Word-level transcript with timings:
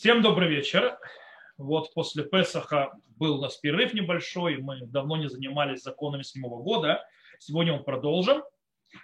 Всем 0.00 0.22
добрый 0.22 0.48
вечер. 0.48 0.96
Вот 1.56 1.92
после 1.92 2.22
Песаха 2.22 2.92
был 3.16 3.38
у 3.38 3.42
нас 3.42 3.56
перерыв 3.56 3.94
небольшой. 3.94 4.58
Мы 4.58 4.86
давно 4.86 5.16
не 5.16 5.28
занимались 5.28 5.82
законами 5.82 6.22
седьмого 6.22 6.62
года. 6.62 7.04
Сегодня 7.40 7.72
мы 7.72 7.82
продолжим. 7.82 8.44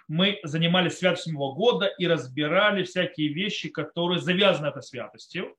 Мы 0.07 0.39
занимались 0.43 0.99
святостью 0.99 1.33
седьмого 1.33 1.53
года 1.53 1.87
и 1.87 2.07
разбирали 2.07 2.85
всякие 2.85 3.33
вещи, 3.33 3.67
которые 3.67 4.21
завязаны 4.21 4.67
этой 4.67 4.83
святостью. 4.83 5.57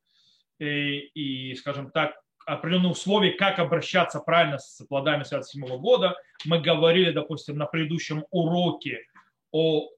И, 0.58 1.00
и 1.00 1.54
скажем 1.56 1.90
так, 1.90 2.18
определенные 2.46 2.92
условия, 2.92 3.32
как 3.32 3.58
обращаться 3.58 4.20
правильно 4.20 4.56
с 4.56 4.82
плодами 4.86 5.24
святости 5.24 5.58
седьмого 5.58 5.76
года. 5.76 6.16
Мы 6.46 6.62
говорили, 6.62 7.10
допустим, 7.10 7.58
на 7.58 7.66
предыдущем 7.66 8.24
уроке 8.30 9.04
о 9.50 9.82
Э, 9.82 9.95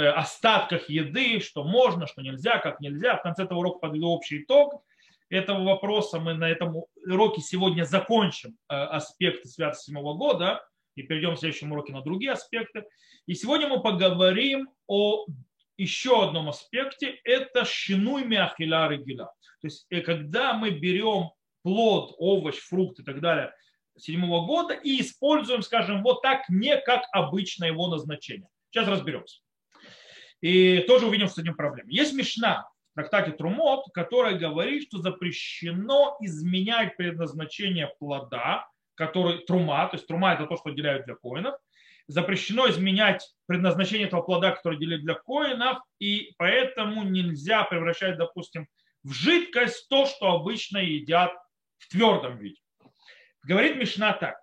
остатках 0.00 0.88
еды, 0.88 1.40
что 1.40 1.64
можно, 1.64 2.06
что 2.06 2.22
нельзя, 2.22 2.58
как 2.58 2.80
нельзя. 2.80 3.16
В 3.16 3.22
конце 3.22 3.44
этого 3.44 3.60
урока 3.60 3.78
подведу 3.78 4.08
общий 4.08 4.42
итог 4.42 4.82
этого 5.28 5.64
вопроса. 5.64 6.20
Мы 6.20 6.34
на 6.34 6.48
этом 6.48 6.76
уроке 7.04 7.40
сегодня 7.40 7.84
закончим 7.84 8.56
э, 8.68 8.74
аспекты 8.74 9.48
святости 9.48 9.86
седьмого 9.86 10.14
года 10.14 10.64
и 10.94 11.02
перейдем 11.02 11.34
в 11.34 11.38
следующем 11.38 11.72
уроке 11.72 11.92
на 11.92 12.02
другие 12.02 12.32
аспекты. 12.32 12.84
И 13.26 13.34
сегодня 13.34 13.68
мы 13.68 13.82
поговорим 13.82 14.70
о 14.86 15.26
еще 15.76 16.28
одном 16.28 16.48
аспекте. 16.48 17.18
Это 17.24 17.64
шинуй 17.64 18.24
миахиля 18.24 18.88
региля. 18.88 19.26
То 19.60 19.66
есть 19.66 19.86
э, 19.90 20.00
когда 20.00 20.52
мы 20.54 20.70
берем 20.70 21.30
плод, 21.62 22.14
овощ, 22.18 22.56
фрукт 22.56 23.00
и 23.00 23.02
так 23.02 23.20
далее 23.20 23.52
седьмого 23.98 24.46
года 24.46 24.74
и 24.74 25.00
используем, 25.00 25.62
скажем, 25.62 26.02
вот 26.02 26.22
так, 26.22 26.48
не 26.48 26.76
как 26.78 27.04
обычно 27.12 27.64
его 27.64 27.88
назначение. 27.88 28.48
Сейчас 28.70 28.86
разберемся. 28.88 29.40
И 30.40 30.80
тоже 30.80 31.06
увидим 31.06 31.28
с 31.28 31.38
этим 31.38 31.54
проблем. 31.54 31.88
Есть 31.88 32.14
Мишна 32.14 32.68
в 32.92 32.94
трактате 32.94 33.32
Трумот, 33.32 33.84
которая 33.92 34.38
говорит, 34.38 34.84
что 34.84 34.98
запрещено 34.98 36.16
изменять 36.20 36.96
предназначение 36.96 37.92
плода, 37.98 38.66
который 38.94 39.38
трума, 39.44 39.86
то 39.88 39.96
есть 39.96 40.06
трума 40.06 40.34
это 40.34 40.46
то, 40.46 40.56
что 40.56 40.70
отделяют 40.70 41.06
для 41.06 41.14
коинов, 41.14 41.56
запрещено 42.08 42.68
изменять 42.70 43.34
предназначение 43.46 44.06
этого 44.06 44.22
плода, 44.22 44.52
который 44.52 44.78
делит 44.78 45.02
для 45.02 45.14
коинов, 45.14 45.78
и 45.98 46.32
поэтому 46.38 47.02
нельзя 47.02 47.64
превращать, 47.64 48.16
допустим, 48.16 48.66
в 49.02 49.12
жидкость 49.12 49.88
то, 49.88 50.06
что 50.06 50.32
обычно 50.32 50.78
едят 50.78 51.32
в 51.78 51.88
твердом 51.88 52.38
виде. 52.38 52.60
Говорит 53.42 53.76
Мишна 53.76 54.12
так. 54.12 54.36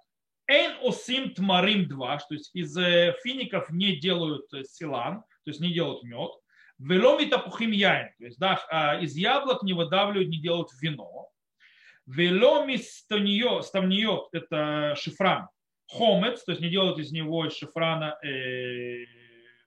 Эйн 0.48 0.74
осим 0.82 1.34
тмарим 1.34 1.88
2, 1.88 2.18
то 2.18 2.34
есть 2.34 2.52
из 2.54 2.78
э, 2.78 3.16
фиников 3.24 3.70
не 3.70 3.96
делают 3.96 4.54
э, 4.54 4.64
силан, 4.66 5.24
то 5.44 5.52
есть 5.52 5.60
не 5.60 5.74
делают 5.74 6.04
мед. 6.04 6.32
Веломи 6.80 7.26
тапухим 7.26 7.72
яин, 7.72 8.10
то 8.18 8.26
есть 8.26 8.40
да, 8.40 8.60
а, 8.70 9.00
из 9.00 9.16
яблок 9.16 9.64
не 9.64 9.74
выдавливают, 9.74 10.30
не 10.30 10.40
делают 10.40 10.70
вино. 10.82 11.30
Веломи 12.06 12.78
стамниот, 12.78 14.30
это 14.34 14.96
шифран, 14.98 15.48
хомец, 15.90 16.44
то 16.44 16.52
есть 16.52 16.62
не 16.62 16.70
делают 16.70 17.00
из 17.00 17.12
него 17.12 17.46
из 17.46 17.56
шифрана 17.56 18.18
э, 18.24 19.06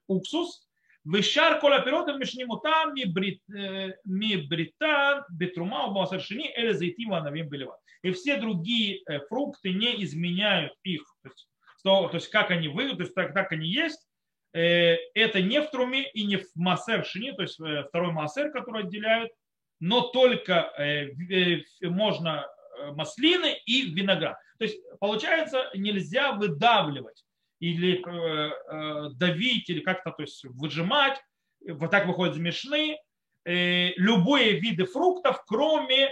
уксус. 0.07 0.67
Вишар 1.05 1.61
кола 1.61 1.81
пиротов 1.81 2.19
мишнимута 2.19 2.93
э, 2.93 3.93
ми 4.05 4.37
британ 4.37 5.25
бетрума 5.31 5.87
убасаршини 5.87 6.53
или 6.59 6.73
заитива 6.73 7.21
навим 7.21 7.49
белева. 7.49 7.79
И 8.03 8.11
все 8.11 8.37
другие 8.37 9.03
э, 9.07 9.21
фрукты 9.29 9.73
не 9.73 10.03
изменяют 10.05 10.73
их, 10.83 11.03
то 11.23 11.29
есть, 11.29 11.49
то, 11.85 12.09
то 12.09 12.17
есть 12.17 12.29
как 12.29 12.51
они 12.51 12.69
выйдут, 12.69 12.99
то 12.99 13.05
есть 13.05 13.15
так, 13.15 13.33
так 13.33 13.53
они 13.53 13.69
есть, 13.69 14.06
это 14.59 15.43
не 15.43 15.61
в 15.61 15.71
труме 15.71 16.11
и 16.11 16.25
не 16.25 16.37
в 16.37 16.47
массер 16.55 17.05
шини, 17.05 17.33
то 17.33 17.43
есть 17.43 17.61
э, 17.61 17.85
второй 17.89 18.13
массер, 18.13 18.51
который 18.51 18.85
отделяют, 18.85 19.31
но 19.81 20.01
только 20.01 20.73
э, 20.79 21.09
можно 21.83 22.47
маслины 22.93 23.59
и 23.67 23.91
виноград. 23.91 24.39
То 24.59 24.65
есть 24.65 24.79
получается 24.99 25.71
нельзя 25.75 26.33
выдавливать 26.33 27.25
или 27.59 28.03
давить 29.15 29.71
или 29.71 29.81
как-то 29.81 30.11
то 30.11 30.23
есть 30.23 30.45
выжимать, 30.45 31.19
вот 31.67 31.91
так 31.91 32.07
выходит 32.07 32.35
из 32.35 32.41
мешны, 32.41 32.99
любые 33.45 34.61
виды 34.61 34.85
фруктов, 34.85 35.43
кроме 35.47 36.11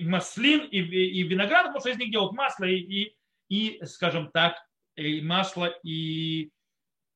маслин 0.00 0.60
и 0.70 1.22
винограда, 1.24 1.68
потому 1.68 1.80
что 1.80 1.90
из 1.90 1.98
них 1.98 2.10
делают 2.10 2.32
масло 2.32 2.64
и, 2.64 2.78
и, 2.78 3.16
и 3.48 3.84
скажем 3.84 4.30
так, 4.30 4.56
и 4.96 5.20
масло 5.20 5.66
и 5.82 6.50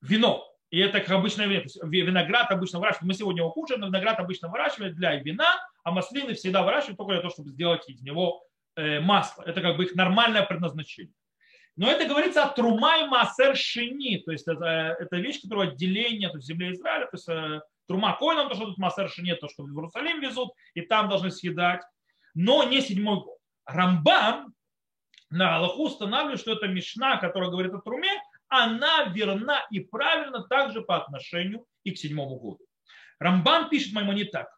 вино. 0.00 0.47
И 0.71 0.78
это 0.78 1.00
как 1.00 1.11
обычное 1.11 1.47
вино. 1.47 1.65
Виноград 1.83 2.50
обычно 2.50 2.78
выращивают. 2.78 3.09
Мы 3.09 3.15
сегодня 3.15 3.43
его 3.43 3.50
кушаем, 3.50 3.81
но 3.81 3.88
виноград 3.88 4.21
обычно 4.21 4.49
выращивают 4.49 4.94
для 4.94 5.16
вина, 5.16 5.55
а 5.83 5.91
маслины 5.91 6.34
всегда 6.34 6.62
выращивают 6.62 6.97
только 6.97 7.12
для 7.12 7.21
того, 7.21 7.33
чтобы 7.33 7.50
сделать 7.50 7.88
из 7.88 8.00
него 8.03 8.44
э, 8.77 9.00
масло. 9.00 9.43
Это 9.43 9.60
как 9.60 9.77
бы 9.77 9.84
их 9.84 9.94
нормальное 9.94 10.44
предназначение. 10.44 11.15
Но 11.77 11.91
это 11.91 12.06
говорится 12.06 12.44
о 12.44 12.49
трума 12.49 12.99
и 12.99 13.05
массер 13.06 13.56
шини, 13.56 14.19
то 14.19 14.33
есть 14.33 14.47
это, 14.47 14.97
это 14.99 15.16
вещь, 15.16 15.41
которая 15.41 15.69
отделение 15.69 16.28
то 16.28 16.37
есть 16.37 16.47
земли 16.47 16.72
Израиля, 16.72 17.06
то 17.06 17.15
есть 17.15 17.28
э, 17.28 17.60
трума 17.87 18.16
коинам, 18.19 18.49
то, 18.49 18.55
что 18.55 18.66
тут 18.66 18.78
массер 18.78 19.09
шини, 19.09 19.34
то, 19.34 19.49
что 19.49 19.62
в 19.62 19.69
Иерусалим 19.69 20.21
везут, 20.21 20.50
и 20.75 20.83
там 20.83 21.09
должны 21.09 21.31
съедать, 21.31 21.83
но 22.34 22.65
не 22.65 22.81
седьмой 22.81 23.21
год. 23.21 23.39
Рамбам 23.65 24.53
на 25.31 25.56
Аллаху 25.56 25.84
устанавливает, 25.84 26.41
что 26.41 26.53
это 26.53 26.66
мешна, 26.66 27.16
которая 27.16 27.50
говорит 27.50 27.72
о 27.72 27.81
труме, 27.81 28.10
она 28.50 29.05
верна 29.05 29.66
и 29.71 29.81
правильна 29.81 30.43
также 30.43 30.83
по 30.83 30.97
отношению 30.97 31.65
и 31.84 31.93
к 31.93 31.99
седьмому 31.99 32.37
году. 32.38 32.61
Рамбан 33.19 33.71
пишет 33.71 33.94
Маймони 33.94 34.25
так. 34.25 34.49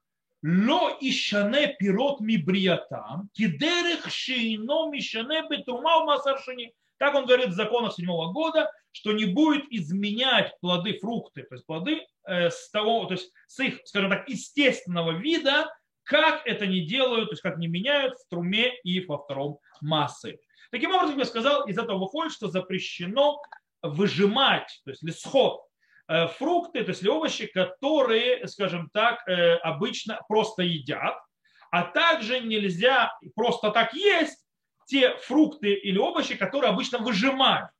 Ло 0.43 0.97
ишане 1.01 1.77
пирот 1.79 2.21
ми 2.21 2.37
бриятам, 2.37 3.29
кидерех 3.33 4.11
шейно 4.11 4.91
мишане 4.91 5.43
бетрума 5.49 6.05
масаршини. 6.05 6.73
Так 6.99 7.15
он 7.15 7.27
говорит 7.27 7.49
в 7.49 7.53
законах 7.53 7.95
седьмого 7.95 8.33
года, 8.33 8.71
что 8.93 9.13
не 9.13 9.25
будет 9.25 9.65
изменять 9.71 10.53
плоды, 10.61 10.99
фрукты, 10.99 11.43
то 11.43 11.55
есть 11.55 11.67
плоды 11.67 12.07
э, 12.27 12.51
с 12.51 12.71
того, 12.71 13.05
то 13.07 13.15
есть 13.15 13.33
с 13.47 13.61
их, 13.61 13.81
скажем 13.85 14.11
так, 14.11 14.29
естественного 14.29 15.13
вида, 15.13 15.73
как 16.05 16.47
это 16.47 16.67
не 16.67 16.81
делают, 16.87 17.29
то 17.29 17.33
есть 17.33 17.43
как 17.43 17.59
не 17.59 17.69
меняют 17.69 18.15
в 18.19 18.29
труме 18.29 18.73
и 18.83 19.05
во 19.05 19.19
втором 19.19 19.59
массы. 19.81 20.39
Таким 20.71 20.95
образом, 20.95 21.19
я 21.19 21.25
сказал, 21.25 21.67
из 21.67 21.79
этого 21.79 21.99
выходит, 21.99 22.33
что 22.33 22.49
запрещено 22.49 23.41
выжимать, 23.83 24.81
то 24.85 24.91
есть 24.91 25.03
лисхот, 25.03 25.61
э, 26.09 26.29
фрукты, 26.29 26.85
то 26.85 26.91
есть 26.91 27.07
овощи, 27.07 27.47
которые, 27.47 28.47
скажем 28.49 28.91
так, 28.93 29.27
э, 29.29 29.57
обычно 29.57 30.21
просто 30.29 30.63
едят, 30.63 31.19
а 31.71 31.85
также 31.85 32.41
нельзя 32.41 33.13
просто 33.35 33.71
так 33.71 33.95
есть 33.95 34.39
те 34.87 35.17
фрукты 35.17 35.73
или 35.73 35.99
овощи, 35.99 36.37
которые 36.37 36.71
обычно 36.71 36.99
выжимают. 36.99 37.71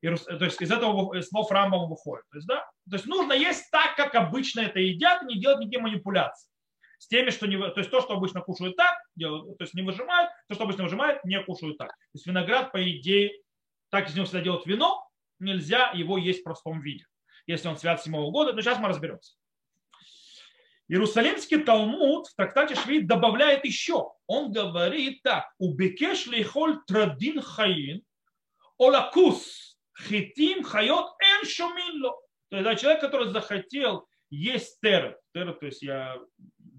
То 0.00 0.44
есть 0.44 0.60
из 0.60 0.70
этого 0.70 1.20
слов 1.22 1.50
Рамбама 1.50 1.86
выходит. 1.86 2.24
То 2.30 2.36
есть, 2.36 2.46
да? 2.46 2.60
то 2.88 2.96
есть 2.96 3.06
нужно 3.06 3.32
есть 3.32 3.70
так, 3.70 3.96
как 3.96 4.14
обычно 4.14 4.60
это 4.60 4.78
едят, 4.78 5.22
не 5.22 5.40
делать 5.40 5.58
никакие 5.58 5.82
манипуляции. 5.82 6.50
С 6.98 7.06
теми, 7.06 7.30
что 7.30 7.46
не, 7.46 7.56
то 7.56 7.78
есть 7.78 7.90
то, 7.90 8.00
что 8.00 8.14
обычно 8.14 8.40
кушают 8.40 8.76
так, 8.76 8.96
делают, 9.14 9.56
то 9.56 9.62
есть 9.62 9.74
не 9.74 9.82
выжимают, 9.82 10.30
то, 10.48 10.54
что 10.54 10.64
обычно 10.64 10.84
выжимают, 10.84 11.24
не 11.24 11.40
кушают 11.42 11.78
так. 11.78 11.90
То 11.90 12.14
есть 12.14 12.26
виноград, 12.26 12.72
по 12.72 12.90
идее, 12.90 13.32
так 13.90 14.08
из 14.08 14.14
него 14.14 14.26
всегда 14.26 14.40
делают 14.40 14.66
вино, 14.66 15.07
нельзя 15.40 15.90
его 15.92 16.18
есть 16.18 16.40
в 16.40 16.44
простом 16.44 16.80
виде, 16.80 17.06
если 17.46 17.68
он 17.68 17.76
свят 17.76 18.02
седьмого 18.02 18.30
года. 18.30 18.52
Но 18.52 18.60
сейчас 18.60 18.78
мы 18.78 18.88
разберемся. 18.88 19.34
Иерусалимский 20.88 21.58
Талмуд 21.58 22.28
в 22.28 22.34
трактате 22.34 22.74
Швид 22.74 23.06
добавляет 23.06 23.64
еще. 23.66 24.12
Он 24.26 24.50
говорит 24.50 25.22
так. 25.22 25.52
Убекеш 25.58 26.26
лихоль 26.26 26.78
традин 26.86 27.42
хаин 27.42 28.02
олакус 28.78 29.76
хитим 30.08 30.62
хайот 30.62 31.10
эн 31.20 31.46
шуминло. 31.46 32.16
То 32.48 32.56
есть 32.56 32.64
да, 32.64 32.74
человек, 32.74 33.02
который 33.02 33.28
захотел 33.28 34.08
есть 34.30 34.80
терет. 34.80 35.18
Терет, 35.34 35.60
то 35.60 35.66
есть 35.66 35.82
я 35.82 36.16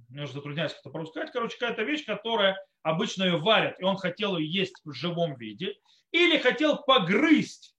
немножко 0.09 0.37
затрудняюсь 0.37 0.73
как-то 0.73 0.89
по 0.89 1.05
сказать. 1.05 1.31
Короче, 1.31 1.57
какая-то 1.59 1.83
вещь, 1.83 2.05
которая 2.05 2.57
обычно 2.81 3.23
ее 3.23 3.37
варят, 3.37 3.79
и 3.79 3.83
он 3.83 3.97
хотел 3.97 4.37
ее 4.37 4.51
есть 4.51 4.81
в 4.83 4.91
живом 4.91 5.37
виде. 5.37 5.75
Или 6.11 6.39
хотел 6.39 6.77
погрызть 6.77 7.75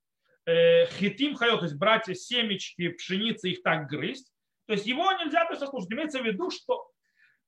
хитим 0.47 1.35
хайот, 1.35 1.61
то 1.61 1.67
есть 1.67 1.77
брать 1.77 2.07
семечки 2.19 2.89
пшеницы, 2.89 3.51
их 3.51 3.63
так 3.63 3.89
грызть. 3.89 4.33
То 4.67 4.75
есть 4.75 4.87
его 4.87 5.11
нельзя 5.13 5.45
просто 5.47 5.67
слушать. 5.67 5.93
Имеется 5.93 6.21
в 6.21 6.25
виду, 6.25 6.51
что 6.51 6.89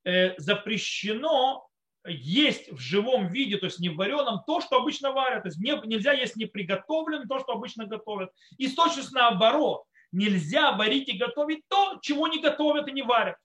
э, 0.05 0.35
запрещено 0.39 1.69
есть 2.05 2.73
в 2.73 2.79
живом 2.79 3.29
виде, 3.29 3.59
то 3.59 3.67
есть 3.67 3.79
не 3.79 3.89
в 3.89 3.97
вареном, 3.97 4.43
то, 4.47 4.61
что 4.61 4.77
обычно 4.77 5.13
варят. 5.13 5.45
То 5.45 5.49
есть 5.49 5.61
нельзя 5.61 6.13
есть 6.13 6.37
не 6.37 6.47
приготовленное, 6.47 7.27
то, 7.27 7.39
что 7.39 7.53
обычно 7.53 7.87
готовят. 7.87 8.31
И 8.59 8.67
с 8.67 8.75
точностью 8.75 9.15
наоборот. 9.15 9.85
Нельзя 10.11 10.73
варить 10.73 11.09
и 11.09 11.17
готовить 11.17 11.63
то, 11.69 11.99
чего 12.03 12.29
не 12.29 12.41
готовят 12.41 12.87
и 12.89 12.93
не 12.93 13.03
варят. 13.03 13.37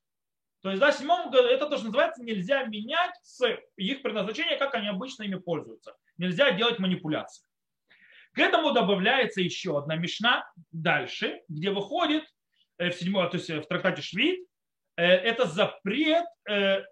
То 0.62 0.70
есть, 0.70 0.82
да, 0.82 0.92
седьмому 0.92 1.30
году 1.30 1.48
это 1.48 1.68
то, 1.68 1.78
что 1.78 1.86
называется, 1.86 2.24
нельзя 2.24 2.64
менять 2.64 3.16
с 3.24 3.42
их 3.78 4.02
предназначения, 4.02 4.58
как 4.58 4.76
они 4.76 4.90
обычно 4.90 5.24
ими 5.24 5.36
пользуются. 5.36 5.96
Нельзя 6.18 6.52
делать 6.52 6.80
манипуляции. 6.80 7.47
К 8.38 8.40
этому 8.40 8.72
добавляется 8.72 9.42
еще 9.42 9.80
одна 9.80 9.96
мешна 9.96 10.48
дальше, 10.72 11.42
где 11.50 11.72
выходит 11.72 12.24
э, 12.78 12.92
в 12.92 12.94
седьмой, 12.94 13.28
то 13.32 13.38
есть 13.38 13.50
в 13.50 13.64
трактате 13.64 14.04
Швид, 14.04 14.48
это 14.96 15.46
запрет 15.46 16.26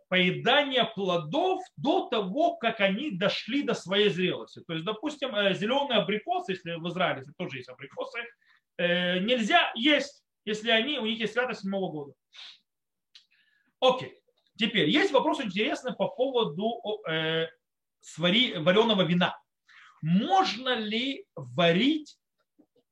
поедания 0.10 0.84
плодов 0.84 1.64
до 1.76 2.08
того, 2.08 2.56
как 2.58 2.80
они 2.80 3.10
дошли 3.10 3.64
до 3.64 3.74
своей 3.74 4.10
зрелости. 4.10 4.62
То 4.68 4.74
есть, 4.74 4.86
допустим, 4.86 5.32
зеленые 5.56 6.02
абрикосы, 6.02 6.52
если 6.52 6.74
в 6.76 6.88
Израиле 6.90 7.24
тоже 7.36 7.58
есть 7.58 7.70
абрикосы, 7.70 8.20
нельзя 8.78 9.72
есть, 9.74 10.24
если 10.46 10.70
они, 10.70 11.00
у 11.00 11.06
них 11.08 11.20
есть 11.20 11.34
святость 11.34 11.62
седьмого 11.62 11.92
года. 11.92 12.14
Окей. 13.80 14.14
Теперь, 14.56 14.88
есть 14.88 15.12
вопрос 15.12 15.42
интересный 15.42 15.96
по 15.96 16.08
поводу 16.08 16.80
э, 17.10 17.48
свари, 18.02 18.54
вареного 18.58 19.02
вина. 19.02 19.36
Можно 20.02 20.76
ли 20.76 21.26
варить 21.36 22.18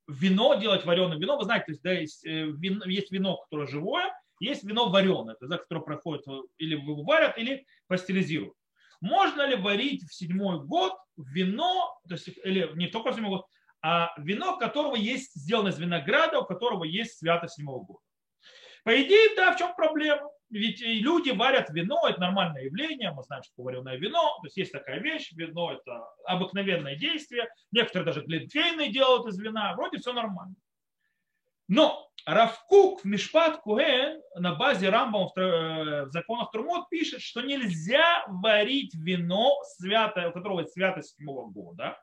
вино, 0.08 0.56
делать 0.56 0.86
вареное 0.86 1.18
вино? 1.18 1.38
Вы 1.38 1.46
знаете, 1.46 1.74
да, 1.84 1.94
есть, 1.94 2.26
э, 2.26 2.46
вино, 2.46 2.86
есть 2.86 3.12
вино, 3.12 3.38
которое 3.38 3.68
живое, 3.68 4.14
есть 4.40 4.64
вино 4.64 4.90
вареное, 4.90 5.36
это, 5.40 5.58
которое 5.58 5.82
проходит 5.82 6.28
э, 6.28 6.42
или 6.58 6.76
варят, 6.76 7.38
или 7.38 7.66
пастеризируют. 7.88 8.56
Можно 9.02 9.46
ли 9.46 9.56
варить 9.56 10.04
в 10.04 10.14
седьмой 10.14 10.66
год 10.66 10.94
вино, 11.18 11.94
то 12.08 12.16
есть, 12.16 12.30
или 12.44 12.70
не 12.76 12.88
только 12.88 13.12
в 13.12 13.16
седьмой 13.16 13.38
год, 13.38 13.46
а 13.82 14.14
вино, 14.18 14.58
которого 14.58 14.96
есть 14.96 15.36
сделано 15.36 15.70
из 15.70 15.78
винограда, 15.78 16.40
у 16.40 16.46
которого 16.46 16.86
есть 16.86 17.18
святость 17.18 17.56
седьмого 17.56 17.84
года? 17.84 18.00
По 18.84 19.02
идее, 19.02 19.36
да, 19.36 19.54
в 19.54 19.58
чем 19.58 19.76
проблема? 19.76 20.30
Ведь 20.54 20.82
люди 20.82 21.32
варят 21.32 21.70
вино, 21.72 22.08
это 22.08 22.22
нормальное 22.22 22.64
явление, 22.66 23.12
мы 23.12 23.24
знаем, 23.24 23.44
что 23.44 23.64
вареное 23.64 23.98
вино, 23.98 24.38
то 24.40 24.46
есть 24.46 24.58
есть 24.58 24.72
такая 24.72 25.00
вещь, 25.00 25.32
вино 25.32 25.74
это 25.74 26.06
обыкновенное 26.26 26.96
действие, 26.96 27.50
некоторые 27.72 28.06
даже 28.06 28.22
глинтвейны 28.22 28.90
делают 28.90 29.28
из 29.28 29.40
вина, 29.40 29.74
вроде 29.74 29.98
все 29.98 30.14
нормально. 30.14 30.56
Но 31.68 32.12
Равкук 32.26 33.02
в 33.02 33.06
Мишпат 33.06 33.62
Куэн 33.62 34.22
на 34.36 34.54
базе 34.54 34.90
Рамбам 34.90 35.30
в 35.36 36.12
законах 36.12 36.52
Трумот 36.52 36.88
пишет, 36.90 37.22
что 37.22 37.42
нельзя 37.42 38.24
варить 38.28 38.94
вино, 38.94 39.56
святое, 39.78 40.30
у 40.30 40.34
которого 40.34 40.60
есть 40.60 40.74
святость 40.74 41.16
седьмого 41.16 41.50
года, 41.50 42.00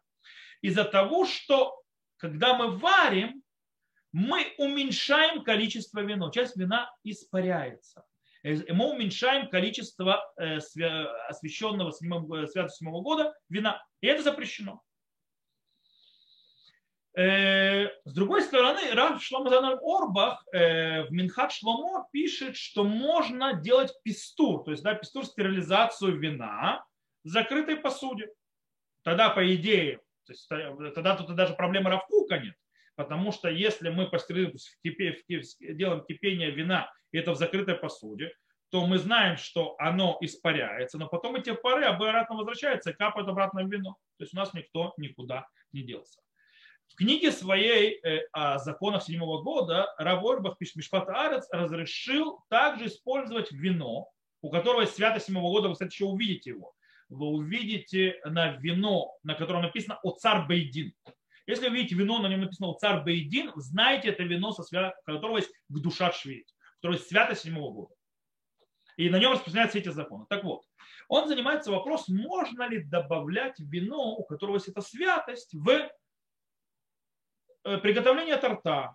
из-за 0.61 0.85
того, 0.85 1.25
что 1.25 1.81
когда 2.17 2.55
мы 2.55 2.76
варим, 2.76 3.43
мы 4.12 4.55
уменьшаем 4.58 5.44
количество 5.44 6.00
вина. 6.00 6.31
Часть 6.32 6.56
вина 6.56 6.91
испаряется. 7.05 8.05
Э, 8.43 8.73
мы 8.73 8.91
уменьшаем 8.91 9.49
количество 9.49 10.33
э, 10.37 10.57
освященного 11.29 11.91
э, 11.91 12.47
святого 12.47 12.69
седьмого 12.69 13.03
года 13.03 13.35
вина. 13.49 13.83
И 14.01 14.07
это 14.07 14.23
запрещено. 14.23 14.83
С 17.13 18.15
другой 18.15 18.41
стороны, 18.43 18.95
Рав 18.95 19.21
Шломазан 19.21 19.81
Орбах 19.83 20.45
в 20.53 21.09
Минхат 21.11 21.51
Шломо 21.51 22.07
пишет, 22.13 22.57
что 22.57 22.85
можно 22.85 23.53
делать 23.53 23.93
пистур, 24.05 24.63
то 24.63 24.71
есть 24.71 24.85
да, 24.85 24.95
пистур 24.95 25.27
стерилизацию 25.27 26.17
вина 26.17 26.87
в 27.25 27.29
закрытой 27.29 27.79
посуде. 27.79 28.31
Тогда, 29.03 29.29
по 29.31 29.55
идее, 29.55 29.97
то 30.25 30.33
есть, 30.33 30.49
тогда 30.49 31.17
тут 31.17 31.35
даже 31.35 31.55
проблемы 31.55 31.91
Равкука 31.91 32.39
нет. 32.39 32.55
Потому 33.00 33.32
что 33.32 33.49
если 33.49 33.88
мы 33.88 34.11
делаем 35.58 36.05
кипение 36.05 36.50
вина, 36.50 36.93
и 37.12 37.17
это 37.17 37.32
в 37.32 37.37
закрытой 37.37 37.75
посуде, 37.75 38.31
то 38.70 38.85
мы 38.87 38.99
знаем, 38.99 39.38
что 39.38 39.75
оно 39.79 40.19
испаряется, 40.20 40.99
но 40.99 41.08
потом 41.08 41.37
эти 41.37 41.55
пары 41.55 41.87
обратно 41.87 42.37
возвращаются 42.37 42.91
и 42.91 42.93
капают 42.93 43.26
обратно 43.26 43.64
в 43.64 43.73
вино. 43.73 43.97
То 44.19 44.25
есть 44.25 44.35
у 44.35 44.37
нас 44.37 44.52
никто 44.52 44.93
никуда 44.99 45.49
не 45.73 45.82
делся. 45.82 46.20
В 46.88 46.97
книге 46.97 47.32
своей 47.32 47.99
э, 48.05 48.26
о 48.32 48.58
законах 48.58 49.03
седьмого 49.03 49.41
года 49.41 49.94
Равольбах 49.96 50.58
пишет, 50.58 50.76
Мишпат 50.76 51.08
Арец 51.08 51.49
разрешил 51.50 52.44
также 52.50 52.88
использовать 52.88 53.50
вино, 53.50 54.11
у 54.43 54.50
которого 54.50 54.82
есть 54.82 54.94
святость 54.94 55.25
седьмого 55.25 55.50
года, 55.53 55.69
вы, 55.69 55.73
кстати, 55.73 55.94
еще 55.94 56.05
увидите 56.05 56.50
его. 56.50 56.75
Вы 57.08 57.29
увидите 57.29 58.20
на 58.26 58.56
вино, 58.56 59.14
на 59.23 59.35
котором 59.37 59.62
написано 59.62 59.99
«О 60.03 60.11
царь 60.11 60.46
Бейдин». 60.46 60.93
Если 61.47 61.69
вы 61.69 61.77
видите 61.77 61.95
вино, 61.95 62.19
на 62.19 62.29
нем 62.29 62.41
написано 62.41 62.75
«Царь 62.75 63.03
Бейдин», 63.03 63.53
знаете 63.57 64.09
это 64.09 64.23
вино, 64.23 64.53
со 64.53 64.63
свя... 64.63 64.95
которого 65.05 65.39
есть 65.39 65.51
к 65.69 65.79
душа 65.79 66.13
швейц, 66.13 66.55
которое 66.77 66.97
есть 66.97 67.09
свято 67.09 67.35
седьмого 67.35 67.73
года. 67.73 67.95
И 68.97 69.09
на 69.09 69.19
нем 69.19 69.33
распространяются 69.33 69.79
эти 69.79 69.89
законы. 69.89 70.27
Так 70.29 70.45
вот, 70.45 70.63
он 71.09 71.29
занимается 71.29 71.71
вопросом, 71.71 72.17
можно 72.17 72.69
ли 72.69 72.83
добавлять 72.83 73.59
вино, 73.59 74.17
у 74.17 74.25
которого 74.25 74.57
есть 74.57 74.69
эта 74.69 74.81
святость, 74.81 75.55
в 75.55 75.91
э, 77.65 77.79
приготовление 77.79 78.37
торта 78.37 78.95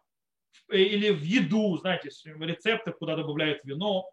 э, 0.72 0.78
или 0.78 1.10
в 1.12 1.22
еду, 1.22 1.78
знаете, 1.78 2.10
рецепты, 2.26 2.92
куда 2.92 3.16
добавляют 3.16 3.64
вино, 3.66 4.06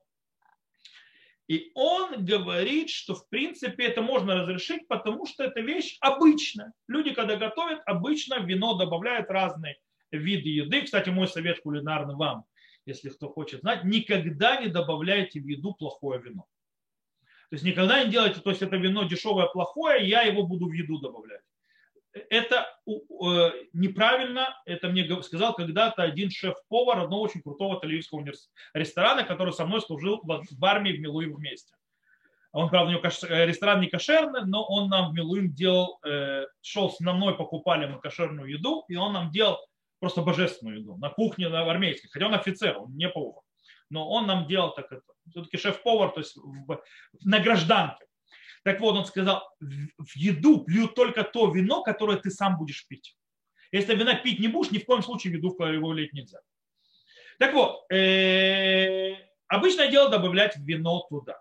и 1.53 1.71
он 1.75 2.25
говорит, 2.25 2.89
что 2.89 3.15
в 3.15 3.29
принципе 3.29 3.85
это 3.85 4.01
можно 4.01 4.37
разрешить, 4.37 4.89
потому 4.89 5.27
что 5.27 5.45
это 5.45 5.61
вещь 5.61 5.99
обычная. 6.01 6.73
Люди, 6.89 7.13
когда 7.13 7.37
готовят, 7.37 7.83
обычно 7.85 8.41
вино 8.41 8.73
добавляют 8.73 9.29
разные 9.29 9.77
виды 10.11 10.49
еды. 10.49 10.81
Кстати, 10.81 11.11
мой 11.11 11.29
совет 11.29 11.61
кулинарный 11.61 12.15
вам, 12.15 12.47
если 12.87 13.11
кто 13.11 13.29
хочет 13.29 13.61
знать, 13.61 13.85
никогда 13.85 14.63
не 14.63 14.69
добавляйте 14.69 15.43
в 15.43 15.47
еду 15.47 15.75
плохое 15.75 16.23
вино. 16.23 16.47
То 17.51 17.57
есть 17.57 17.65
никогда 17.67 18.03
не 18.03 18.11
делайте, 18.11 18.41
то 18.41 18.49
есть 18.49 18.63
это 18.63 18.77
вино 18.77 19.03
дешевое, 19.03 19.45
плохое, 19.45 20.09
я 20.09 20.23
его 20.23 20.47
буду 20.47 20.69
в 20.69 20.73
еду 20.73 21.01
добавлять 21.01 21.43
это 22.13 22.67
э, 22.87 23.51
неправильно, 23.73 24.55
это 24.67 24.89
мне 24.89 25.23
сказал 25.23 25.55
когда-то 25.55 26.03
один 26.03 26.31
шеф-повар 26.31 27.01
одного 27.01 27.23
очень 27.23 27.43
крутого 27.43 27.81
тель 27.81 28.03
ресторана, 28.75 29.25
который 29.25 29.53
со 29.53 29.67
мной 29.67 29.81
служил 29.81 30.21
в 30.23 30.65
армии 30.65 30.93
в 30.93 31.01
Милуим 31.01 31.35
вместе. 31.35 31.75
Он, 32.53 32.69
правда, 32.69 32.91
у 32.91 32.93
него 32.93 33.03
э, 33.03 33.47
ресторан 33.47 33.81
не 33.81 33.89
кошерный, 33.89 34.45
но 34.45 34.65
он 34.65 34.91
нам 34.91 35.11
в 35.11 35.15
Милуим 35.15 35.55
делал, 35.55 35.99
э, 36.05 36.45
шел 36.61 36.91
с 36.91 37.01
мной, 37.01 37.35
покупали 37.35 37.87
мы 37.87 37.99
кошерную 37.99 38.51
еду, 38.51 38.85
и 38.89 38.97
он 38.97 39.15
нам 39.15 39.31
делал 39.31 39.59
просто 39.99 40.21
божественную 40.21 40.81
еду 40.81 40.97
на 40.97 41.09
кухне 41.09 41.49
на 41.49 41.63
армейской, 41.63 42.11
хотя 42.11 42.27
он 42.27 42.35
офицер, 42.35 42.79
он 42.79 42.95
не 42.95 43.09
повар. 43.09 43.43
Но 43.89 44.09
он 44.09 44.27
нам 44.27 44.47
делал 44.47 44.75
так 44.75 44.91
это. 44.91 45.03
Все-таки 45.31 45.57
шеф-повар, 45.57 46.11
то 46.11 46.21
есть 46.21 46.37
на 47.25 47.39
гражданке. 47.41 48.05
Так 48.65 48.81
вот, 48.81 48.97
он 48.97 49.07
сказал, 49.07 49.43
в 49.61 50.17
еду 50.17 50.65
пьют 50.65 50.95
только 50.95 51.25
то 51.25 51.51
вино, 51.51 51.83
которое 51.83 52.19
ты 52.19 52.31
сам 52.31 52.57
будешь 52.59 52.87
пить. 52.87 53.17
Если 53.73 53.95
вина 53.95 54.15
пить 54.15 54.39
не 54.39 54.49
будешь, 54.49 54.71
ни 54.71 54.79
в 54.79 54.85
коем 54.85 55.03
случае 55.03 55.33
в 55.33 55.37
еду 55.37 55.57
его 55.65 55.93
лить 55.93 56.13
нельзя. 56.13 56.39
Так 57.39 57.55
вот, 57.55 57.91
э, 57.91 59.15
обычное 59.49 59.89
дело 59.89 60.11
добавлять 60.11 60.57
вино 60.59 61.05
туда. 61.09 61.41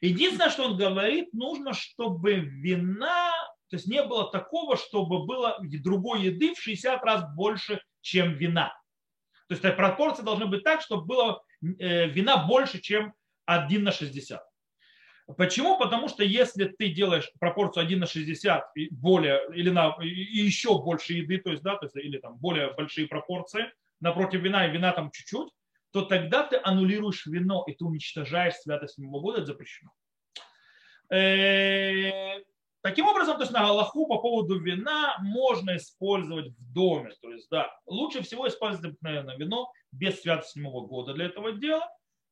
Единственное, 0.00 0.50
что 0.50 0.64
он 0.64 0.76
говорит, 0.76 1.32
нужно, 1.32 1.72
чтобы 1.72 2.34
вина, 2.34 3.32
то 3.68 3.76
есть 3.76 3.86
не 3.86 4.02
было 4.02 4.30
такого, 4.30 4.76
чтобы 4.76 5.24
было 5.24 5.58
другой 5.62 6.22
еды 6.22 6.54
в 6.54 6.60
60 6.60 7.02
раз 7.02 7.24
больше, 7.34 7.82
чем 8.00 8.34
вина. 8.34 8.76
То 9.48 9.54
есть 9.54 9.62
пропорции 9.62 10.22
должны 10.22 10.46
быть 10.46 10.62
так, 10.62 10.82
чтобы 10.82 11.06
было 11.06 11.42
э, 11.62 12.08
вина 12.08 12.44
больше, 12.46 12.80
чем 12.80 13.14
1 13.46 13.82
на 13.82 13.92
60. 13.92 14.42
Почему? 15.36 15.78
Потому 15.78 16.08
что 16.08 16.24
если 16.24 16.64
ты 16.64 16.88
делаешь 16.88 17.30
пропорцию 17.38 17.84
1 17.84 17.98
на 18.00 18.06
60 18.06 18.70
и 18.76 18.88
более, 18.94 19.42
или 19.54 19.68
на 19.68 19.94
и 20.00 20.08
еще 20.08 20.82
больше 20.82 21.12
еды, 21.12 21.38
то 21.38 21.50
есть, 21.50 21.62
да, 21.62 21.76
то 21.76 21.84
есть, 21.84 21.96
или 21.96 22.18
там 22.18 22.36
более 22.36 22.72
большие 22.72 23.06
пропорции 23.06 23.66
напротив 24.00 24.40
вина, 24.40 24.66
и 24.66 24.70
вина 24.70 24.92
там 24.92 25.10
чуть-чуть, 25.10 25.50
то 25.92 26.02
тогда 26.02 26.44
ты 26.44 26.58
аннулируешь 26.62 27.26
вино, 27.26 27.64
и 27.66 27.74
ты 27.74 27.84
уничтожаешь 27.84 28.54
святость 28.54 28.94
седьмого 28.94 29.20
года, 29.20 29.38
это 29.38 29.46
запрещено. 29.48 29.90
Э, 31.10 32.40
таким 32.82 33.06
образом, 33.06 33.36
то 33.36 33.42
есть 33.42 33.52
на 33.52 33.60
Галаху 33.60 34.06
по 34.06 34.18
поводу 34.18 34.58
вина 34.58 35.16
можно 35.20 35.76
использовать 35.76 36.48
в 36.48 36.72
доме. 36.72 37.10
То 37.20 37.32
есть, 37.32 37.48
да, 37.50 37.70
лучше 37.86 38.22
всего 38.22 38.48
использовать 38.48 38.86
обыкновенное 38.86 39.36
вино 39.36 39.70
без 39.92 40.20
святости 40.22 40.52
седьмого 40.52 40.86
года 40.86 41.12
для 41.12 41.26
этого 41.26 41.52
дела. 41.52 41.86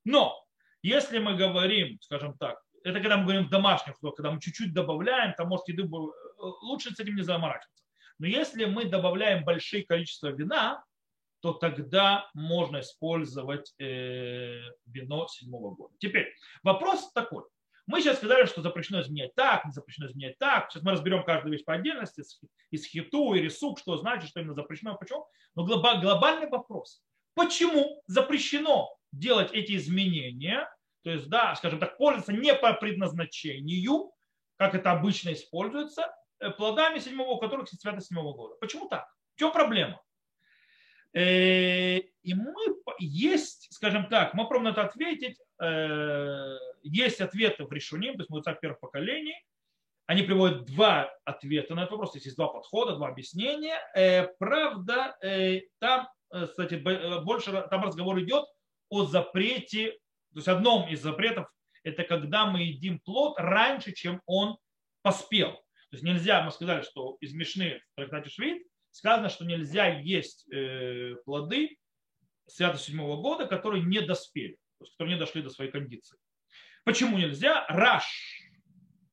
Но 0.05 0.35
если 0.83 1.19
мы 1.19 1.35
говорим, 1.35 1.99
скажем 2.01 2.37
так, 2.39 2.63
это 2.87 3.01
когда 3.01 3.17
мы 3.17 3.25
говорим 3.25 3.47
в 3.47 3.51
домашних 3.51 3.97
условиях, 3.97 4.17
когда 4.17 4.31
мы 4.31 4.41
чуть-чуть 4.41 4.73
добавляем, 4.73 5.35
там 5.35 5.49
может 5.49 5.67
еды 5.67 5.89
лучше 6.39 6.95
с 6.95 7.01
этим 7.01 7.17
не 7.17 7.23
заморачиваться. 7.23 7.85
Но 8.19 8.27
если 8.29 8.65
мы 8.65 8.85
добавляем 8.85 9.45
большие 9.45 9.85
количество 9.85 10.29
вина, 10.29 10.85
то 11.41 11.53
тогда 11.53 12.31
можно 12.33 12.81
использовать 12.81 13.75
э, 13.81 14.61
вино 14.87 15.27
седьмого 15.27 15.75
года. 15.75 15.95
Теперь 15.99 16.33
вопрос 16.63 17.13
такой. 17.13 17.43
Мы 17.89 18.01
сейчас 18.01 18.19
сказали, 18.19 18.47
что 18.47 18.63
запрещено 18.63 19.01
изменять 19.01 19.35
так, 19.35 19.65
не 19.65 19.73
запрещено 19.73 20.07
изменять 20.07 20.39
так. 20.39 20.71
Сейчас 20.71 20.85
мы 20.85 20.93
разберем 20.93 21.25
каждую 21.25 21.53
вещь 21.53 21.65
по 21.65 21.75
отдельности, 21.75 22.23
из 22.71 22.87
хиту 22.87 23.35
и 23.35 23.41
рисук, 23.41 23.81
что 23.81 23.97
значит, 23.97 24.31
что 24.31 24.41
именно 24.41 24.55
запрещено, 24.55 24.95
почему. 24.95 25.27
Но 25.57 25.65
глобальный 25.65 26.49
вопрос. 26.49 27.03
Почему 27.35 28.01
запрещено 28.07 28.97
делать 29.13 29.51
эти 29.53 29.75
изменения 29.77 30.69
то 31.07 31.13
есть, 31.13 31.29
да, 31.29 31.55
скажем 31.55 31.79
так, 31.79 31.99
пользоваться 31.99 32.33
не 32.33 32.53
по 32.53 32.73
предназначению, 32.73 34.11
как 34.57 34.75
это 34.75 34.91
обычно 34.91 35.33
используется, 35.35 36.13
э, 36.41 36.51
плодами 36.51 36.99
седьмого, 36.99 37.35
у 37.35 37.39
которых 37.39 37.71
есть 37.71 37.81
святость 37.81 38.09
седьмого 38.09 38.35
года. 38.35 38.57
Почему 38.61 38.89
так? 38.89 39.07
В 39.37 39.39
чем 39.39 39.53
проблема? 39.53 40.03
Э, 41.13 41.99
и 41.99 42.35
мы 42.35 42.53
есть, 42.99 43.69
скажем 43.71 44.09
так, 44.09 44.35
мы 44.35 44.49
пробуем 44.49 44.65
на 44.65 44.69
это 44.71 44.83
ответить. 44.83 45.39
Э, 45.63 46.57
есть 46.83 47.21
ответы 47.21 47.67
в 47.67 47.73
решении, 47.73 48.11
то 48.11 48.19
есть 48.19 48.31
мы 48.31 48.43
так 48.43 48.59
первых 48.59 48.81
поколений. 48.81 49.41
Они 50.07 50.25
приводят 50.25 50.65
два 50.65 51.09
ответа 51.25 51.77
на 51.77 51.83
этот 51.83 51.93
вопрос, 51.93 52.15
то 52.15 52.19
есть 52.19 52.35
два 52.35 52.49
подхода, 52.49 52.97
два 52.97 53.07
объяснения. 53.11 53.79
Правда, 54.41 55.17
там, 55.79 56.09
кстати, 56.31 56.75
больше 57.23 57.53
там 57.71 57.85
разговор 57.85 58.21
идет 58.21 58.45
о 58.89 59.05
запрете, 59.05 60.01
то 60.37 60.41
есть 60.41 60.49
одном 60.49 60.87
из 60.87 61.01
запретов 61.01 61.49
это 61.83 62.05
когда 62.05 62.45
мы 62.45 62.61
едим 62.61 63.01
плод 63.01 63.39
раньше, 63.39 63.93
чем 63.93 64.21
он 64.27 64.59
поспел. 65.01 65.53
То 65.53 65.93
есть 65.93 66.05
нельзя, 66.05 66.43
мы 66.43 66.51
сказали, 66.51 66.83
что 66.83 67.17
из 67.23 67.33
Мишны 67.33 67.81
в 67.93 67.97
трактате 67.97 68.29
Швид 68.29 68.67
сказано, 68.91 69.31
что 69.31 69.47
нельзя 69.47 69.87
есть 69.99 70.47
э, 70.53 71.15
плоды 71.25 71.79
свято 72.47 72.77
седьмого 72.77 73.23
года, 73.23 73.47
которые 73.47 73.83
не 73.83 74.03
доспели, 74.03 74.59
то 74.79 74.85
есть 74.85 74.93
которые 74.93 75.15
не 75.15 75.19
дошли 75.19 75.41
до 75.41 75.49
своей 75.49 75.71
кондиции. 75.71 76.19
Почему 76.85 77.17
нельзя? 77.17 77.65
Раш, 77.71 78.43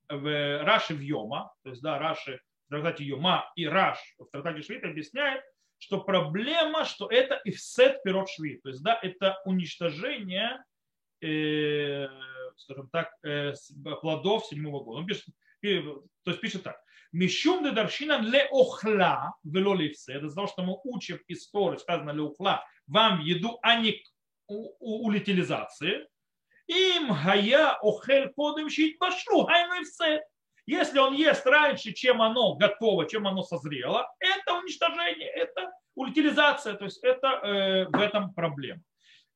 в, 0.09 0.63
Раши 0.63 0.93
в 0.93 0.99
Йома, 0.99 1.53
то 1.63 1.69
есть 1.69 1.81
да, 1.81 1.99
Раши 1.99 2.41
в 2.65 2.69
трактате 2.69 3.05
Йома 3.05 3.49
и 3.55 3.65
Раш 3.65 3.97
в 4.17 4.25
трактате 4.25 4.61
Швид 4.61 4.83
объясняет, 4.83 5.41
что 5.77 6.01
проблема, 6.01 6.83
что 6.83 7.07
это 7.07 7.39
ифсет 7.45 8.03
пирот 8.03 8.29
шви, 8.29 8.57
то 8.57 8.67
есть 8.67 8.83
да, 8.83 8.99
это 9.01 9.41
уничтожение, 9.45 10.61
э, 11.23 12.07
скажем 12.57 12.89
так, 12.89 13.11
э, 13.23 13.53
плодов 14.01 14.45
седьмого 14.45 14.83
года. 14.83 14.99
Он 14.99 15.05
пишет, 15.05 15.25
то 15.61 16.31
есть 16.31 16.41
пишет 16.41 16.63
так. 16.63 16.77
Мишум 17.11 17.63
де 17.63 17.71
даршинан 17.71 18.25
ле 18.25 18.47
охла 18.51 19.35
вело 19.43 19.75
ливсе. 19.75 20.13
Это 20.13 20.29
за 20.29 20.47
что 20.47 20.63
мы 20.63 20.79
учим 20.83 21.19
историю, 21.27 21.79
сказано 21.79 22.11
ле 22.11 22.23
охла, 22.23 22.65
вам 22.87 23.21
еду, 23.21 23.59
а 23.61 23.79
не 23.79 24.03
у 24.47 25.07
утилизации. 25.07 26.07
Им 26.67 27.13
гая 27.13 27.77
охель 27.81 28.29
кодем 28.33 28.69
щит 28.69 28.97
башлу, 28.99 29.45
хайну 29.45 29.83
все. 29.83 30.21
Если 30.65 30.97
он 30.97 31.13
ест 31.13 31.45
раньше, 31.45 31.91
чем 31.91 32.21
оно 32.21 32.55
готово, 32.55 33.07
чем 33.07 33.27
оно 33.27 33.43
созрело, 33.43 34.07
это 34.19 34.53
уничтожение, 34.53 35.27
это 35.27 35.71
утилизация, 35.93 36.75
то 36.75 36.85
есть 36.85 37.03
это 37.03 37.27
э, 37.27 37.85
в 37.89 37.99
этом 37.99 38.33
проблема. 38.33 38.81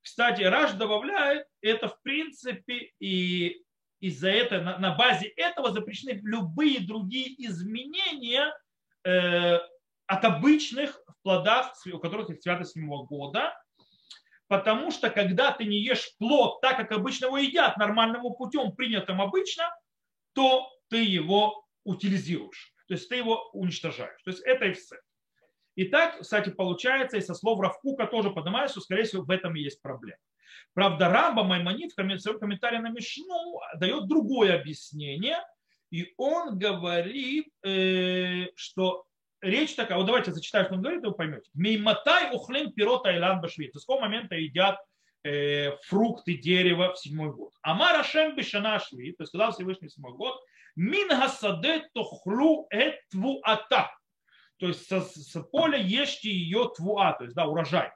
Кстати, 0.08 0.42
Раш 0.42 0.72
добавляет, 0.72 1.48
это 1.60 1.90
в 1.90 2.02
принципе 2.02 2.94
и 2.98 3.62
из-за 4.00 4.30
этого, 4.30 4.64
на, 4.64 4.78
на 4.78 4.96
базе 4.96 5.28
этого 5.28 5.74
запрещены 5.74 6.22
любые 6.24 6.80
другие 6.80 7.36
изменения 7.46 8.58
э, 9.04 9.60
от 10.06 10.24
обычных 10.24 11.04
плодов, 11.24 11.74
у 11.92 12.00
которых 12.00 12.30
есть 12.30 12.42
святость 12.42 12.72
седьмого 12.72 13.06
года, 13.06 13.54
потому 14.48 14.92
что 14.92 15.10
когда 15.10 15.52
ты 15.52 15.66
не 15.66 15.80
ешь 15.80 16.16
плод 16.20 16.62
так, 16.62 16.78
как 16.78 16.94
обычно 16.94 17.26
его 17.26 17.40
едят, 17.40 17.76
нормальным 17.76 18.34
путем, 18.34 18.72
принятым 18.78 19.22
обычно, 19.22 19.70
то 20.32 20.72
ты 20.88 21.04
его 21.04 21.68
утилизируешь, 21.84 22.74
то 22.88 22.94
есть 22.94 23.10
ты 23.10 23.18
его 23.18 23.50
уничтожаешь. 23.52 24.22
То 24.24 24.32
есть 24.32 24.42
это 24.46 24.68
и 24.68 24.74
все. 24.74 24.96
И 25.78 25.86
так, 25.86 26.20
кстати, 26.20 26.50
получается, 26.50 27.18
и 27.18 27.22
со 27.22 27.36
слов 27.36 27.60
Равкука 27.60 28.08
тоже 28.08 28.32
поднимается, 28.32 28.74
что, 28.74 28.82
скорее 28.82 29.04
всего, 29.04 29.24
в 29.24 29.30
этом 29.30 29.56
и 29.56 29.62
есть 29.62 29.80
проблема. 29.80 30.18
Правда, 30.74 31.08
Рамба 31.08 31.44
Маймонит 31.44 31.92
в 31.92 32.20
своем 32.20 32.40
комментарии 32.40 32.80
на 32.80 32.90
Мишну 32.90 33.60
дает 33.76 34.08
другое 34.08 34.60
объяснение, 34.60 35.38
и 35.92 36.16
он 36.18 36.58
говорит, 36.58 37.46
э, 37.64 38.48
что 38.56 39.06
речь 39.40 39.76
такая, 39.76 40.00
вот 40.00 40.08
давайте 40.08 40.34
зачитаю, 40.34 40.66
что 40.66 40.74
он 40.74 40.82
говорит, 40.82 41.04
и 41.04 41.08
вы 41.08 41.14
поймете. 41.14 41.48
Мейматай 41.54 42.36
ухлин 42.36 42.72
пирот 42.74 43.06
айлан 43.06 43.40
башвит. 43.40 43.76
С 43.76 43.86
какого 43.86 44.02
момента 44.02 44.34
едят 44.34 44.80
э, 45.24 45.78
фрукты 45.84 46.38
дерева 46.38 46.94
в 46.94 46.98
седьмой 46.98 47.32
год. 47.32 47.54
Амара 47.62 48.04
шем 48.04 48.36
бешана 48.36 48.80
шви, 48.80 49.12
то 49.12 49.22
есть 49.22 49.30
сказал 49.30 49.52
Всевышний 49.52 49.90
седьмой 49.90 50.14
год, 50.14 50.42
мин 50.76 51.10
хасаде 51.10 51.88
тохлу 51.94 52.66
этву 52.72 53.42
ата. 53.44 53.92
То 54.60 54.68
есть 54.68 54.88
с, 54.88 55.32
с 55.32 55.42
поля 55.44 55.78
ешьте 55.78 56.30
ее 56.30 56.72
твуа, 56.76 57.14
то 57.14 57.24
есть 57.24 57.36
да, 57.36 57.46
урожай. 57.46 57.92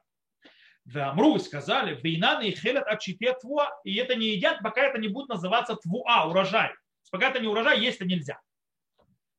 В 0.86 0.98
Амру 0.98 1.38
сказали, 1.40 2.00
вейнаны 2.02 2.50
и 2.50 2.56
хелят 2.56 2.88
отчите 2.88 3.34
твуа, 3.34 3.70
и 3.84 3.96
это 3.96 4.16
не 4.16 4.28
едят, 4.28 4.60
пока 4.64 4.82
это 4.82 5.00
не 5.00 5.08
будет 5.08 5.30
называться 5.30 5.76
твуа, 5.76 6.26
урожай. 6.26 6.72
Пока 7.12 7.30
это 7.30 7.40
не 7.40 7.48
урожай, 7.48 7.80
есть 7.80 7.98
это 7.98 8.06
нельзя. 8.06 8.40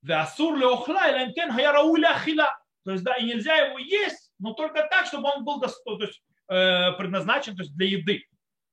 В 0.02 0.10
асур 0.12 0.58
леохла 0.58 1.24
энкен 1.24 1.52
хаярауля 1.52 2.18
хила. 2.18 2.58
То 2.84 2.90
есть, 2.90 3.04
да, 3.04 3.14
и 3.14 3.24
нельзя 3.24 3.56
его 3.56 3.78
есть, 3.78 4.32
но 4.38 4.52
только 4.52 4.86
так, 4.90 5.06
чтобы 5.06 5.28
он 5.28 5.44
был 5.44 5.60
достойный, 5.60 6.00
то 6.00 6.06
есть, 6.06 6.22
э, 6.48 6.92
предназначен 6.98 7.56
то 7.56 7.62
есть, 7.62 7.76
для 7.76 7.86
еды, 7.86 8.26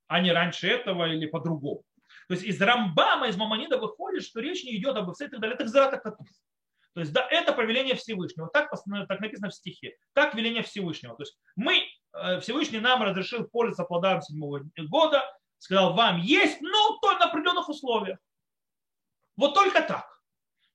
а 0.07 0.19
не 0.19 0.31
раньше 0.31 0.67
этого 0.67 1.07
или 1.07 1.27
по-другому. 1.27 1.83
То 2.27 2.33
есть 2.33 2.43
из 2.43 2.59
Рамбама, 2.59 3.27
из 3.27 3.37
Мамонида 3.37 3.77
выходит, 3.77 4.23
что 4.23 4.39
речь 4.39 4.63
не 4.63 4.75
идет 4.77 4.95
об 4.95 5.11
и 5.11 5.27
так 5.27 5.39
далее. 5.39 5.55
Это 5.55 6.17
То 6.93 7.01
есть 7.01 7.13
да, 7.13 7.27
это 7.29 7.53
повеление 7.53 7.95
Всевышнего. 7.95 8.49
Так, 8.49 8.71
так 9.07 9.19
написано 9.19 9.49
в 9.49 9.53
стихе. 9.53 9.95
Так 10.13 10.35
веление 10.35 10.63
Всевышнего. 10.63 11.15
То 11.15 11.23
есть 11.23 11.37
мы 11.55 11.83
Э, 12.13 12.39
Всевышний 12.39 12.79
нам 12.79 13.03
разрешил 13.03 13.45
пользоваться 13.45 13.83
плодами 13.83 14.21
седьмого 14.21 14.61
года, 14.77 15.23
сказал, 15.57 15.93
вам 15.93 16.21
есть, 16.21 16.61
но 16.61 16.97
то 17.01 17.13
на 17.13 17.25
определенных 17.25 17.69
условиях. 17.69 18.19
Вот 19.35 19.53
только 19.53 19.81
так. 19.81 20.07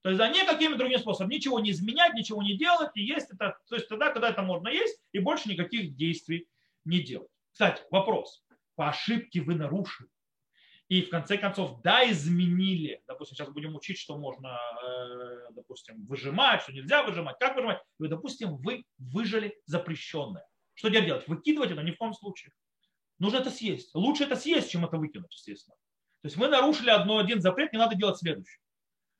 То 0.01 0.09
есть, 0.09 0.19
да, 0.19 0.29
никакими 0.29 0.75
другими 0.75 0.99
способами. 0.99 1.35
Ничего 1.35 1.59
не 1.59 1.71
изменять, 1.71 2.13
ничего 2.13 2.43
не 2.43 2.57
делать, 2.57 2.91
и 2.93 3.01
есть 3.01 3.27
это, 3.31 3.57
то 3.67 3.75
есть 3.75 3.87
тогда, 3.89 4.11
когда 4.11 4.29
это 4.29 4.43
можно 4.43 4.67
есть, 4.67 4.99
и 5.11 5.19
больше 5.19 5.49
никаких 5.49 5.95
действий 5.95 6.47
не 6.83 6.99
делать. 6.99 7.29
Кстати, 7.51 7.81
вопрос. 7.89 8.43
По 8.75 8.89
ошибке 8.89 9.41
вы 9.41 9.55
нарушили. 9.55 10.09
И 10.87 11.01
в 11.01 11.09
конце 11.09 11.37
концов, 11.37 11.81
да, 11.81 12.09
изменили. 12.09 13.01
Допустим, 13.07 13.35
сейчас 13.35 13.49
будем 13.49 13.75
учить, 13.75 13.97
что 13.97 14.17
можно, 14.17 14.55
э, 14.83 15.53
допустим, 15.53 16.05
выжимать, 16.05 16.61
что 16.61 16.73
нельзя 16.73 17.01
выжимать, 17.03 17.37
как 17.39 17.55
выжимать. 17.55 17.81
И, 17.99 18.07
допустим, 18.07 18.57
вы 18.57 18.83
выжили 18.99 19.59
запрещенное. 19.65 20.45
Что 20.75 20.89
делать? 20.89 21.27
Выкидывать 21.27 21.71
это 21.71 21.81
ни 21.81 21.91
в 21.91 21.97
коем 21.97 22.13
случае. 22.13 22.53
Нужно 23.17 23.37
это 23.37 23.49
съесть. 23.49 23.95
Лучше 23.95 24.25
это 24.25 24.35
съесть, 24.35 24.69
чем 24.69 24.85
это 24.85 24.97
выкинуть, 24.97 25.33
естественно. 25.33 25.75
То 26.21 26.27
есть 26.27 26.37
мы 26.37 26.47
нарушили 26.49 26.89
одно, 26.89 27.17
один 27.17 27.41
запрет, 27.41 27.71
не 27.73 27.79
надо 27.79 27.95
делать 27.95 28.17
следующий. 28.17 28.59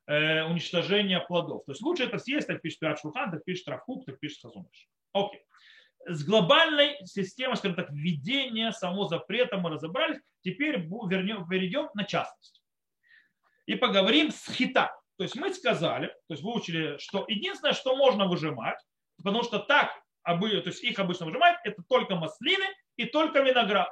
Э, 0.08 0.44
уничтожение 0.44 1.20
плодов. 1.20 1.66
То 1.66 1.72
есть 1.72 1.82
лучше 1.82 2.04
это 2.04 2.20
съесть, 2.20 2.48
так 2.48 2.62
пишет 2.62 2.80
Пиат 2.80 3.00
Шулхан, 3.00 3.32
так 3.32 3.44
пишет 3.44 3.68
Рафкук, 3.68 4.06
так 4.06 4.20
пишет 4.20 4.42
Хазумыш. 4.42 4.88
Окей. 5.14 5.42
С 6.06 6.24
глобальной 6.24 6.98
системой, 7.06 7.58
скажем 7.58 7.76
так, 7.76 7.90
введения 7.92 8.72
самого 8.72 9.08
запрета 9.08 9.58
мы 9.58 9.72
разобрались. 9.72 10.20
Теперь 10.42 10.78
вернем, 10.78 11.48
перейдем 11.48 11.90
на 11.94 12.04
частность. 12.04 12.62
И 13.66 13.76
поговорим 13.76 14.32
с 14.32 14.52
хита. 14.52 14.96
То 15.18 15.24
есть 15.24 15.36
мы 15.36 15.54
сказали, 15.54 16.08
то 16.28 16.34
есть 16.34 16.44
выучили, 16.44 16.98
что 17.00 17.26
единственное, 17.28 17.74
что 17.74 17.96
можно 17.96 18.28
выжимать, 18.28 18.78
потому 19.18 19.44
что 19.44 19.60
так 19.60 19.92
то 20.26 20.40
есть 20.42 20.84
их 20.84 20.98
обычно 20.98 21.28
выжимают, 21.28 21.60
это 21.64 21.84
только 21.88 22.16
маслины 22.16 22.66
и 22.98 23.06
только 23.06 23.42
виноград. 23.42 23.90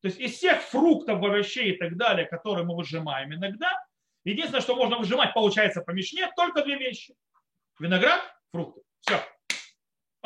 То 0.00 0.08
есть 0.08 0.20
из 0.20 0.34
всех 0.34 0.62
фруктов, 0.62 1.22
овощей 1.22 1.72
и 1.72 1.76
так 1.76 1.96
далее, 1.96 2.26
которые 2.26 2.64
мы 2.64 2.76
выжимаем 2.76 3.34
иногда, 3.34 3.72
единственное, 4.24 4.60
что 4.60 4.76
можно 4.76 4.96
выжимать, 4.98 5.34
получается 5.34 5.80
по 5.80 5.90
мишне, 5.90 6.30
только 6.36 6.62
две 6.62 6.76
вещи. 6.78 7.14
Виноград, 7.80 8.20
фрукты. 8.52 8.82
Все. 9.00 9.20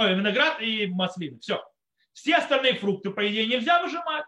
Ой, 0.00 0.14
виноград 0.14 0.62
и 0.62 0.86
маслины. 0.86 1.38
Все. 1.40 1.62
Все 2.14 2.36
остальные 2.36 2.76
фрукты, 2.76 3.10
по 3.10 3.28
идее, 3.28 3.46
нельзя 3.46 3.82
выжимать. 3.82 4.24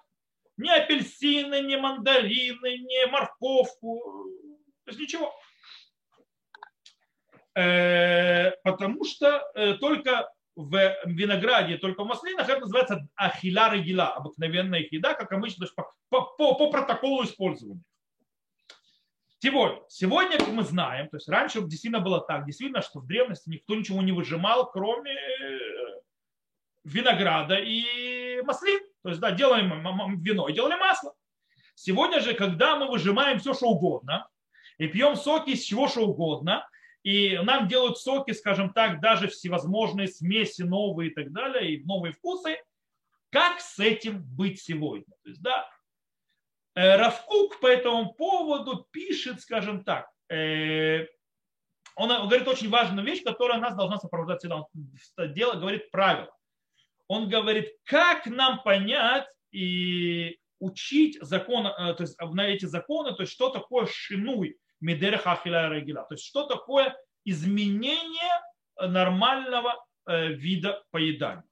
Ни 0.58 0.68
апельсины, 0.68 1.62
ни 1.62 1.76
мандарины, 1.76 2.76
ни 2.76 3.10
морковку. 3.10 4.28
То 4.84 4.90
есть 4.90 5.00
ничего. 5.00 5.34
Э, 7.54 8.50
потому 8.64 9.02
что 9.06 9.50
э, 9.54 9.74
только 9.74 10.30
в 10.56 10.94
винограде, 11.06 11.78
только 11.78 12.04
в 12.04 12.06
маслинах, 12.06 12.50
это 12.50 12.60
называется 12.60 13.08
ахиля 13.16 13.70
регила, 13.72 14.08
обыкновенная 14.08 14.86
еда, 14.90 15.14
как 15.14 15.32
обычно, 15.32 15.66
по, 16.10 16.20
по, 16.20 16.54
по 16.54 16.70
протоколу 16.70 17.24
использования. 17.24 17.80
Сегодня, 19.44 19.82
сегодня, 19.88 20.38
как 20.38 20.50
мы 20.50 20.62
знаем, 20.62 21.08
то 21.08 21.16
есть 21.16 21.28
раньше 21.28 21.62
действительно 21.62 21.98
было 21.98 22.20
так, 22.20 22.46
действительно, 22.46 22.80
что 22.80 23.00
в 23.00 23.08
древности 23.08 23.48
никто 23.48 23.74
ничего 23.74 24.00
не 24.00 24.12
выжимал, 24.12 24.70
кроме 24.70 25.10
э, 25.10 26.00
винограда 26.84 27.56
и 27.56 28.40
маслин. 28.42 28.78
То 29.02 29.08
есть, 29.08 29.20
да, 29.20 29.32
делаем 29.32 29.68
вино 30.22 30.48
и 30.48 30.52
делали 30.52 30.76
масло. 30.76 31.12
Сегодня 31.74 32.20
же, 32.20 32.34
когда 32.34 32.76
мы 32.76 32.88
выжимаем 32.88 33.40
все, 33.40 33.52
что 33.52 33.66
угодно, 33.66 34.28
и 34.78 34.86
пьем 34.86 35.16
соки 35.16 35.50
из 35.50 35.64
чего 35.64 35.88
что 35.88 36.06
угодно, 36.06 36.64
и 37.02 37.36
нам 37.38 37.66
делают 37.66 37.98
соки, 37.98 38.30
скажем 38.30 38.72
так, 38.72 39.00
даже 39.00 39.26
всевозможные 39.26 40.06
смеси 40.06 40.62
новые 40.62 41.10
и 41.10 41.14
так 41.14 41.32
далее, 41.32 41.74
и 41.74 41.84
новые 41.84 42.12
вкусы. 42.12 42.58
Как 43.30 43.58
с 43.58 43.80
этим 43.80 44.22
быть 44.22 44.62
сегодня? 44.62 45.12
То 45.24 45.30
есть, 45.30 45.42
да, 45.42 45.68
Равкук 46.74 47.60
по 47.60 47.66
этому 47.66 48.14
поводу 48.14 48.86
пишет, 48.90 49.40
скажем 49.40 49.84
так, 49.84 50.08
э, 50.30 51.06
он 51.96 52.08
говорит 52.08 52.48
очень 52.48 52.70
важную 52.70 53.06
вещь, 53.06 53.22
которая 53.22 53.58
нас 53.58 53.76
должна 53.76 53.98
сопровождать 53.98 54.38
всегда. 54.38 54.56
Он 54.56 55.34
дело, 55.34 55.54
говорит 55.54 55.90
правило. 55.90 56.34
он 57.08 57.28
говорит, 57.28 57.68
как 57.84 58.24
нам 58.26 58.62
понять 58.62 59.26
и 59.50 60.38
учить 60.58 61.18
закон, 61.20 61.66
э, 61.66 61.94
то 61.94 62.02
есть 62.04 62.18
на 62.20 62.46
эти 62.46 62.64
законы, 62.64 63.14
то 63.14 63.22
есть 63.22 63.32
что 63.32 63.50
такое 63.50 63.86
шинуй 63.86 64.56
мидер 64.80 65.18
хахиля 65.18 65.68
регила, 65.68 66.04
то 66.04 66.14
есть 66.14 66.24
что 66.24 66.46
такое 66.46 66.96
изменение 67.24 68.40
нормального 68.78 69.84
э, 70.06 70.28
вида 70.28 70.82
поедания. 70.90 71.44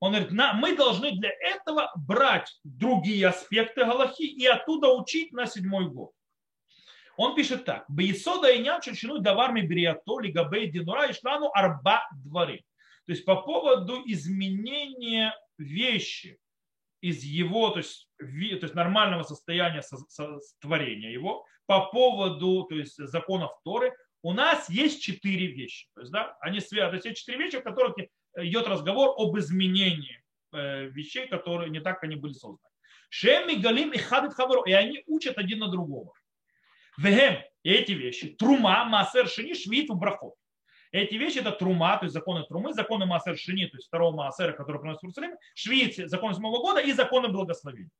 Он 0.00 0.12
говорит, 0.12 0.32
на, 0.32 0.52
мы 0.52 0.76
должны 0.76 1.12
для 1.12 1.30
этого 1.40 1.90
брать 1.96 2.58
другие 2.64 3.28
аспекты 3.28 3.84
Галахи 3.84 4.22
и 4.22 4.46
оттуда 4.46 4.88
учить 4.88 5.32
на 5.32 5.46
седьмой 5.46 5.88
год. 5.88 6.12
Он 7.16 7.34
пишет 7.34 7.64
так. 7.64 7.84
Бейсода 7.88 8.50
и 8.50 8.62
ням 8.62 8.82
чечину 8.82 9.20
даварми 9.20 9.62
бриато 9.62 10.18
лигабей 10.20 10.70
динура 10.70 11.06
и 11.06 11.14
шлану 11.14 11.50
арба 11.54 12.06
дворы. 12.24 12.62
То 13.06 13.12
есть 13.12 13.24
по 13.24 13.36
поводу 13.36 14.02
изменения 14.04 15.34
вещи 15.56 16.38
из 17.00 17.22
его, 17.22 17.70
то 17.70 17.78
есть, 17.78 18.08
то 18.18 18.26
есть 18.26 18.74
нормального 18.74 19.22
состояния 19.22 19.82
со, 19.82 19.96
творения 20.60 21.10
его, 21.10 21.46
по 21.66 21.86
поводу 21.90 22.64
то 22.64 22.74
есть, 22.74 22.96
законов 22.96 23.52
Торы, 23.64 23.94
у 24.22 24.32
нас 24.32 24.68
есть 24.68 25.02
четыре 25.02 25.46
вещи. 25.46 25.88
То 25.94 26.00
есть, 26.00 26.12
да, 26.12 26.36
они 26.40 26.60
связаны. 26.60 27.00
То 27.00 27.08
есть, 27.08 27.20
четыре 27.20 27.44
вещи, 27.44 27.60
в 27.60 27.62
которых 27.62 27.96
идет 28.36 28.66
разговор 28.66 29.14
об 29.16 29.36
изменении 29.38 30.22
э, 30.52 30.86
вещей, 30.86 31.26
которые 31.28 31.70
не 31.70 31.80
так 31.80 32.02
они 32.04 32.16
были 32.16 32.32
созданы. 32.32 32.70
Шеми 33.08 33.54
галим 33.54 33.92
и 33.92 33.98
хадит 33.98 34.34
хабару. 34.34 34.62
И 34.62 34.72
они 34.72 35.02
учат 35.06 35.38
один 35.38 35.60
на 35.60 35.68
другого. 35.68 36.12
Вегем, 36.98 37.42
эти 37.62 37.92
вещи, 37.92 38.28
трума, 38.28 38.84
массер 38.84 39.28
шини, 39.28 39.54
швид, 39.54 39.88
брахот. 39.90 40.34
Эти 40.92 41.14
вещи 41.14 41.38
это 41.38 41.52
трума, 41.52 41.98
то 41.98 42.04
есть 42.04 42.14
законы 42.14 42.44
трумы, 42.44 42.72
законы 42.72 43.06
массер 43.06 43.36
шини, 43.36 43.66
то 43.66 43.76
есть 43.76 43.88
второго 43.88 44.16
массера, 44.16 44.52
который 44.52 44.80
приносит 44.80 45.00
в 45.00 45.04
Иерусалим, 45.04 45.36
швид, 45.54 46.08
законы 46.08 46.34
седьмого 46.34 46.60
года 46.60 46.80
и 46.80 46.92
законы 46.92 47.28
благословения. 47.28 47.90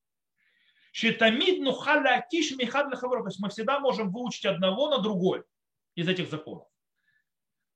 Шитамид 0.93 1.61
нухаля 1.61 2.27
киш 2.31 2.57
михад 2.57 2.91
То 2.91 3.27
есть 3.27 3.39
мы 3.39 3.51
всегда 3.51 3.81
можем 3.81 4.11
выучить 4.11 4.47
одного 4.47 4.89
на 4.89 4.99
другой 5.03 5.45
из 5.95 6.09
этих 6.09 6.31
законов. 6.31 6.69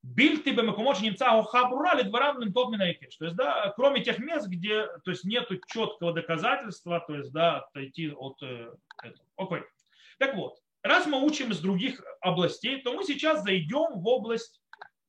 Бильты 0.02 0.52
бемекумоч 0.52 1.00
немца 1.00 1.42
хабрура 1.42 1.95
лидварам 1.95 2.52
тот 2.52 2.71
минайкеш. 2.71 3.16
То 3.16 3.26
есть, 3.26 3.37
да, 3.37 3.73
кроме 3.76 4.02
тех 4.02 4.19
мест, 4.19 4.47
где 4.49 4.87
то 5.04 5.11
есть, 5.11 5.25
нет 5.25 5.49
четкого 5.66 6.12
доказательства, 6.12 7.00
то 7.07 7.16
есть, 7.16 7.33
да, 7.33 7.59
отойти 7.59 8.11
от 8.11 8.42
э, 8.42 8.73
этого. 9.02 9.26
Окей. 9.37 9.62
Так 10.19 10.35
вот, 10.37 10.59
раз 10.83 11.07
мы 11.07 11.23
учим 11.23 11.50
из 11.50 11.61
других 11.61 12.02
областей, 12.21 12.80
то 12.80 12.95
мы 12.95 13.04
сейчас 13.04 13.42
зайдем 13.42 14.00
в 14.00 14.07
область 14.07 14.62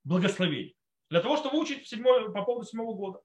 благословений. 0.03 0.75
Для 1.10 1.21
того, 1.21 1.38
чтобы 1.38 1.55
выучить 1.55 1.88
седьмой, 1.88 2.31
по 2.33 2.43
поводу 2.43 2.65
седьмого 2.65 2.93
года. 2.93 3.19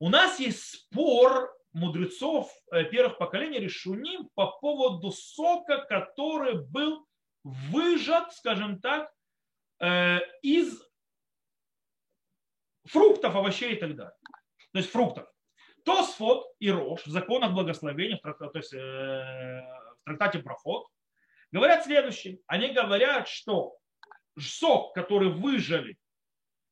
У 0.00 0.08
нас 0.08 0.40
есть 0.40 0.62
спор 0.62 1.52
мудрецов 1.72 2.50
э, 2.72 2.84
первых 2.84 3.18
поколений 3.18 3.58
решуним 3.58 4.28
по 4.34 4.46
поводу 4.46 5.10
сока, 5.12 5.84
который 5.88 6.64
был 6.66 7.06
выжат, 7.44 8.32
скажем 8.32 8.80
так, 8.80 9.12
э, 9.80 10.20
из 10.42 10.87
фруктов, 12.88 13.34
овощей 13.36 13.74
и 13.74 13.76
так 13.76 13.94
далее. 13.96 14.16
То 14.72 14.78
есть 14.78 14.90
фруктов. 14.90 15.26
Тосфот 15.84 16.46
и 16.58 16.70
Рош 16.70 17.06
в 17.06 17.10
законах 17.10 17.52
благословения, 17.52 18.18
то 18.18 18.50
есть 18.54 18.74
э, 18.74 18.78
в 18.78 20.04
трактате 20.04 20.40
проход, 20.40 20.86
говорят 21.50 21.84
следующее. 21.84 22.40
Они 22.46 22.68
говорят, 22.68 23.28
что 23.28 23.76
сок, 24.38 24.94
который 24.94 25.30
выжали 25.30 25.96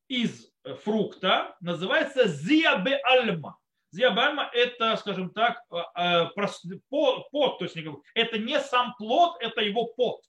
из 0.09 0.51
фрукта, 0.83 1.57
называется 1.61 2.29
зиабе 2.29 2.97
альма. 3.05 3.57
Зиабе 3.91 4.21
альма 4.21 4.51
это, 4.53 4.97
скажем 4.97 5.31
так, 5.31 5.63
э, 5.71 5.79
э, 5.97 6.27
пот, 6.91 7.59
то 7.59 7.65
есть 7.65 7.77
это 8.15 8.39
не 8.39 8.61
сам 8.61 8.95
плод, 8.99 9.37
это 9.41 9.63
его 9.63 9.87
пот. 9.87 10.21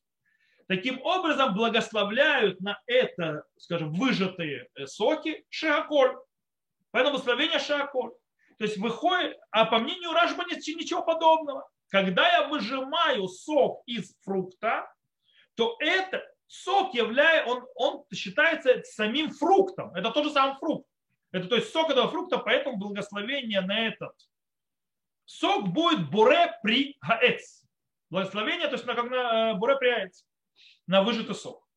Таким 0.67 1.01
образом, 1.01 1.53
благословляют 1.53 2.59
на 2.59 2.82
это, 2.88 3.45
скажем, 3.58 3.93
выжатые 3.93 4.67
э, 4.75 4.86
соки 4.86 5.45
шиаколь. 5.49 6.17
Поэтому 6.91 7.13
благословение 7.13 7.60
шиаколь. 7.60 8.12
То 8.58 8.65
есть 8.65 8.77
выходит, 8.77 9.38
а 9.51 9.65
по 9.65 9.80
мнению 9.80 10.12
Рашба 10.12 10.43
ничего 10.45 11.03
подобного. 11.03 11.67
Когда 11.89 12.27
я 12.27 12.47
выжимаю 12.49 13.30
сок 13.30 13.82
из 13.86 14.13
фрукта, 14.23 14.91
то 15.56 15.77
это 15.80 16.21
сок 16.47 16.93
является, 16.93 17.49
он, 17.49 17.65
он 17.75 18.03
считается 18.13 18.82
самим 18.84 19.32
фруктом. 19.32 19.93
Это 19.95 20.12
тот 20.12 20.25
же 20.25 20.32
самый 20.32 20.58
фрукт. 20.58 20.86
Это 21.32 21.47
то 21.47 21.56
есть 21.56 21.71
сок 21.71 21.89
этого 21.89 22.10
фрукта, 22.10 22.39
поэтому 22.39 22.77
благословение 22.77 23.62
на 23.62 23.88
этот 23.88 24.13
сок 25.23 25.69
будет 25.69 26.10
буре 26.10 26.58
при 26.62 26.97
хаэц. 26.99 27.63
Благословение, 28.10 28.67
то 28.67 28.73
есть 28.73 28.86
на, 28.86 28.95
как 28.95 29.10
на 29.10 29.51
э, 29.51 29.53
буре 29.56 29.77
при 29.77 29.91
хаэц 29.91 30.26
на 30.88 31.04
выжатый 31.04 31.36
сок. 31.36 31.67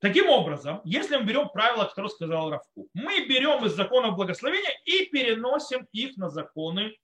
Таким 0.00 0.28
образом, 0.28 0.80
если 0.84 1.16
мы 1.16 1.24
берем 1.24 1.48
правила, 1.48 1.84
которые 1.84 2.10
сказал 2.10 2.50
Равку, 2.50 2.88
мы 2.94 3.26
берем 3.26 3.64
из 3.64 3.74
законов 3.74 4.14
благословения 4.14 4.72
и 4.84 5.06
переносим 5.06 5.88
их 5.92 6.16
на 6.16 6.30
законы 6.30 6.96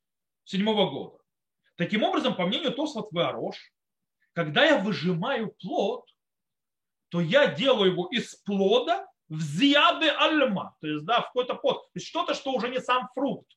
седьмого 0.44 0.90
года. 0.90 1.18
Таким 1.77 2.05
образом, 2.05 2.37
по 2.37 2.46
мнению 2.46 2.72
Тосфот 2.72 3.11
Варош, 3.11 3.57
когда 4.33 4.64
я 4.64 4.79
выжимаю 4.79 5.55
плод, 5.61 6.09
то 7.09 7.20
я 7.20 7.48
делаю 7.48 7.92
его 7.92 8.07
из 8.09 8.37
плода 8.37 9.07
в 9.29 9.40
зиабе 9.40 10.11
альма, 10.11 10.77
то 10.81 10.87
есть 10.87 11.05
да, 11.05 11.20
в 11.22 11.27
какой-то 11.27 11.55
плод, 11.55 11.83
то 11.85 11.90
есть 11.94 12.07
что-то, 12.07 12.35
что 12.35 12.53
уже 12.53 12.68
не 12.68 12.81
сам 12.81 13.09
фрукт. 13.14 13.50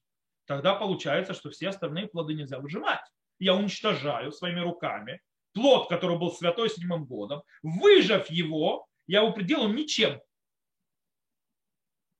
Тогда 0.45 0.75
получается, 0.75 1.33
что 1.33 1.49
все 1.51 1.69
остальные 1.69 2.07
плоды 2.07 2.33
нельзя 2.33 2.59
выжимать. 2.59 3.01
Я 3.37 3.53
уничтожаю 3.53 4.31
своими 4.31 4.61
руками 4.61 5.21
плод, 5.57 5.89
который 5.89 6.19
был 6.19 6.31
святой 6.31 6.69
седьмым 6.69 7.05
годом, 7.05 7.41
выжав 7.63 8.29
его, 8.29 8.87
я 9.07 9.21
его 9.21 9.31
пределал 9.31 9.67
ничем. 9.69 10.21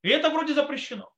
И 0.01 0.09
это 0.09 0.31
вроде 0.31 0.55
запрещено. 0.55 1.13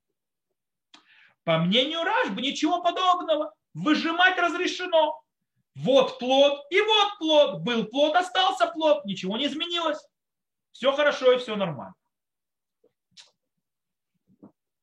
По 1.45 1.60
мнению 1.60 2.03
Рашбы, 2.03 2.41
ничего 2.41 2.84
подобного. 2.84 3.53
Выжимать 3.73 4.38
разрешено. 4.38 5.21
Вот 5.75 6.19
плод 6.19 6.65
и 6.69 6.82
вот 6.82 7.17
плод. 7.19 7.62
Был 7.62 7.86
плод, 7.86 8.15
остался 8.15 8.67
плод. 8.67 9.05
Ничего 9.05 9.38
не 9.38 9.45
изменилось. 9.45 10.05
Все 10.73 10.91
хорошо 10.91 11.32
и 11.32 11.38
все 11.38 11.55
нормально. 11.55 11.95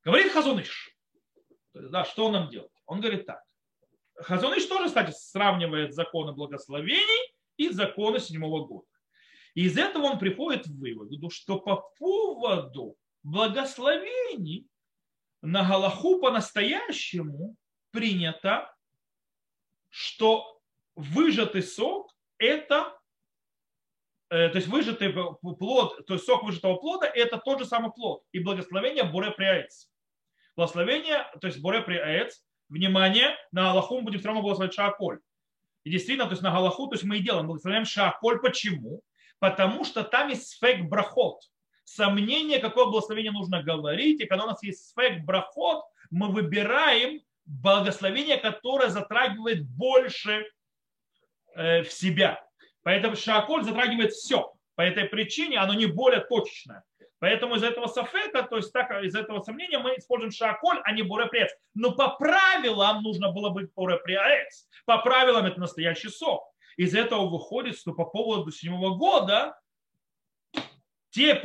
Говорит 0.03 0.31
Хазуныш. 0.31 0.95
Да, 1.73 2.03
что 2.03 2.25
он 2.25 2.33
нам 2.33 2.49
делает? 2.49 2.71
Он 2.87 2.99
говорит 2.99 3.27
так. 3.27 3.46
Хазуныш 4.17 4.65
тоже, 4.65 4.87
кстати, 4.87 5.11
сравнивает 5.11 5.93
законы 5.93 6.33
благословений 6.33 7.33
и 7.57 7.69
законы 7.69 8.19
седьмого 8.19 8.65
года. 8.65 8.87
И 9.53 9.65
из 9.65 9.77
этого 9.77 10.03
он 10.03 10.19
приходит 10.19 10.63
к 10.63 10.67
выводу, 10.67 11.29
что 11.29 11.59
по 11.59 11.77
поводу 11.97 12.95
благословений 13.23 14.67
на 15.41 15.67
Галаху 15.67 16.19
по-настоящему 16.19 17.55
принято, 17.91 18.73
что 19.89 20.59
выжатый 20.95 21.63
сок– 21.63 22.11
это, 22.37 22.99
э, 24.29 24.49
то 24.49 24.57
есть 24.57 24.67
выжатый 24.67 25.13
плод, 25.13 26.05
то 26.05 26.13
есть 26.15 26.25
сок 26.25 26.43
выжатого 26.43 26.75
плода– 26.75 27.07
это 27.15 27.37
тот 27.37 27.59
же 27.59 27.65
самый 27.65 27.91
плод. 27.91 28.23
И 28.31 28.39
благословение 28.39 29.03
Буре 29.03 29.31
Приаец. 29.31 29.91
Благословение, 30.55 31.27
то 31.39 31.47
есть 31.47 31.61
Буре 31.61 31.81
Приаец, 31.81 32.46
внимание, 32.69 33.35
на 33.51 33.71
Аллаху 33.71 33.97
мы 33.97 34.03
будем 34.03 34.19
все 34.19 34.27
равно 34.27 34.41
благословить 34.41 34.73
Шааколь. 34.73 35.19
И 35.87 35.89
действительно, 35.89 36.25
то 36.25 36.31
есть 36.31 36.43
на 36.43 36.51
Галаху, 36.51 36.87
то 36.87 36.95
есть 36.95 37.05
мы 37.05 37.17
и 37.17 37.21
делаем, 37.21 37.47
благословляем 37.47 37.85
Шааколь. 37.85 38.41
Почему? 38.41 39.01
Потому 39.39 39.85
что 39.85 40.03
там 40.03 40.27
есть 40.27 40.49
сфек 40.49 40.81
брахот. 40.81 41.39
Сомнение, 41.85 42.59
какое 42.59 42.87
благословение 42.87 43.31
нужно 43.31 43.63
говорить. 43.63 44.19
И 44.19 44.25
когда 44.25 44.43
у 44.43 44.47
нас 44.47 44.61
есть 44.63 44.89
сфек 44.89 45.23
брахот, 45.23 45.85
мы 46.09 46.29
выбираем 46.29 47.21
благословение, 47.45 48.35
которое 48.35 48.89
затрагивает 48.89 49.65
больше 49.65 50.45
э, 51.55 51.83
в 51.83 51.91
себя. 51.93 52.43
Поэтому 52.83 53.15
Шааколь 53.15 53.63
затрагивает 53.63 54.11
все. 54.11 54.53
По 54.75 54.81
этой 54.81 55.05
причине 55.05 55.57
оно 55.57 55.73
не 55.73 55.85
более 55.85 56.19
точное. 56.19 56.83
Поэтому 57.19 57.55
из 57.55 57.63
этого 57.63 57.87
сафека, 57.87 58.43
то 58.43 58.57
есть 58.57 58.71
так, 58.71 58.91
из 59.03 59.15
этого 59.15 59.41
сомнения 59.41 59.79
мы 59.79 59.95
используем 59.97 60.31
шаколь, 60.31 60.79
а 60.83 60.91
не 60.91 61.01
бурепрец. 61.01 61.51
Но 61.73 61.91
по 61.91 62.09
правилам 62.09 63.01
нужно 63.01 63.31
было 63.31 63.49
быть 63.49 63.73
бурепрец. 63.73 64.67
По 64.85 64.99
правилам 64.99 65.45
это 65.45 65.59
настоящий 65.59 66.09
сок. 66.09 66.43
Из 66.77 66.93
этого 66.93 67.27
выходит, 67.27 67.77
что 67.77 67.93
по 67.93 68.05
поводу 68.05 68.51
седьмого 68.51 68.95
года 68.95 69.59
те 71.09 71.41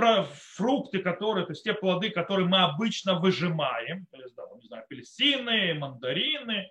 фрукты, 0.57 0.99
которые, 0.99 1.47
то 1.47 1.53
есть 1.53 1.65
те 1.65 1.73
плоды, 1.73 2.11
которые 2.11 2.47
мы 2.47 2.63
обычно 2.63 3.19
выжимаем, 3.19 4.07
то 4.11 4.19
есть, 4.19 4.35
да, 4.35 4.43
не 4.61 4.67
знаю, 4.67 4.85
апельсины, 4.85 5.73
мандарины, 5.73 6.71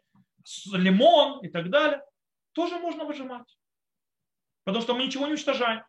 лимон 0.73 1.43
и 1.43 1.49
так 1.49 1.71
далее, 1.71 2.03
тоже 2.51 2.77
можно 2.77 3.05
выжимать. 3.05 3.57
Потому 4.63 4.83
что 4.83 4.93
мы 4.93 5.05
ничего 5.05 5.25
не 5.25 5.33
уничтожаем. 5.33 5.83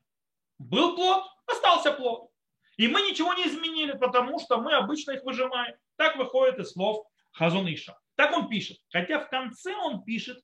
Был 0.58 0.96
плод, 0.96 1.24
остался 1.46 1.92
плод. 1.92 2.31
И 2.76 2.88
мы 2.88 3.02
ничего 3.02 3.34
не 3.34 3.46
изменили, 3.46 3.92
потому 3.92 4.38
что 4.38 4.60
мы 4.60 4.74
обычно 4.74 5.12
их 5.12 5.24
выжимаем. 5.24 5.76
Так 5.96 6.16
выходит 6.16 6.58
из 6.58 6.72
слов 6.72 7.06
Хазуниша. 7.32 7.98
Так 8.14 8.32
он 8.32 8.48
пишет. 8.48 8.78
Хотя 8.90 9.20
в 9.20 9.28
конце 9.28 9.74
он 9.74 10.04
пишет 10.04 10.42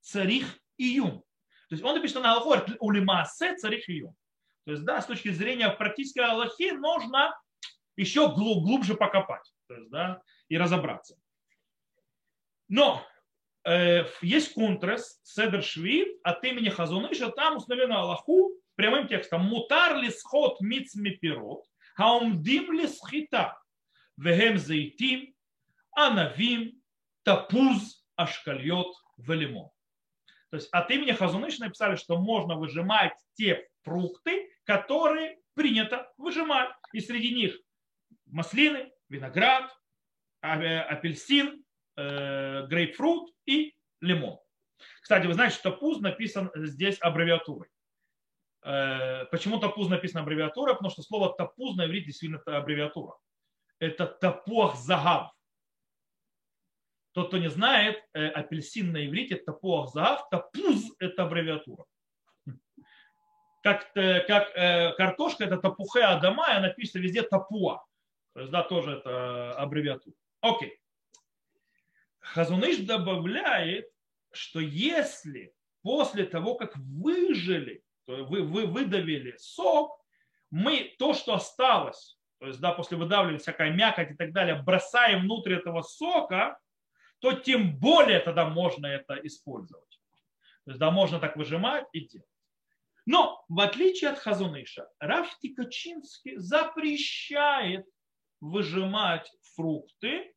царих 0.00 0.58
июм. 0.76 1.20
То 1.68 1.74
есть 1.74 1.84
он 1.84 1.94
напишет 1.94 2.22
на 2.22 2.32
Аллаху 2.32 2.54
улимасе 2.80 3.56
царих 3.56 3.88
июм. 3.88 4.14
То 4.64 4.72
есть, 4.72 4.84
да, 4.84 5.00
с 5.00 5.06
точки 5.06 5.30
зрения 5.30 5.68
практической 5.70 6.20
Аллахи 6.20 6.72
нужно 6.72 7.36
еще 7.96 8.28
глубже 8.28 8.94
покопать. 8.94 9.52
То 9.68 9.74
есть, 9.74 9.90
да, 9.90 10.20
и 10.48 10.56
разобраться. 10.56 11.16
Но 12.68 13.04
э, 13.64 14.04
есть 14.20 14.54
контрас 14.54 15.20
Седер 15.22 15.62
Шви 15.62 16.18
от 16.22 16.44
имени 16.44 16.68
Хазуныша, 16.68 17.30
там 17.30 17.56
установлено 17.56 18.00
Аллаху 18.00 18.52
прямым 18.82 19.06
текстом 19.06 19.42
«Мутар 19.42 19.96
ли 19.96 20.10
сход 20.10 20.60
мицми 20.60 21.10
пирот, 21.10 21.64
хаумдим 21.94 22.72
ли 22.72 22.88
схита, 22.88 23.56
вегем 24.16 24.58
зайтим, 24.58 25.32
анавим, 25.92 26.82
тапуз, 27.22 28.04
ашкальот, 28.16 28.92
велимон». 29.18 29.70
То 30.50 30.56
есть 30.56 30.68
от 30.72 30.90
имени 30.90 31.12
Хазуныша 31.12 31.60
написали, 31.60 31.94
что 31.94 32.18
можно 32.18 32.56
выжимать 32.56 33.16
те 33.34 33.68
фрукты, 33.84 34.52
которые 34.64 35.38
принято 35.54 36.12
выжимать. 36.18 36.70
И 36.92 36.98
среди 36.98 37.32
них 37.32 37.56
маслины, 38.26 38.90
виноград, 39.08 39.70
апельсин, 40.40 41.64
э, 41.96 42.66
грейпфрут 42.66 43.32
и 43.46 43.76
лимон. 44.00 44.40
Кстати, 45.00 45.28
вы 45.28 45.34
знаете, 45.34 45.54
что 45.54 45.70
тапуз 45.70 46.00
написан 46.00 46.50
здесь 46.56 46.98
аббревиатурой. 47.00 47.71
Э, 48.62 49.26
почему 49.26 49.58
тапуз 49.58 49.88
написано 49.88 50.22
аббревиатурой? 50.22 50.74
Потому 50.74 50.90
что 50.90 51.02
слово 51.02 51.34
тапуз 51.34 51.76
на 51.76 51.86
иврите 51.86 52.06
действительно 52.06 52.40
аббревиатура. 52.46 53.16
Это 53.78 54.06
тапуах 54.06 54.76
загав. 54.76 55.32
Тот, 57.12 57.28
кто 57.28 57.38
не 57.38 57.50
знает, 57.50 58.02
апельсин 58.12 58.92
на 58.92 59.06
иврите 59.06 59.36
тапуах 59.36 59.92
загав, 59.92 60.28
тапуз 60.30 60.92
это 60.98 61.24
аббревиатура. 61.24 61.84
Как, 63.62 63.92
как 63.92 64.96
картошка 64.96 65.44
это 65.44 65.56
тапухе 65.56 66.02
адама, 66.02 66.48
и 66.50 66.56
она 66.56 66.70
пишется 66.70 66.98
везде 66.98 67.22
тапуа. 67.22 67.84
То 68.34 68.40
есть, 68.40 68.52
да, 68.52 68.62
тоже 68.62 68.92
это 68.98 69.52
аббревиатура. 69.52 70.16
Окей. 70.40 70.80
Хазуныш 72.20 72.78
добавляет, 72.78 73.90
что 74.32 74.60
если 74.60 75.54
после 75.82 76.24
того, 76.24 76.54
как 76.54 76.76
выжили, 76.76 77.84
вы, 78.24 78.42
вы 78.42 78.66
выдавили 78.66 79.34
сок, 79.38 79.98
мы 80.50 80.94
то, 80.98 81.14
что 81.14 81.34
осталось, 81.34 82.18
то 82.38 82.46
есть, 82.46 82.60
да, 82.60 82.72
после 82.72 82.96
выдавливания 82.96 83.38
всякая 83.38 83.70
мякоть 83.70 84.10
и 84.10 84.14
так 84.14 84.32
далее, 84.32 84.60
бросаем 84.60 85.22
внутрь 85.22 85.54
этого 85.54 85.82
сока, 85.82 86.58
то 87.20 87.32
тем 87.32 87.78
более 87.78 88.18
тогда 88.18 88.48
можно 88.48 88.86
это 88.86 89.14
использовать. 89.22 90.00
То 90.64 90.72
есть, 90.72 90.80
да, 90.80 90.90
можно 90.90 91.20
так 91.20 91.36
выжимать 91.36 91.86
и 91.92 92.00
делать. 92.00 92.26
Но, 93.06 93.44
в 93.48 93.60
отличие 93.60 94.10
от 94.10 94.18
Хазуныша, 94.18 94.88
Раф 94.98 95.38
Тикачинский 95.38 96.36
запрещает 96.36 97.86
выжимать 98.40 99.32
фрукты, 99.54 100.34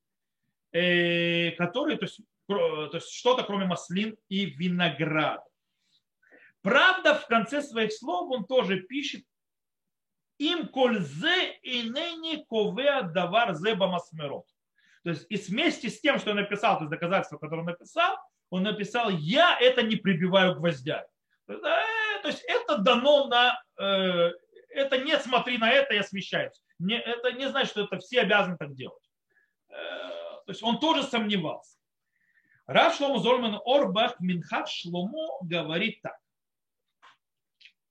э, 0.71 1.51
которые, 1.51 1.97
то 1.97 2.05
есть, 2.05 2.21
то 2.47 2.91
есть 2.93 3.09
что-то 3.11 3.43
кроме 3.43 3.65
маслин 3.65 4.15
и 4.29 4.45
винограда. 4.45 5.43
Правда, 6.65 7.13
в 7.13 7.27
конце 7.27 7.61
своих 7.61 7.93
слов 7.93 8.31
он 8.31 8.43
тоже 8.47 8.79
пишет, 8.79 9.23
им 10.39 10.67
кользе 10.67 11.51
и 11.61 11.83
ныне 11.83 12.43
ковеа 12.49 13.03
давар 13.03 13.53
зеба 13.53 13.85
масмерот. 13.85 14.47
То 15.03 15.11
есть 15.11 15.27
и 15.29 15.35
вместе 15.35 15.91
с 15.91 16.01
тем, 16.01 16.17
что 16.17 16.31
он 16.31 16.37
написал, 16.37 16.77
то 16.77 16.85
есть 16.85 16.89
доказательство, 16.89 17.37
которое 17.37 17.59
он 17.59 17.67
написал, 17.67 18.17
он 18.49 18.63
написал, 18.63 19.11
я 19.11 19.55
это 19.61 19.83
не 19.83 19.95
прибиваю 19.95 20.55
есть, 21.53 21.61
э, 21.67 22.21
то 22.23 22.29
есть 22.29 22.43
это 22.47 22.79
дано 22.79 23.27
на, 23.27 23.61
э, 23.77 24.31
это 24.69 24.97
не 24.97 25.19
смотри 25.19 25.59
на 25.59 25.71
это, 25.71 25.93
я 25.93 26.01
смещаюсь 26.01 26.63
это 26.97 27.31
не 27.33 27.47
значит, 27.47 27.69
что 27.69 27.83
это 27.83 27.99
все 27.99 28.21
обязаны 28.21 28.57
так 28.57 28.73
делать. 28.73 29.07
Э, 29.69 29.75
то 29.75 30.45
есть 30.47 30.63
он 30.63 30.79
тоже 30.79 31.03
сомневался. 31.03 31.77
Рав 32.65 32.95
Шлому 32.95 33.19
Зольман 33.19 33.61
Орбах 33.63 34.19
Минхат 34.19 34.67
Шломо 34.67 35.37
говорит 35.43 36.01
так. 36.01 36.17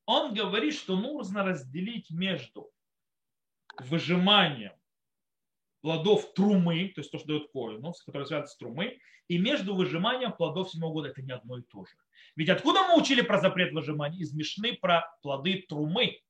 Он 0.06 0.34
говорит, 0.34 0.74
что 0.74 0.96
нужно 0.96 1.44
разделить 1.44 2.10
между 2.10 2.70
выжиманием 3.78 4.72
плодов 5.80 6.32
трумы, 6.34 6.92
то 6.94 7.00
есть 7.00 7.10
то, 7.10 7.18
что 7.18 7.28
дает 7.28 7.50
коину, 7.52 7.92
которое 8.06 8.24
связано 8.24 8.46
с 8.46 8.56
трумы, 8.56 8.98
и 9.28 9.38
между 9.38 9.74
выжиманием 9.74 10.32
плодов 10.32 10.70
седьмого 10.70 10.94
года. 10.94 11.08
Это 11.08 11.22
не 11.22 11.32
одно 11.32 11.58
и 11.58 11.62
то 11.62 11.84
же. 11.84 11.92
Ведь 12.36 12.48
откуда 12.48 12.82
мы 12.88 13.00
учили 13.00 13.22
про 13.22 13.38
запрет 13.38 13.72
выжимания? 13.72 14.18
Из 14.18 14.32
Мишны 14.34 14.74
про 14.74 15.10
плоды 15.22 15.64
трумы. 15.68 16.20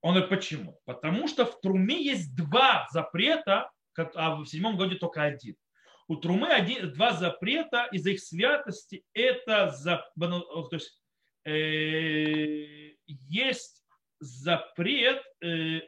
Он 0.00 0.14
говорит, 0.14 0.30
почему? 0.30 0.80
Потому 0.84 1.28
что 1.28 1.46
в 1.46 1.60
Труме 1.60 2.02
есть 2.02 2.34
два 2.34 2.88
запрета, 2.90 3.70
а 3.96 4.36
в 4.36 4.46
седьмом 4.46 4.76
годе 4.76 4.96
только 4.96 5.22
один. 5.22 5.56
У 6.08 6.16
Трумы 6.16 6.48
один, 6.48 6.92
два 6.92 7.12
запрета 7.12 7.88
из-за 7.92 8.10
их 8.10 8.20
святости. 8.20 9.04
Это 9.14 9.70
за, 9.70 10.04
то 10.18 10.68
есть, 10.72 11.01
есть 13.06 13.84
запрет 14.20 15.22
э, 15.42 15.80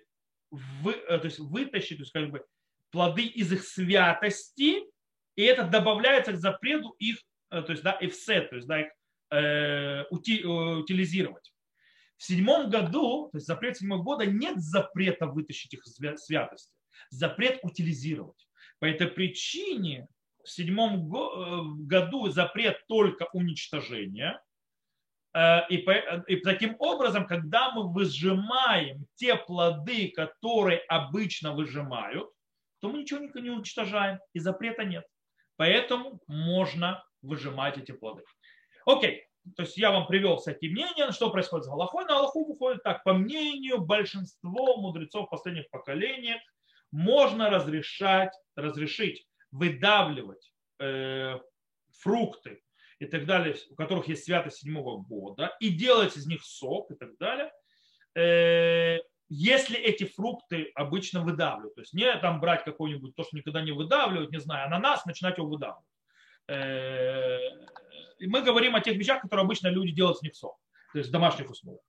вы, 0.82 0.92
э, 0.92 1.18
то 1.18 1.24
есть 1.24 1.38
вытащить 1.38 1.98
то 1.98 2.02
есть, 2.02 2.12
как 2.12 2.30
бы, 2.30 2.44
плоды 2.90 3.26
из 3.26 3.52
их 3.52 3.64
святости, 3.64 4.82
и 5.36 5.42
это 5.42 5.64
добавляется 5.64 6.32
к 6.32 6.36
запрету 6.36 6.90
их, 6.98 7.18
э, 7.50 7.62
то 7.62 7.72
есть, 7.72 7.82
да, 7.82 7.96
эфсет, 8.00 8.50
то 8.50 8.56
есть, 8.56 8.68
да, 8.68 8.80
их 8.80 8.88
э, 9.30 10.04
ути, 10.10 10.42
э, 10.42 10.46
утилизировать. 10.46 11.52
В 12.16 12.24
седьмом 12.24 12.70
году, 12.70 13.28
то 13.32 13.38
есть 13.38 13.46
запрет 13.46 13.76
седьмого 13.76 14.02
года, 14.02 14.26
нет 14.26 14.58
запрета 14.58 15.26
вытащить 15.26 15.74
их 15.74 15.82
святости. 15.84 16.72
Запрет 17.10 17.58
утилизировать. 17.62 18.48
По 18.78 18.86
этой 18.86 19.08
причине 19.08 20.06
в 20.44 20.50
седьмом 20.50 21.12
э, 21.12 21.86
году 21.86 22.28
запрет 22.28 22.78
только 22.86 23.28
уничтожения. 23.32 24.40
Э, 25.34 25.66
и, 25.68 25.84
и 26.28 26.36
таким 26.36 26.76
образом, 26.78 27.26
когда 27.26 27.72
мы 27.72 27.92
выжимаем 27.92 29.06
те 29.16 29.34
плоды, 29.34 30.12
которые 30.14 30.78
обычно 30.88 31.52
выжимают, 31.52 32.30
то 32.80 32.88
мы 32.88 32.98
ничего 32.98 33.20
не 33.20 33.50
уничтожаем, 33.50 34.18
и 34.32 34.38
запрета 34.38 34.84
нет. 34.84 35.04
Поэтому 35.56 36.20
можно 36.26 37.04
выжимать 37.22 37.78
эти 37.78 37.92
плоды. 37.92 38.22
Окей, 38.86 39.24
то 39.56 39.62
есть 39.62 39.76
я 39.76 39.90
вам 39.90 40.06
привел 40.06 40.36
всякие 40.36 40.70
мнения, 40.70 41.10
что 41.12 41.30
происходит 41.30 41.64
с 41.64 41.68
Галахой. 41.68 42.04
На 42.04 42.14
Галаху 42.14 42.44
выходит 42.44 42.82
так, 42.82 43.02
по 43.04 43.12
мнению 43.12 43.80
большинства 43.80 44.76
мудрецов 44.76 45.30
последних 45.30 45.68
поколениях, 45.70 46.40
можно 46.90 47.50
разрешать, 47.50 48.32
разрешить 48.56 49.26
выдавливать 49.50 50.52
э, 50.80 51.38
фрукты 52.00 52.63
и 52.98 53.06
так 53.06 53.26
далее, 53.26 53.56
у 53.70 53.74
которых 53.74 54.08
есть 54.08 54.24
святость 54.24 54.58
седьмого 54.58 54.98
года, 54.98 55.56
и 55.60 55.70
делать 55.70 56.16
из 56.16 56.26
них 56.26 56.42
сок 56.44 56.90
и 56.90 56.94
так 56.94 57.16
далее, 57.18 57.52
э, 58.16 58.98
если 59.28 59.78
эти 59.78 60.04
фрукты 60.04 60.70
обычно 60.74 61.20
выдавливают. 61.20 61.74
То 61.74 61.80
есть 61.80 61.94
не 61.94 62.14
там 62.18 62.40
брать 62.40 62.64
какой-нибудь, 62.64 63.16
то, 63.16 63.24
что 63.24 63.36
никогда 63.36 63.62
не 63.62 63.72
выдавливают, 63.72 64.30
не 64.30 64.40
знаю, 64.40 64.66
ананас, 64.66 65.06
начинать 65.06 65.38
его 65.38 65.48
выдавливать. 65.48 65.84
Э, 66.48 67.38
и 68.18 68.26
мы 68.26 68.42
говорим 68.42 68.76
о 68.76 68.80
тех 68.80 68.96
вещах, 68.96 69.22
которые 69.22 69.44
обычно 69.44 69.68
люди 69.68 69.92
делают 69.92 70.18
с 70.18 70.22
них 70.22 70.34
сок, 70.34 70.58
то 70.92 70.98
есть 70.98 71.10
в 71.10 71.12
домашних 71.12 71.50
условиях. 71.50 71.82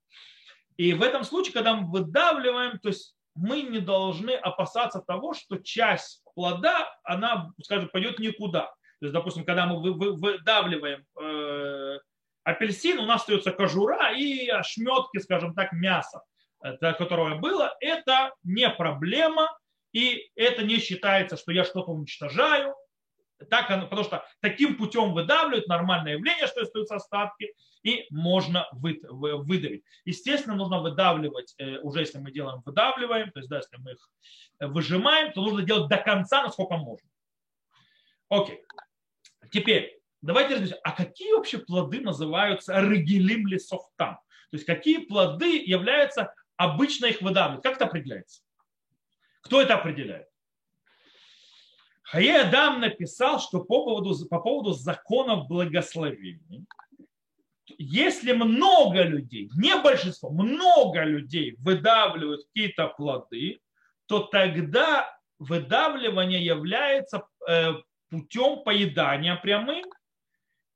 И 0.77 0.93
в 0.93 1.01
этом 1.01 1.23
случае, 1.23 1.53
когда 1.53 1.75
мы 1.75 1.89
выдавливаем, 1.89 2.79
то 2.79 2.89
есть 2.89 3.15
мы 3.35 3.61
не 3.61 3.79
должны 3.79 4.31
опасаться 4.31 5.01
того, 5.01 5.33
что 5.33 5.57
часть 5.57 6.23
плода, 6.33 6.89
она, 7.03 7.51
скажем, 7.61 7.89
пойдет 7.89 8.19
никуда. 8.19 8.73
То 8.99 9.07
есть, 9.07 9.13
допустим, 9.13 9.45
когда 9.45 9.65
мы 9.65 9.93
выдавливаем 9.93 11.05
э, 11.19 11.99
апельсин, 12.43 12.99
у 12.99 13.05
нас 13.05 13.21
остается 13.21 13.51
кожура 13.51 14.13
и 14.13 14.47
ошметки, 14.47 15.17
скажем 15.17 15.53
так, 15.53 15.73
мяса, 15.73 16.21
которое 16.79 17.35
было, 17.35 17.75
это 17.81 18.33
не 18.43 18.69
проблема, 18.69 19.49
и 19.91 20.29
это 20.35 20.63
не 20.63 20.77
считается, 20.77 21.37
что 21.37 21.51
я 21.51 21.63
что-то 21.63 21.91
уничтожаю, 21.91 22.75
так, 23.49 23.67
потому 23.67 24.03
что 24.03 24.25
таким 24.39 24.77
путем 24.77 25.13
выдавливают 25.13 25.67
нормальное 25.67 26.13
явление, 26.13 26.47
что 26.47 26.61
остаются 26.61 26.95
остатки, 26.95 27.53
и 27.83 28.07
можно 28.09 28.67
выдавить. 28.71 29.83
Естественно, 30.05 30.55
нужно 30.55 30.79
выдавливать, 30.79 31.53
э, 31.57 31.79
уже 31.79 31.99
если 31.99 32.17
мы 32.17 32.31
делаем 32.31 32.61
выдавливаем, 32.65 33.31
то 33.31 33.39
есть 33.39 33.49
да, 33.49 33.57
если 33.57 33.77
мы 33.77 33.91
их 33.91 34.09
выжимаем, 34.59 35.33
то 35.33 35.41
нужно 35.41 35.61
делать 35.61 35.89
до 35.89 35.97
конца, 35.97 36.43
насколько 36.43 36.77
можно. 36.77 37.07
Окей. 38.35 38.61
Теперь, 39.51 39.99
давайте 40.21 40.55
разберемся, 40.55 40.79
а 40.83 40.91
какие 40.91 41.33
вообще 41.33 41.57
плоды 41.57 42.01
называются 42.01 42.79
регилим 42.81 43.47
лесохтам? 43.47 44.15
То 44.15 44.57
есть 44.57 44.65
какие 44.65 45.05
плоды 45.05 45.63
являются 45.63 46.33
обычно 46.57 47.05
их 47.05 47.21
выдавливать? 47.21 47.63
Как 47.63 47.75
это 47.75 47.85
определяется? 47.85 48.41
Кто 49.41 49.61
это 49.61 49.75
определяет? 49.75 50.27
Хаядам 52.03 52.81
написал, 52.81 53.39
что 53.39 53.63
по 53.63 53.83
поводу, 53.83 54.27
по 54.27 54.39
поводу 54.39 54.73
законов 54.73 55.47
благословений, 55.47 56.65
если 57.77 58.33
много 58.33 59.03
людей, 59.03 59.49
не 59.57 59.75
большинство, 59.81 60.29
много 60.29 61.03
людей 61.03 61.55
выдавливают 61.59 62.45
какие-то 62.45 62.89
плоды, 62.89 63.59
то 64.05 64.19
тогда 64.19 65.09
выдавливание 65.39 66.43
является 66.43 67.27
э, 67.49 67.73
путем 68.09 68.63
поедания 68.63 69.35
прямым, 69.35 69.85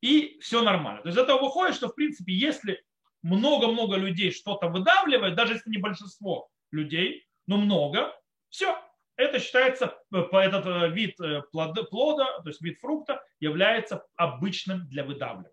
и 0.01 0.39
все 0.41 0.61
нормально. 0.63 1.01
То 1.01 1.09
есть 1.09 1.17
из 1.17 1.23
этого 1.23 1.41
выходит, 1.41 1.75
что 1.75 1.89
в 1.89 1.95
принципе, 1.95 2.33
если 2.33 2.83
много-много 3.21 3.97
людей 3.97 4.31
что-то 4.31 4.67
выдавливает, 4.67 5.35
даже 5.35 5.53
если 5.53 5.69
не 5.69 5.77
большинство 5.77 6.49
людей, 6.71 7.27
но 7.47 7.57
много, 7.57 8.15
все, 8.49 8.77
это 9.15 9.39
считается, 9.39 9.97
э, 10.13 10.17
этот 10.31 10.65
э, 10.65 10.89
вид 10.91 11.17
плода, 11.51 11.83
плода, 11.83 12.39
то 12.41 12.49
есть 12.49 12.61
вид 12.61 12.79
фрукта, 12.79 13.21
является 13.39 14.05
обычным 14.15 14.87
для 14.87 15.03
выдавливания. 15.03 15.51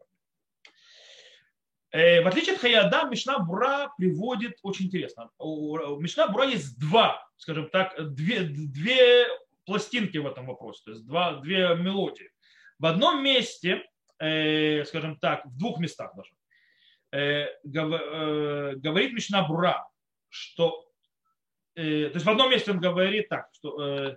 Э, 1.90 2.22
в 2.22 2.28
отличие 2.28 2.54
от 2.54 2.60
Хаяда, 2.60 3.08
Мишна 3.08 3.40
Бура 3.40 3.92
приводит 3.98 4.58
очень 4.62 4.86
интересно. 4.86 5.30
У 5.38 5.98
Мишна 6.00 6.28
Бура 6.28 6.46
есть 6.46 6.78
два, 6.78 7.28
скажем 7.36 7.68
так, 7.70 8.14
две, 8.14 8.40
две 8.42 9.26
пластинки 9.66 10.18
в 10.18 10.26
этом 10.26 10.46
вопросе, 10.46 10.82
то 10.84 10.90
есть 10.92 11.06
два, 11.06 11.34
две 11.40 11.74
мелодии. 11.74 12.30
В 12.78 12.86
одном 12.86 13.22
месте, 13.22 13.82
э, 14.18 14.84
скажем 14.84 15.18
так, 15.18 15.44
в 15.44 15.58
двух 15.58 15.78
местах 15.78 16.12
даже, 16.16 16.30
э, 17.12 17.48
говорит 18.76 19.12
Мишна 19.12 19.46
Бура, 19.46 19.88
что 20.28 20.82
то 21.74 21.82
есть 21.82 22.24
в 22.24 22.30
одном 22.30 22.50
месте 22.50 22.70
он 22.70 22.80
говорит 22.80 23.28
так, 23.28 23.50
что 23.52 24.16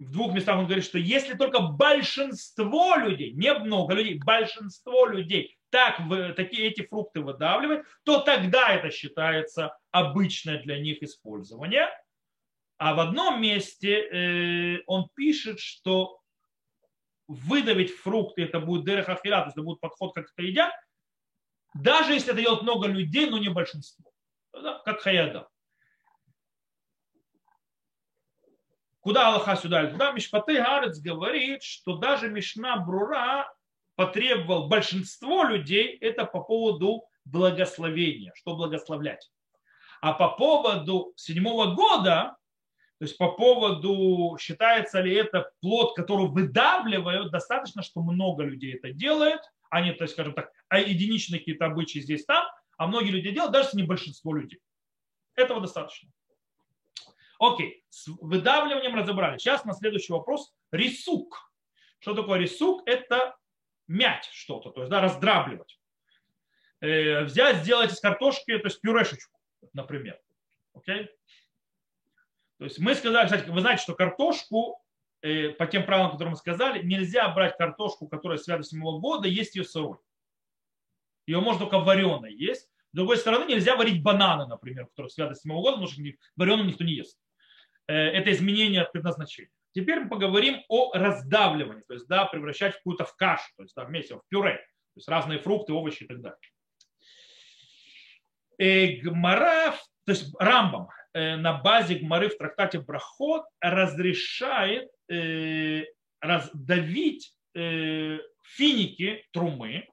в 0.00 0.10
двух 0.12 0.32
местах 0.32 0.56
он 0.56 0.66
говорит, 0.66 0.84
что 0.84 0.98
если 0.98 1.34
только 1.34 1.60
большинство 1.60 2.94
людей, 2.96 3.32
не 3.32 3.52
много 3.54 3.94
людей, 3.94 4.20
большинство 4.24 5.06
людей 5.06 5.58
так 5.70 6.00
такие 6.36 6.68
эти 6.68 6.86
фрукты 6.86 7.20
выдавливают, 7.20 7.86
то 8.04 8.20
тогда 8.20 8.70
это 8.70 8.90
считается 8.90 9.76
обычное 9.90 10.62
для 10.62 10.80
них 10.80 11.02
использование. 11.02 11.88
А 12.80 12.94
в 12.94 13.00
одном 13.00 13.42
месте 13.42 14.08
э, 14.08 14.82
он 14.86 15.10
пишет, 15.14 15.60
что 15.60 16.18
выдавить 17.28 17.94
фрукты, 17.94 18.44
это 18.44 18.58
будет 18.58 18.86
дерехахира, 18.86 19.40
то 19.40 19.44
есть 19.44 19.56
это 19.58 19.62
будет 19.62 19.80
подход, 19.80 20.14
как 20.14 20.30
это 20.32 20.42
едят, 20.42 20.72
даже 21.74 22.14
если 22.14 22.32
это 22.32 22.40
делает 22.40 22.62
много 22.62 22.86
людей, 22.86 23.28
но 23.28 23.36
не 23.36 23.50
большинство. 23.50 24.10
Как 24.86 25.00
хаяда. 25.00 25.46
Куда 29.00 29.28
Аллаха 29.28 29.56
сюда 29.56 29.86
туда? 29.86 30.12
Мишпаты 30.12 30.54
Гарец 30.54 31.00
говорит, 31.00 31.62
что 31.62 31.98
даже 31.98 32.30
Мишна 32.30 32.78
Брура 32.78 33.52
потребовал 33.94 34.68
большинство 34.68 35.44
людей 35.44 35.98
это 35.98 36.24
по 36.24 36.40
поводу 36.40 37.04
благословения, 37.26 38.32
что 38.36 38.56
благословлять. 38.56 39.30
А 40.00 40.14
по 40.14 40.30
поводу 40.30 41.12
седьмого 41.16 41.74
года, 41.74 42.38
то 43.00 43.04
есть 43.06 43.16
по 43.16 43.32
поводу, 43.32 44.36
считается 44.38 45.00
ли 45.00 45.14
это 45.14 45.50
плод, 45.62 45.96
который 45.96 46.28
выдавливают, 46.28 47.32
достаточно, 47.32 47.82
что 47.82 48.02
много 48.02 48.42
людей 48.42 48.74
это 48.74 48.92
делает, 48.92 49.40
а 49.70 49.80
не, 49.80 49.94
то 49.94 50.04
есть, 50.04 50.12
скажем 50.12 50.34
так, 50.34 50.52
а 50.68 50.80
единичные 50.80 51.38
какие-то 51.38 51.64
обычаи 51.64 52.00
здесь 52.00 52.26
там, 52.26 52.44
а 52.76 52.86
многие 52.86 53.12
люди 53.12 53.30
делают, 53.30 53.54
даже 53.54 53.68
если 53.68 53.78
не 53.78 53.86
большинство 53.86 54.34
людей. 54.34 54.60
Этого 55.34 55.62
достаточно. 55.62 56.10
Окей, 57.38 57.82
с 57.88 58.06
выдавливанием 58.20 58.94
разобрали. 58.94 59.38
Сейчас 59.38 59.64
на 59.64 59.72
следующий 59.72 60.12
вопрос. 60.12 60.52
Рисук. 60.70 61.50
Что 62.00 62.14
такое 62.14 62.38
рисук? 62.38 62.82
Это 62.84 63.34
мять 63.88 64.28
что-то, 64.30 64.72
то 64.72 64.82
есть 64.82 64.90
да, 64.90 65.00
раздрабливать. 65.00 65.80
Э, 66.80 67.24
взять, 67.24 67.62
сделать 67.62 67.94
из 67.94 68.00
картошки, 68.00 68.58
то 68.58 68.66
есть 68.66 68.82
пюрешечку, 68.82 69.40
например. 69.72 70.20
Окей? 70.74 71.08
То 72.60 72.64
есть 72.66 72.78
мы 72.78 72.94
сказали, 72.94 73.24
кстати, 73.24 73.48
вы 73.48 73.62
знаете, 73.62 73.82
что 73.82 73.94
картошку, 73.94 74.84
э, 75.22 75.48
по 75.48 75.66
тем 75.66 75.86
правилам, 75.86 76.10
которые 76.10 76.32
мы 76.32 76.36
сказали, 76.36 76.82
нельзя 76.82 77.26
брать 77.30 77.56
картошку, 77.56 78.06
которая 78.06 78.36
с 78.36 78.44
седьмого 78.44 79.00
года, 79.00 79.26
есть 79.26 79.56
ее 79.56 79.64
сырой. 79.64 79.96
Ее 81.26 81.40
можно 81.40 81.60
только 81.60 81.78
вареной 81.78 82.34
есть. 82.34 82.64
С 82.92 82.96
другой 82.96 83.16
стороны, 83.16 83.46
нельзя 83.46 83.76
варить 83.76 84.02
бананы, 84.02 84.46
например, 84.46 84.88
которые 84.88 85.08
с 85.08 85.40
седьмого 85.40 85.62
года, 85.62 85.76
потому 85.78 85.88
что 85.88 86.02
вареным 86.36 86.66
никто 86.66 86.84
не 86.84 86.92
ест. 86.92 87.18
Э, 87.86 87.94
это 87.94 88.30
изменение 88.30 88.86
предназначения. 88.92 89.50
Теперь 89.72 90.00
мы 90.00 90.10
поговорим 90.10 90.62
о 90.68 90.92
раздавливании, 90.92 91.84
то 91.88 91.94
есть 91.94 92.08
да, 92.08 92.26
превращать 92.26 92.74
в 92.74 92.76
какую-то 92.78 93.06
в 93.06 93.16
кашу, 93.16 93.50
то 93.56 93.62
есть 93.62 93.74
да, 93.74 93.86
вместе 93.86 94.16
в 94.16 94.22
пюре, 94.28 94.56
то 94.56 94.96
есть 94.96 95.08
разные 95.08 95.38
фрукты, 95.38 95.72
овощи 95.72 96.02
и 96.02 96.06
так 96.06 96.20
далее. 96.20 96.38
Э, 98.58 99.00
то 100.04 100.12
есть 100.12 100.34
Рамбам 100.38 100.90
на 101.14 101.54
базе 101.54 101.96
Гмары 101.96 102.28
в 102.28 102.36
трактате 102.36 102.80
Брахот 102.80 103.44
разрешает 103.60 104.90
раздавить 106.20 107.34
финики 107.52 109.24
трумы 109.32 109.88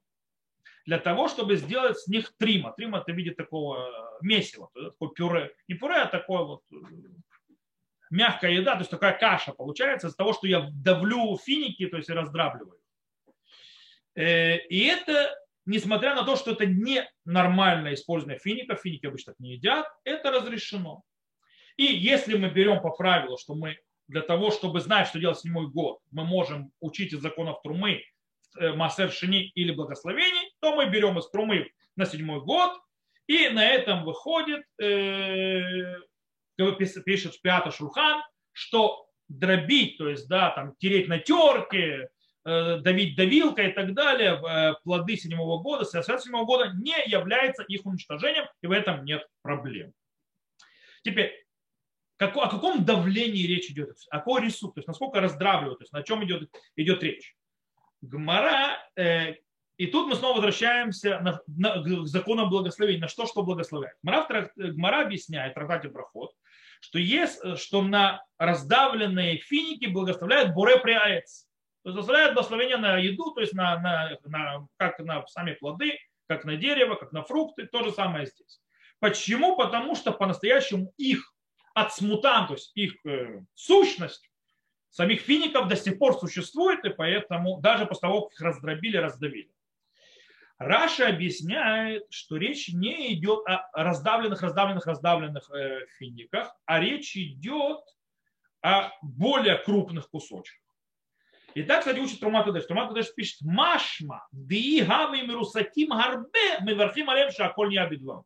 для 0.86 1.00
того, 1.00 1.28
чтобы 1.28 1.56
сделать 1.56 1.98
с 1.98 2.08
них 2.08 2.34
трима. 2.38 2.74
Трима 2.74 3.00
это 3.00 3.12
в 3.12 3.16
виде 3.16 3.32
такого 3.32 4.20
месива, 4.22 4.70
такое 4.74 5.10
пюре. 5.10 5.52
Не 5.68 5.76
пюре, 5.76 5.96
а 5.96 6.06
такое 6.08 6.44
вот 6.44 6.62
мягкая 8.10 8.52
еда, 8.52 8.74
то 8.74 8.80
есть 8.80 8.92
такая 8.92 9.18
каша 9.18 9.54
получается 9.54 10.08
из-за 10.08 10.18
того, 10.18 10.34
что 10.34 10.48
я 10.48 10.70
давлю 10.72 11.38
финики, 11.38 11.88
то 11.88 11.98
есть 11.98 12.10
раздрабливаю. 12.10 12.80
Э, 14.16 14.58
и 14.58 14.86
это, 14.86 15.36
несмотря 15.66 16.16
на 16.16 16.24
то, 16.24 16.36
что 16.36 16.52
это 16.52 16.66
не 16.66 17.08
нормальное 17.26 17.94
использование 17.94 18.40
фиников, 18.40 18.82
финики 18.82 19.06
обычно 19.06 19.34
так 19.34 19.40
не 19.40 19.54
едят, 19.54 19.88
это 20.04 20.32
разрешено. 20.32 21.04
И 21.78 21.86
если 21.86 22.36
мы 22.38 22.50
берем 22.50 22.82
по 22.82 22.90
правилу, 22.90 23.38
что 23.38 23.56
мы 23.56 23.78
для 24.08 24.22
того, 24.22 24.52
чтобы 24.52 24.82
знать, 24.82 25.08
что 25.08 25.20
делать 25.20 25.40
седьмой 25.40 25.68
год, 25.68 26.00
мы 26.12 26.24
можем 26.26 26.72
учить 26.80 27.14
из 27.14 27.20
законов 27.20 27.62
Трумы, 27.62 28.04
э, 28.60 28.74
Массер 28.74 29.12
Шини 29.12 29.52
или 29.54 29.72
благословений, 29.72 30.52
то 30.60 30.76
мы 30.76 30.90
берем 30.90 31.20
из 31.20 31.30
Трумы 31.30 31.70
на 31.96 32.06
седьмой 32.06 32.42
год, 32.42 32.80
и 33.28 33.50
на 33.50 33.66
этом 33.66 34.06
выходит 34.06 34.64
э, 34.82 35.98
пишет 36.56 37.42
Пятый 37.42 37.72
Шурхан, 37.72 38.24
что 38.54 39.08
дробить, 39.28 39.98
то 39.98 40.10
есть, 40.10 40.28
да, 40.28 40.52
там, 40.52 40.74
тереть 40.80 41.08
на 41.08 41.20
терке, 41.20 42.10
э, 42.46 42.78
давить 42.78 43.18
давилкой 43.18 43.70
и 43.70 43.74
так 43.74 43.94
далее, 43.94 44.76
плоды 44.84 45.18
седьмого 45.18 45.62
года, 45.62 45.84
совершенно 45.84 46.20
седьмого 46.20 46.46
года 46.46 46.72
не 46.74 46.96
является 47.06 47.62
их 47.64 47.86
уничтожением, 47.86 48.46
и 48.62 48.68
в 48.68 48.72
этом 48.72 49.04
нет 49.04 49.28
проблем. 49.42 49.92
Теперь, 51.04 51.47
как, 52.18 52.36
о 52.36 52.50
каком 52.50 52.84
давлении 52.84 53.46
речь 53.46 53.70
идет? 53.70 53.96
О 54.10 54.18
какой 54.18 54.42
рисунок? 54.42 54.76
То 54.76 54.80
есть 54.80 54.88
насколько 54.88 55.22
раздравливают? 55.22 55.80
То 55.80 55.84
есть 55.84 55.94
на 55.94 56.04
чем 56.04 56.24
идет, 56.26 56.50
идет 56.76 57.04
речь? 57.04 57.36
Гмара, 58.02 58.78
э, 58.96 59.36
и 59.78 59.86
тут 59.86 60.08
мы 60.08 60.16
снова 60.16 60.36
возвращаемся 60.36 61.20
на, 61.20 61.40
на, 61.48 61.84
к 61.84 62.08
закону 62.08 62.50
благословения. 62.50 63.02
На 63.02 63.08
что, 63.08 63.28
что 63.28 63.44
благословляет? 63.44 63.96
Гмара, 64.02 64.52
Гмара 64.56 65.02
объясняет 65.06 65.54
трактате 65.54 65.90
проход, 65.90 66.32
что 66.82 66.98
есть, 66.98 67.40
э, 67.44 67.56
что 67.56 67.84
на 67.84 68.24
раздавленные 68.40 69.38
финики 69.38 69.86
благословляют 69.86 70.54
буре 70.54 70.80
приаец. 70.80 71.48
То 71.84 71.90
есть 71.90 71.96
благословляют 71.96 72.34
благословение 72.34 72.78
на 72.78 72.98
еду, 72.98 73.32
то 73.32 73.42
есть 73.42 73.54
на, 73.54 73.80
на, 73.80 74.18
на, 74.26 74.68
как 74.78 74.98
на 75.00 75.26
сами 75.28 75.54
плоды, 75.54 76.00
как 76.28 76.46
на 76.46 76.58
дерево, 76.58 76.96
как 76.96 77.12
на 77.12 77.22
фрукты, 77.22 77.68
то 77.68 77.84
же 77.84 77.92
самое 77.92 78.26
здесь. 78.26 78.60
Почему? 79.00 79.56
Потому 79.56 79.96
что 79.96 80.12
по-настоящему 80.12 80.92
их 80.98 81.32
отсмутан, 81.78 82.48
то 82.48 82.54
есть 82.56 82.72
их 82.76 83.06
э, 83.06 83.42
сущность 83.54 84.30
самих 84.90 85.22
фиников 85.22 85.68
до 85.68 85.76
сих 85.76 86.00
пор 86.00 86.18
существует, 86.20 86.84
и 86.86 86.90
поэтому 86.90 87.62
даже 87.62 87.86
после 87.86 88.02
того, 88.02 88.22
как 88.24 88.34
их 88.34 88.42
раздробили, 88.42 88.98
раздавили. 88.98 89.52
Раша 90.58 91.08
объясняет, 91.08 92.06
что 92.10 92.38
речь 92.38 92.70
не 92.70 93.14
идет 93.14 93.46
о 93.46 93.70
раздавленных, 93.74 94.42
раздавленных, 94.42 94.88
раздавленных 94.88 95.52
э, 95.52 95.86
финиках, 96.00 96.52
а 96.66 96.80
речь 96.80 97.16
идет 97.16 97.80
о 98.64 98.90
более 99.04 99.60
крупных 99.60 100.10
кусочках. 100.10 100.64
И 101.54 101.62
так, 101.62 101.80
кстати, 101.80 102.00
учит 102.00 102.20
Тумат 102.20 102.46
Кадеш. 102.46 102.66
Тумат 102.66 102.90
Кадеш 102.90 103.14
пишет, 103.14 103.42
Машма, 103.42 104.28
ди 104.32 104.82
гавы 104.82 105.22
мирусатим 105.22 105.90
гарбе, 105.90 106.60
мы 106.62 106.74
верхим 106.74 107.10
алем 107.12 107.30
шаколь 107.32 107.70
не 107.70 107.78
обидвам. 107.78 108.24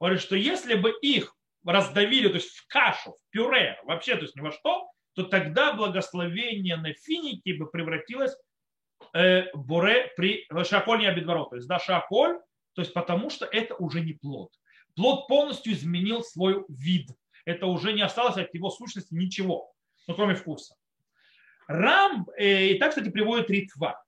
Говорит, 0.00 0.20
что 0.20 0.34
если 0.34 0.74
бы 0.74 0.90
их 1.00 1.36
раздавили, 1.64 2.28
то 2.28 2.34
есть 2.34 2.56
в 2.56 2.66
кашу, 2.66 3.12
в 3.12 3.30
пюре, 3.30 3.78
вообще, 3.84 4.16
то 4.16 4.22
есть 4.22 4.36
ни 4.36 4.40
во 4.40 4.52
что, 4.52 4.88
то 5.14 5.24
тогда 5.24 5.72
благословение 5.74 6.76
на 6.76 6.92
финики 6.94 7.52
бы 7.52 7.70
превратилось 7.70 8.34
Э, 9.14 9.50
буре 9.54 10.12
при 10.16 10.46
шаколь 10.64 11.00
не 11.00 11.06
обидворот. 11.06 11.50
То 11.50 11.56
есть, 11.56 11.68
да, 11.68 11.78
шаколь, 11.78 12.38
то 12.74 12.82
есть 12.82 12.94
потому 12.94 13.30
что 13.30 13.44
это 13.46 13.74
уже 13.74 14.00
не 14.00 14.14
плод. 14.14 14.50
Плод 14.94 15.26
полностью 15.28 15.72
изменил 15.72 16.22
свой 16.22 16.64
вид. 16.68 17.08
Это 17.44 17.66
уже 17.66 17.92
не 17.92 18.02
осталось 18.02 18.36
от 18.36 18.54
его 18.54 18.70
сущности 18.70 19.14
ничего. 19.14 19.72
ну, 20.06 20.14
кроме 20.14 20.34
вкуса. 20.34 20.74
Рам, 21.66 22.26
э, 22.36 22.68
и 22.68 22.78
так, 22.78 22.90
кстати, 22.90 23.10
приводит 23.10 23.50
ритва. 23.50 24.02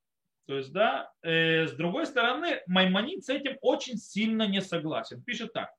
То 0.46 0.58
есть, 0.58 0.72
да, 0.72 1.10
э, 1.22 1.66
с 1.66 1.72
другой 1.72 2.06
стороны, 2.06 2.60
Маймонид 2.66 3.24
с 3.24 3.28
этим 3.28 3.56
очень 3.62 3.96
сильно 3.96 4.46
не 4.46 4.60
согласен. 4.60 5.22
Пишет 5.22 5.52
так. 5.52 5.70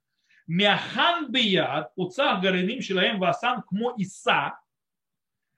Мяхан 0.47 1.31
бияд, 1.31 1.91
уцах 1.95 2.41
гариним 2.41 2.81
шилаем 2.81 3.19
васан 3.19 3.63
кмо 3.63 3.93
иса, 3.97 4.59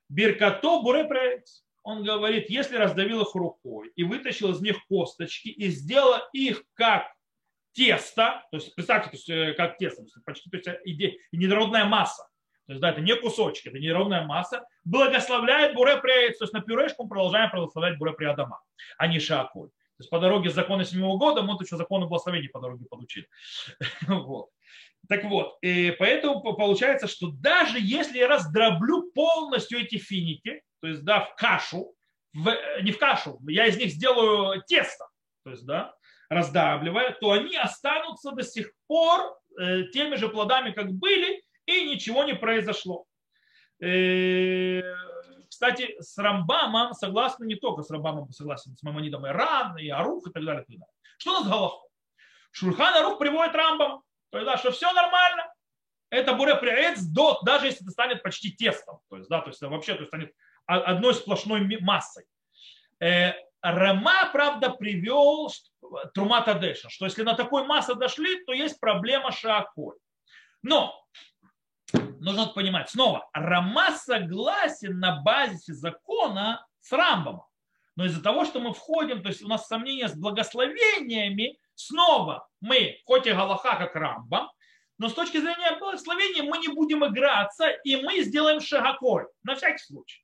биркато 0.10 0.82
буре 0.82 1.44
Он 1.84 2.04
говорит, 2.04 2.50
если 2.50 2.78
раздавил 2.78 3.22
их 3.22 3.36
рукой 3.36 3.92
и 3.96 4.04
вытащил 4.04 4.52
из 4.52 4.62
них 4.62 4.78
косточки 4.88 5.50
и 5.50 5.70
сделал 5.70 6.22
их 6.32 6.64
как 6.74 7.12
тесто, 7.74 8.44
то 8.50 8.58
есть 8.58 8.74
представьте, 8.76 9.10
то 9.10 9.16
есть, 9.16 9.30
э, 9.30 9.54
как 9.54 9.78
тесто, 9.78 10.02
то 10.02 10.08
есть, 10.08 10.26
почти 10.26 10.50
то 10.50 10.58
есть, 10.58 10.70
иде, 10.84 11.18
недородная 11.32 11.86
масса, 11.86 12.28
то 12.66 12.74
есть 12.74 12.82
да, 12.82 12.90
это 12.90 13.02
не 13.02 13.16
кусочки, 13.16 13.68
это 13.70 13.78
неровная 13.78 14.26
масса, 14.26 14.66
благословляет 14.84 15.76
буре 15.76 15.98
прейц, 15.98 16.38
то 16.38 16.46
есть 16.46 16.54
на 16.54 16.62
пюрешку 16.62 17.04
мы 17.04 17.10
продолжаем 17.10 17.52
благословлять 17.52 17.98
буре 17.98 18.14
приадама, 18.14 18.62
а 18.98 19.08
не 19.08 19.20
шаколь. 19.20 19.70
То 19.70 20.02
есть 20.02 20.10
по 20.10 20.20
дороге 20.20 20.50
закона 20.50 20.84
седьмого 20.86 21.18
года 21.18 21.42
мы 21.42 21.54
тут 21.54 21.64
еще 21.64 21.78
законы 21.78 22.08
благословения 22.08 22.50
по 22.50 22.60
дороге 22.60 22.86
получили. 22.86 23.28
Вот. 24.08 24.50
Так 25.10 25.24
вот, 25.26 25.58
и 25.62 25.96
поэтому 25.98 26.42
получается, 26.42 27.08
что 27.08 27.32
даже 27.32 27.78
если 27.80 28.18
я 28.18 28.28
раздроблю 28.28 29.12
полностью 29.14 29.80
эти 29.80 29.98
финики, 29.98 30.62
то 30.82 30.88
есть, 30.88 31.04
да, 31.04 31.22
в 31.22 31.36
кашу, 31.36 31.94
в, 32.34 32.54
не 32.82 32.92
в 32.92 33.00
кашу, 33.00 33.40
я 33.48 33.68
из 33.68 33.78
них 33.78 33.92
сделаю 33.92 34.62
тесто, 34.68 35.08
то 35.44 35.52
есть, 35.52 35.66
да, 35.66 35.94
раздавливая, 36.30 37.12
то 37.14 37.32
они 37.32 37.56
останутся 37.56 38.32
до 38.32 38.44
сих 38.44 38.72
пор 38.88 39.38
э, 39.58 39.84
теми 39.94 40.16
же 40.16 40.28
плодами, 40.28 40.72
как 40.72 40.92
были, 40.92 41.42
и 41.66 41.86
ничего 41.90 42.24
не 42.26 42.36
произошло. 42.36 43.06
Э, 43.82 44.82
кстати, 45.50 45.96
с 46.00 46.18
Рамбамом 46.18 46.94
согласны 46.94 47.46
не 47.46 47.56
только 47.56 47.82
с 47.82 47.90
Рамбамом, 47.90 48.32
согласен 48.32 48.76
с 48.76 48.84
Мамонидом 48.84 49.26
и 49.26 49.30
Ран, 49.30 49.78
и 49.78 49.90
Арух 49.90 50.28
и 50.28 50.32
так 50.32 50.44
далее. 50.44 50.64
И 50.68 50.74
так 50.74 50.80
далее. 50.80 50.94
Что 51.18 51.32
у 51.32 51.34
нас 51.34 51.48
Галаху? 51.48 51.90
Шурхан 52.52 52.96
Арух 52.96 53.20
приводит 53.20 53.56
Рамбам, 53.56 54.04
да, 54.46 54.58
что 54.58 54.72
все 54.72 54.92
нормально. 54.92 55.52
Это 56.10 56.34
буре 56.34 56.56
приэц 56.56 57.00
даже 57.44 57.66
если 57.68 57.82
это 57.84 57.92
станет 57.92 58.24
почти 58.24 58.52
тестом. 58.52 59.00
То 59.10 59.18
есть, 59.18 59.30
да, 59.30 59.42
то 59.42 59.50
есть 59.50 59.62
вообще 59.62 59.94
то 59.94 60.02
есть, 60.02 60.10
станет 60.10 60.34
одной 60.66 61.14
сплошной 61.14 61.80
массой. 61.82 62.26
Э, 63.00 63.34
Рама, 63.62 64.30
правда, 64.32 64.70
привел 64.70 65.52
Трумата 66.14 66.54
Дэша, 66.54 66.90
что 66.90 67.06
если 67.06 67.24
на 67.24 67.34
такой 67.34 67.66
массе 67.66 67.96
дошли, 67.96 68.44
то 68.46 68.54
есть 68.54 68.80
проблема 68.80 69.32
шакой. 69.32 69.96
Но 70.62 70.94
нужно 71.94 72.48
понимать, 72.48 72.90
снова, 72.90 73.28
Рама 73.34 73.92
согласен 73.92 75.00
на 75.00 75.22
базисе 75.22 75.74
закона 75.74 76.66
с 76.82 76.92
Рамбом. 76.92 77.44
Но 77.96 78.06
из-за 78.06 78.22
того, 78.22 78.46
что 78.46 78.60
мы 78.60 78.74
входим, 78.74 79.24
то 79.24 79.30
есть 79.30 79.42
у 79.42 79.48
нас 79.48 79.68
сомнения 79.68 80.08
с 80.08 80.16
благословениями, 80.16 81.58
снова 81.78 82.48
мы, 82.60 83.00
хоть 83.06 83.28
и 83.28 83.32
Галаха, 83.32 83.78
как 83.78 83.96
Рамбам, 83.96 84.50
но 84.98 85.10
с 85.10 85.14
точки 85.14 85.38
зрения 85.38 85.78
благословения 85.80 86.44
мы 86.44 86.58
не 86.58 86.70
будем 86.70 87.06
играться, 87.06 87.70
и 87.70 87.98
мы 87.98 88.22
сделаем 88.22 88.60
шагаколь, 88.60 89.28
на 89.44 89.56
всякий 89.56 89.84
случай. 89.84 90.24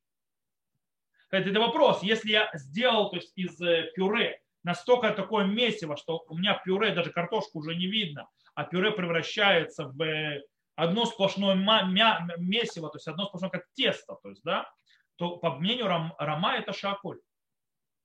Это 1.30 1.58
вопрос, 1.58 2.02
если 2.02 2.32
я 2.32 2.50
сделал 2.54 3.10
то 3.10 3.16
есть, 3.16 3.32
из 3.36 3.60
э, 3.60 3.90
пюре 3.94 4.40
настолько 4.62 5.10
такое 5.10 5.44
месиво, 5.44 5.96
что 5.96 6.24
у 6.28 6.36
меня 6.36 6.60
пюре, 6.64 6.94
даже 6.94 7.10
картошку 7.10 7.58
уже 7.58 7.74
не 7.74 7.86
видно, 7.86 8.28
а 8.54 8.64
пюре 8.64 8.90
превращается 8.90 9.86
в 9.86 10.00
э, 10.02 10.42
одно 10.76 11.06
сплошное 11.06 11.54
месиво, 11.54 12.88
то 12.88 12.96
есть 12.96 13.08
одно 13.08 13.26
сплошное 13.26 13.50
как 13.50 13.64
тесто, 13.74 14.16
то 14.22 14.28
есть, 14.28 14.42
да, 14.44 14.70
то 15.16 15.36
по 15.36 15.54
мнению 15.54 15.86
Рама 16.18 16.56
это 16.56 16.72
шаколь. 16.72 17.20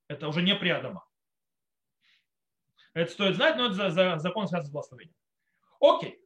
Это 0.08 0.28
уже 0.28 0.42
не 0.42 0.56
приадама. 0.56 1.06
Это 2.94 3.12
стоит 3.12 3.36
знать, 3.36 3.56
но 3.56 3.68
это 3.68 3.76
за, 3.76 3.90
за, 3.92 4.18
закон 4.20 4.48
связан 4.48 4.68
с 4.68 4.72
благословением. 4.72 5.16
Окей. 5.80 6.20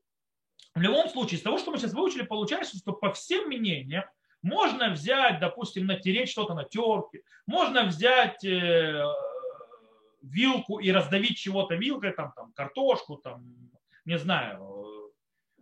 В 0.75 0.81
любом 0.81 1.09
случае, 1.09 1.37
из 1.37 1.43
того, 1.43 1.57
что 1.59 1.71
мы 1.71 1.77
сейчас 1.77 1.93
выучили, 1.93 2.23
получается, 2.23 2.77
что 2.77 2.93
по 2.93 3.11
всем 3.13 3.47
мнениям 3.47 4.05
можно 4.41 4.89
взять, 4.89 5.39
допустим, 5.39 5.85
натереть 5.85 6.29
что-то 6.29 6.53
на 6.53 6.63
терке, 6.63 7.23
можно 7.45 7.85
взять 7.85 8.43
э, 8.43 9.03
вилку 10.21 10.79
и 10.79 10.91
раздавить 10.91 11.37
чего-то 11.37 11.75
вилкой, 11.75 12.11
там, 12.11 12.33
там 12.35 12.51
картошку, 12.53 13.17
там, 13.17 13.71
не 14.05 14.17
знаю, 14.17 15.11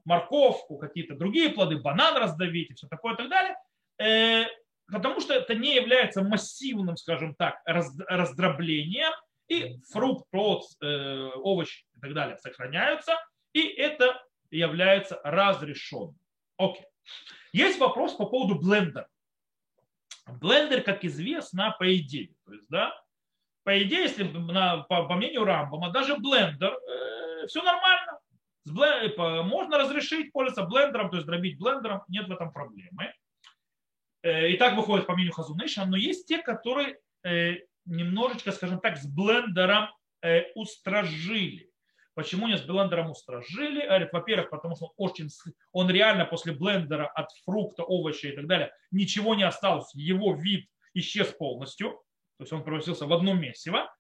морковку, 0.06 0.78
какие-то 0.78 1.16
другие 1.16 1.50
плоды, 1.50 1.78
банан 1.78 2.18
раздавить 2.18 2.72
и 2.72 2.74
все 2.74 2.88
такое 2.88 3.14
и 3.14 3.18
так 3.18 3.30
далее, 3.30 3.56
э, 4.00 4.46
потому 4.88 5.20
что 5.20 5.34
это 5.34 5.56
не 5.56 5.76
является 5.76 6.24
массивным, 6.24 6.98
скажем 6.98 7.36
так, 7.36 7.62
раздроблением, 7.66 9.12
и 9.52 9.82
фрукт, 9.92 10.30
плод, 10.32 10.64
э, 10.82 11.30
овощи 11.36 11.86
и 11.98 12.00
так 12.00 12.14
далее 12.14 12.38
сохраняются, 12.38 13.14
и 13.52 13.62
это 13.62 14.24
является 14.50 15.20
разрешенным. 15.24 16.18
Окей. 16.58 16.86
Есть 17.52 17.80
вопрос 17.80 18.14
по 18.14 18.26
поводу 18.26 18.56
блендера. 18.56 19.10
Блендер, 20.26 20.84
как 20.84 21.04
известно, 21.04 21.76
по 21.78 21.96
идее, 21.98 22.34
то 22.46 22.54
есть, 22.54 22.66
да, 22.70 22.98
по 23.64 23.84
идее, 23.84 24.04
если 24.04 24.24
на, 24.24 24.84
по, 24.84 25.06
по 25.08 25.16
мнению 25.16 25.44
Рамбома, 25.44 25.92
даже 25.92 26.16
блендер, 26.16 26.74
э, 26.74 27.48
все 27.48 27.62
нормально. 27.62 28.20
Блен, 28.64 29.48
можно 29.48 29.80
разрешить 29.80 30.32
пользоваться 30.32 30.64
блендером, 30.64 31.10
то 31.10 31.18
есть 31.18 31.28
дробить 31.28 31.60
блендером, 31.60 32.04
нет 32.08 32.28
в 32.28 32.32
этом 32.32 32.54
проблемы. 32.54 33.14
Э, 34.24 34.50
и 34.50 34.56
так 34.56 34.78
выходит 34.78 35.08
по 35.08 35.14
мнению 35.14 35.34
Хазуныша, 35.34 35.86
но 35.86 35.98
есть 35.98 36.28
те, 36.28 36.38
которые 36.38 37.00
э, 37.24 37.58
немножечко, 37.86 38.52
скажем 38.52 38.80
так, 38.80 38.98
с 38.98 39.06
блендером 39.06 39.90
э, 40.22 40.52
устражили. 40.56 41.72
Почему 42.14 42.48
не 42.48 42.58
с 42.58 42.62
блендером 42.62 43.12
устражили? 43.12 43.86
Говорит, 43.86 44.10
во-первых, 44.12 44.50
потому 44.50 44.76
что 44.76 44.88
он, 44.88 44.92
очень, 44.98 45.30
он 45.72 45.90
реально 45.90 46.26
после 46.26 46.54
блендера 46.54 47.08
от 47.08 47.32
фрукта, 47.46 47.84
овоща 47.84 48.28
и 48.28 48.36
так 48.36 48.48
далее 48.48 48.72
ничего 48.92 49.34
не 49.34 49.44
осталось. 49.44 49.94
Его 49.96 50.36
вид 50.36 50.68
исчез 50.94 51.28
полностью. 51.30 51.92
То 52.38 52.44
есть 52.44 52.54
он 52.54 52.64
превратился 52.64 53.06
в 53.06 53.14
одно 53.14 53.34
месиво. 53.34 53.94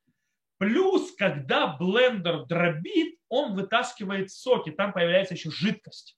Плюс, 0.57 1.15
когда 1.15 1.67
блендер 1.67 2.45
дробит, 2.45 3.17
он 3.29 3.55
вытаскивает 3.55 4.29
соки, 4.29 4.71
там 4.71 4.93
появляется 4.93 5.33
еще 5.33 5.49
жидкость. 5.49 6.17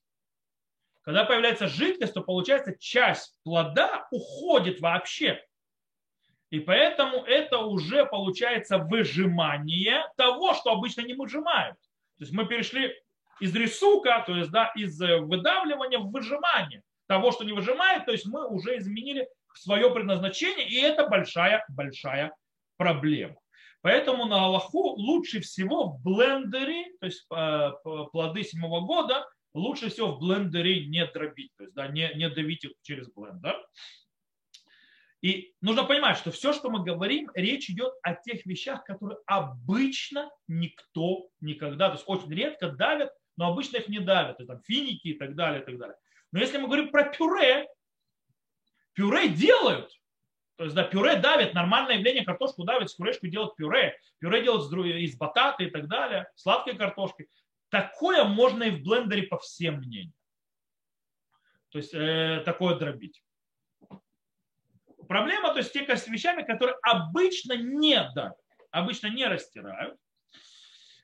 Когда 1.02 1.24
появляется 1.24 1.68
жидкость, 1.68 2.14
то 2.14 2.22
получается 2.22 2.76
часть 2.78 3.36
плода 3.44 4.08
уходит 4.10 4.80
вообще. 4.80 5.42
И 6.50 6.60
поэтому 6.60 7.24
это 7.24 7.58
уже 7.58 8.06
получается 8.06 8.78
выжимание 8.78 10.04
того, 10.16 10.54
что 10.54 10.70
обычно 10.72 11.00
не 11.00 11.14
выжимают. 11.14 11.76
То 12.18 12.24
есть 12.24 12.32
мы 12.32 12.46
перешли 12.46 12.94
из 13.40 13.54
рисука, 13.54 14.22
то 14.26 14.36
есть 14.36 14.50
да, 14.50 14.72
из 14.76 15.00
э, 15.00 15.18
выдавливания 15.18 15.98
в 15.98 16.10
выжимание 16.10 16.82
того, 17.06 17.32
что 17.32 17.44
не 17.44 17.52
выжимает, 17.52 18.06
то 18.06 18.12
есть 18.12 18.26
мы 18.26 18.46
уже 18.48 18.78
изменили 18.78 19.28
свое 19.54 19.90
предназначение, 19.90 20.68
и 20.68 20.80
это 20.80 21.06
большая-большая 21.08 22.34
проблема. 22.76 23.36
Поэтому 23.82 24.24
на 24.24 24.44
Аллаху 24.44 24.94
лучше 24.96 25.40
всего 25.40 25.88
в 25.88 26.02
блендере, 26.02 26.86
то 27.00 27.06
есть 27.06 27.26
э, 27.30 27.70
плоды 28.12 28.42
седьмого 28.42 28.80
года, 28.80 29.26
лучше 29.52 29.90
всего 29.90 30.12
в 30.12 30.20
блендере 30.20 30.86
не 30.86 31.06
дробить, 31.06 31.52
то 31.56 31.64
есть 31.64 31.74
да, 31.74 31.88
не, 31.88 32.10
не 32.14 32.28
давить 32.30 32.64
их 32.64 32.72
через 32.82 33.12
блендер. 33.12 33.56
И 35.24 35.54
нужно 35.62 35.84
понимать, 35.84 36.18
что 36.18 36.30
все, 36.30 36.52
что 36.52 36.68
мы 36.68 36.84
говорим, 36.84 37.30
речь 37.34 37.70
идет 37.70 37.94
о 38.02 38.12
тех 38.12 38.44
вещах, 38.44 38.84
которые 38.84 39.16
обычно 39.24 40.30
никто 40.48 41.30
никогда, 41.40 41.88
то 41.88 41.94
есть 41.94 42.04
очень 42.06 42.30
редко 42.30 42.68
давят, 42.68 43.10
но 43.38 43.50
обычно 43.50 43.78
их 43.78 43.88
не 43.88 44.00
давят, 44.00 44.38
это 44.38 44.46
там 44.46 44.62
финики 44.64 45.08
и 45.08 45.14
так 45.14 45.34
далее, 45.34 45.62
и 45.62 45.64
так 45.64 45.78
далее. 45.78 45.96
Но 46.30 46.40
если 46.40 46.58
мы 46.58 46.66
говорим 46.66 46.90
про 46.90 47.04
пюре, 47.04 47.66
пюре 48.92 49.30
делают. 49.30 49.98
То 50.56 50.64
есть, 50.64 50.76
да, 50.76 50.84
пюре 50.84 51.16
давит, 51.16 51.54
нормальное 51.54 51.96
явление, 51.96 52.26
картошку 52.26 52.64
давит, 52.64 52.90
с 52.90 52.94
пюрешкой 52.94 53.30
делают 53.30 53.56
пюре. 53.56 53.98
Пюре 54.18 54.42
делают 54.42 54.70
из 54.70 55.16
батата 55.16 55.64
и 55.64 55.70
так 55.70 55.88
далее, 55.88 56.30
сладкой 56.34 56.76
картошки. 56.76 57.30
Такое 57.70 58.24
можно 58.24 58.64
и 58.64 58.72
в 58.72 58.82
блендере 58.82 59.22
по 59.22 59.38
всем 59.38 59.76
мнениям. 59.76 60.12
То 61.70 61.78
есть, 61.78 61.94
э, 61.94 62.42
такое 62.44 62.76
дробить 62.76 63.23
проблема, 65.04 65.52
то 65.52 65.58
есть 65.58 65.72
те 65.72 65.84
вещами, 65.84 66.42
которые 66.42 66.76
обычно 66.82 67.54
не 67.56 67.96
давят, 68.14 68.36
обычно 68.70 69.08
не 69.08 69.26
растирают. 69.26 69.96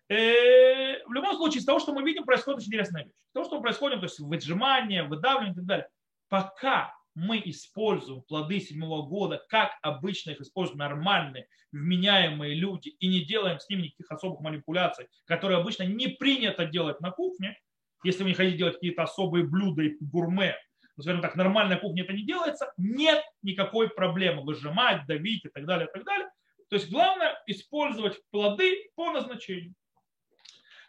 Э, 0.09 1.05
в 1.07 1.13
любом 1.13 1.37
случае, 1.37 1.61
из 1.61 1.65
того, 1.65 1.79
что 1.79 1.93
мы 1.93 2.03
видим, 2.03 2.25
происходит 2.25 2.59
очень 2.59 2.69
интересная 2.69 3.05
вещь. 3.05 3.15
Того, 3.33 3.47
что 3.47 3.61
происходит, 3.61 4.01
то 4.01 4.07
есть 4.07 4.19
выжимание, 4.19 5.05
выдавливание 5.05 5.53
и 5.53 5.57
так 5.57 5.65
далее, 5.65 5.89
пока 6.29 6.93
мы 7.15 7.41
используем 7.45 8.23
плоды 8.23 8.61
седьмого 8.61 9.07
года, 9.07 9.45
как 9.49 9.73
обычно 9.83 10.31
их 10.31 10.41
используют 10.41 10.79
нормальные, 10.79 11.47
вменяемые 11.73 12.55
люди, 12.55 12.89
и 12.89 13.09
не 13.09 13.25
делаем 13.25 13.61
с 13.61 13.69
ними 13.69 13.83
никаких 13.83 14.11
особых 14.11 14.41
манипуляций, 14.41 15.09
которые 15.27 15.59
обычно 15.59 15.85
не 15.85 16.09
принято 16.09 16.67
делать 16.67 17.01
на 17.01 17.11
кухне, 17.11 17.57
если 18.03 18.23
вы 18.23 18.31
не 18.31 18.35
хотите 18.35 18.59
делать 18.59 18.75
какие-то 18.75 19.03
особые 19.03 19.45
блюда 19.45 19.83
и 19.83 19.97
гурме, 20.01 20.57
скажем 21.03 21.23
так, 21.23 21.37
нормальная 21.37 21.79
кухня 21.79 22.05
это 22.05 22.13
не 22.13 22.23
делается, 22.23 22.73
нет 22.77 23.23
никакой 23.43 23.89
проблемы 23.89 24.43
выжимать, 24.43 25.07
давить 25.07 25.45
и 25.45 25.49
так 25.49 25.67
далее, 25.67 25.89
и 25.89 25.93
так 25.93 26.05
далее. 26.05 26.29
То 26.69 26.77
есть 26.77 26.91
главное 26.91 27.41
использовать 27.47 28.21
плоды 28.31 28.91
по 28.95 29.11
назначению. 29.11 29.75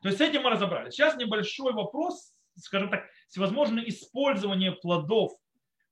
То 0.01 0.09
есть 0.09 0.17
с 0.17 0.21
этим 0.21 0.43
мы 0.43 0.49
разобрались. 0.49 0.93
Сейчас 0.93 1.15
небольшой 1.17 1.73
вопрос, 1.73 2.33
скажем 2.55 2.89
так, 2.89 3.05
всевозможное 3.27 3.83
использование 3.85 4.71
плодов 4.71 5.31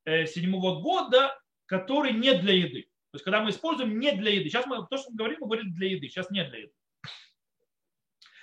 э, 0.05 0.25
седьмого 0.25 0.81
года, 0.81 1.35
которые 1.65 2.13
не 2.13 2.33
для 2.33 2.53
еды. 2.53 2.83
То 3.11 3.15
есть 3.15 3.25
когда 3.25 3.41
мы 3.41 3.49
используем 3.49 3.99
не 3.99 4.11
для 4.11 4.31
еды. 4.31 4.49
Сейчас 4.49 4.65
мы 4.65 4.85
то, 4.87 4.97
что 4.97 5.09
мы 5.11 5.17
говорим, 5.17 5.37
мы 5.41 5.47
говорим 5.47 5.73
для 5.73 5.89
еды. 5.89 6.07
Сейчас 6.07 6.29
не 6.29 6.43
для 6.43 6.59
еды. 6.59 6.73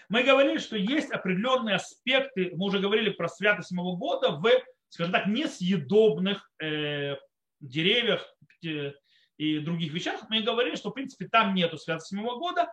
Мы 0.09 0.23
говорили, 0.23 0.59
что 0.59 0.77
есть 0.77 1.11
определенные 1.11 1.77
аспекты, 1.77 2.53
мы 2.55 2.67
уже 2.67 2.79
говорили 2.79 3.11
про 3.11 3.29
святость 3.29 3.69
седьмого 3.69 3.97
года 3.97 4.31
в, 4.31 4.49
скажем 4.89 5.13
так, 5.13 5.27
несъедобных 5.27 6.51
э, 6.63 7.17
деревьях 7.61 8.27
э, 8.65 8.93
и 9.37 9.59
других 9.59 9.93
вещах. 9.93 10.23
Мы 10.29 10.43
говорили, 10.43 10.77
что 10.77 10.91
в 10.91 10.95
принципе 10.95 11.29
там 11.29 11.55
нету 11.55 11.79
святости 11.79 12.15
седьмого 12.15 12.39
года. 12.39 12.73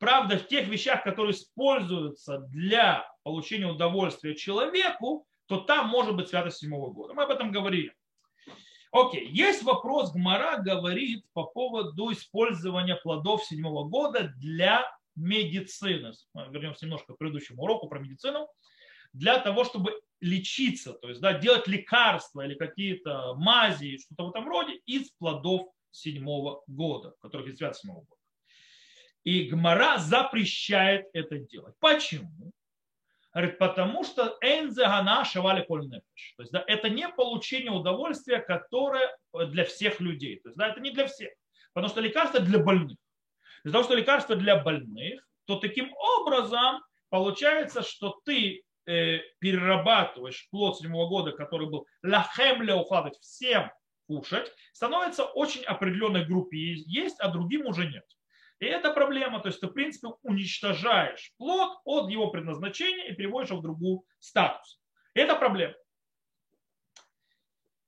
Правда, 0.00 0.36
в 0.36 0.48
тех 0.48 0.66
вещах, 0.68 1.04
которые 1.04 1.32
используются 1.32 2.38
для 2.38 3.06
получения 3.22 3.66
удовольствия 3.66 4.34
человеку, 4.34 5.26
то 5.46 5.58
там 5.58 5.88
может 5.88 6.16
быть 6.16 6.28
святость 6.28 6.58
седьмого 6.58 6.92
года. 6.92 7.14
Мы 7.14 7.24
об 7.24 7.30
этом 7.30 7.52
говорили. 7.52 7.94
Окей, 8.90 9.26
есть 9.28 9.62
вопрос, 9.62 10.12
Гмара 10.12 10.58
говорит 10.58 11.24
по 11.32 11.44
поводу 11.44 12.12
использования 12.12 12.96
плодов 12.96 13.44
седьмого 13.44 13.88
года 13.88 14.34
для 14.36 14.84
медицины. 15.16 16.12
Вернемся 16.34 16.84
немножко 16.84 17.14
к 17.14 17.18
предыдущему 17.18 17.62
уроку 17.62 17.88
про 17.88 18.00
медицину. 18.00 18.48
Для 19.12 19.38
того, 19.38 19.64
чтобы 19.64 20.00
лечиться, 20.20 20.94
то 20.94 21.08
есть 21.08 21.20
да, 21.20 21.34
делать 21.34 21.66
лекарства 21.66 22.46
или 22.46 22.54
какие-то 22.54 23.34
мази, 23.34 23.98
что-то 23.98 24.26
в 24.26 24.30
этом 24.30 24.48
роде 24.48 24.74
из 24.86 25.10
плодов 25.12 25.68
седьмого 25.90 26.62
года, 26.66 27.14
которых 27.20 27.46
есть 27.46 27.58
свят 27.58 27.76
седьмого 27.76 28.00
года. 28.00 28.20
И 29.24 29.44
Гмара 29.44 29.98
запрещает 29.98 31.06
это 31.12 31.38
делать. 31.38 31.74
Почему? 31.80 32.52
Говорит, 33.32 33.58
потому 33.58 34.04
что 34.04 34.36
энзегана 34.42 35.24
шавали 35.24 35.64
коль 35.64 35.86
нефеш. 35.86 36.34
То 36.36 36.42
есть 36.42 36.52
да, 36.52 36.62
это 36.66 36.88
не 36.88 37.08
получение 37.08 37.70
удовольствия, 37.70 38.40
которое 38.40 39.16
для 39.32 39.64
всех 39.64 40.00
людей. 40.00 40.38
То 40.40 40.50
есть 40.50 40.58
да, 40.58 40.68
это 40.68 40.80
не 40.80 40.90
для 40.90 41.06
всех. 41.06 41.32
Потому 41.72 41.90
что 41.90 42.00
лекарство 42.00 42.40
для 42.40 42.58
больных. 42.58 42.98
Из-за 43.64 43.72
того, 43.72 43.84
что 43.84 43.94
лекарство 43.94 44.36
для 44.36 44.62
больных, 44.62 45.26
то 45.46 45.56
таким 45.56 45.92
образом 45.94 46.82
получается, 47.08 47.82
что 47.82 48.20
ты 48.24 48.62
перерабатываешь 48.84 50.48
плод 50.50 50.78
седьмого 50.78 51.08
года, 51.08 51.32
который 51.32 51.68
был 51.68 51.86
лахем 52.02 52.68
ухладывать 52.78 53.18
всем 53.20 53.70
кушать, 54.06 54.52
становится 54.72 55.24
очень 55.24 55.62
определенной 55.64 56.24
группе 56.24 56.56
есть, 56.58 57.20
а 57.20 57.28
другим 57.28 57.66
уже 57.66 57.86
нет. 57.86 58.04
И 58.58 58.66
это 58.66 58.92
проблема, 58.92 59.40
то 59.40 59.48
есть 59.48 59.60
ты, 59.60 59.66
в 59.66 59.72
принципе, 59.72 60.08
уничтожаешь 60.22 61.32
плод 61.36 61.80
от 61.84 62.10
его 62.10 62.30
предназначения 62.30 63.08
и 63.08 63.14
переводишь 63.14 63.50
его 63.50 63.58
в 63.58 63.62
другую 63.62 64.04
статус. 64.20 64.80
Это 65.14 65.34
проблема. 65.34 65.74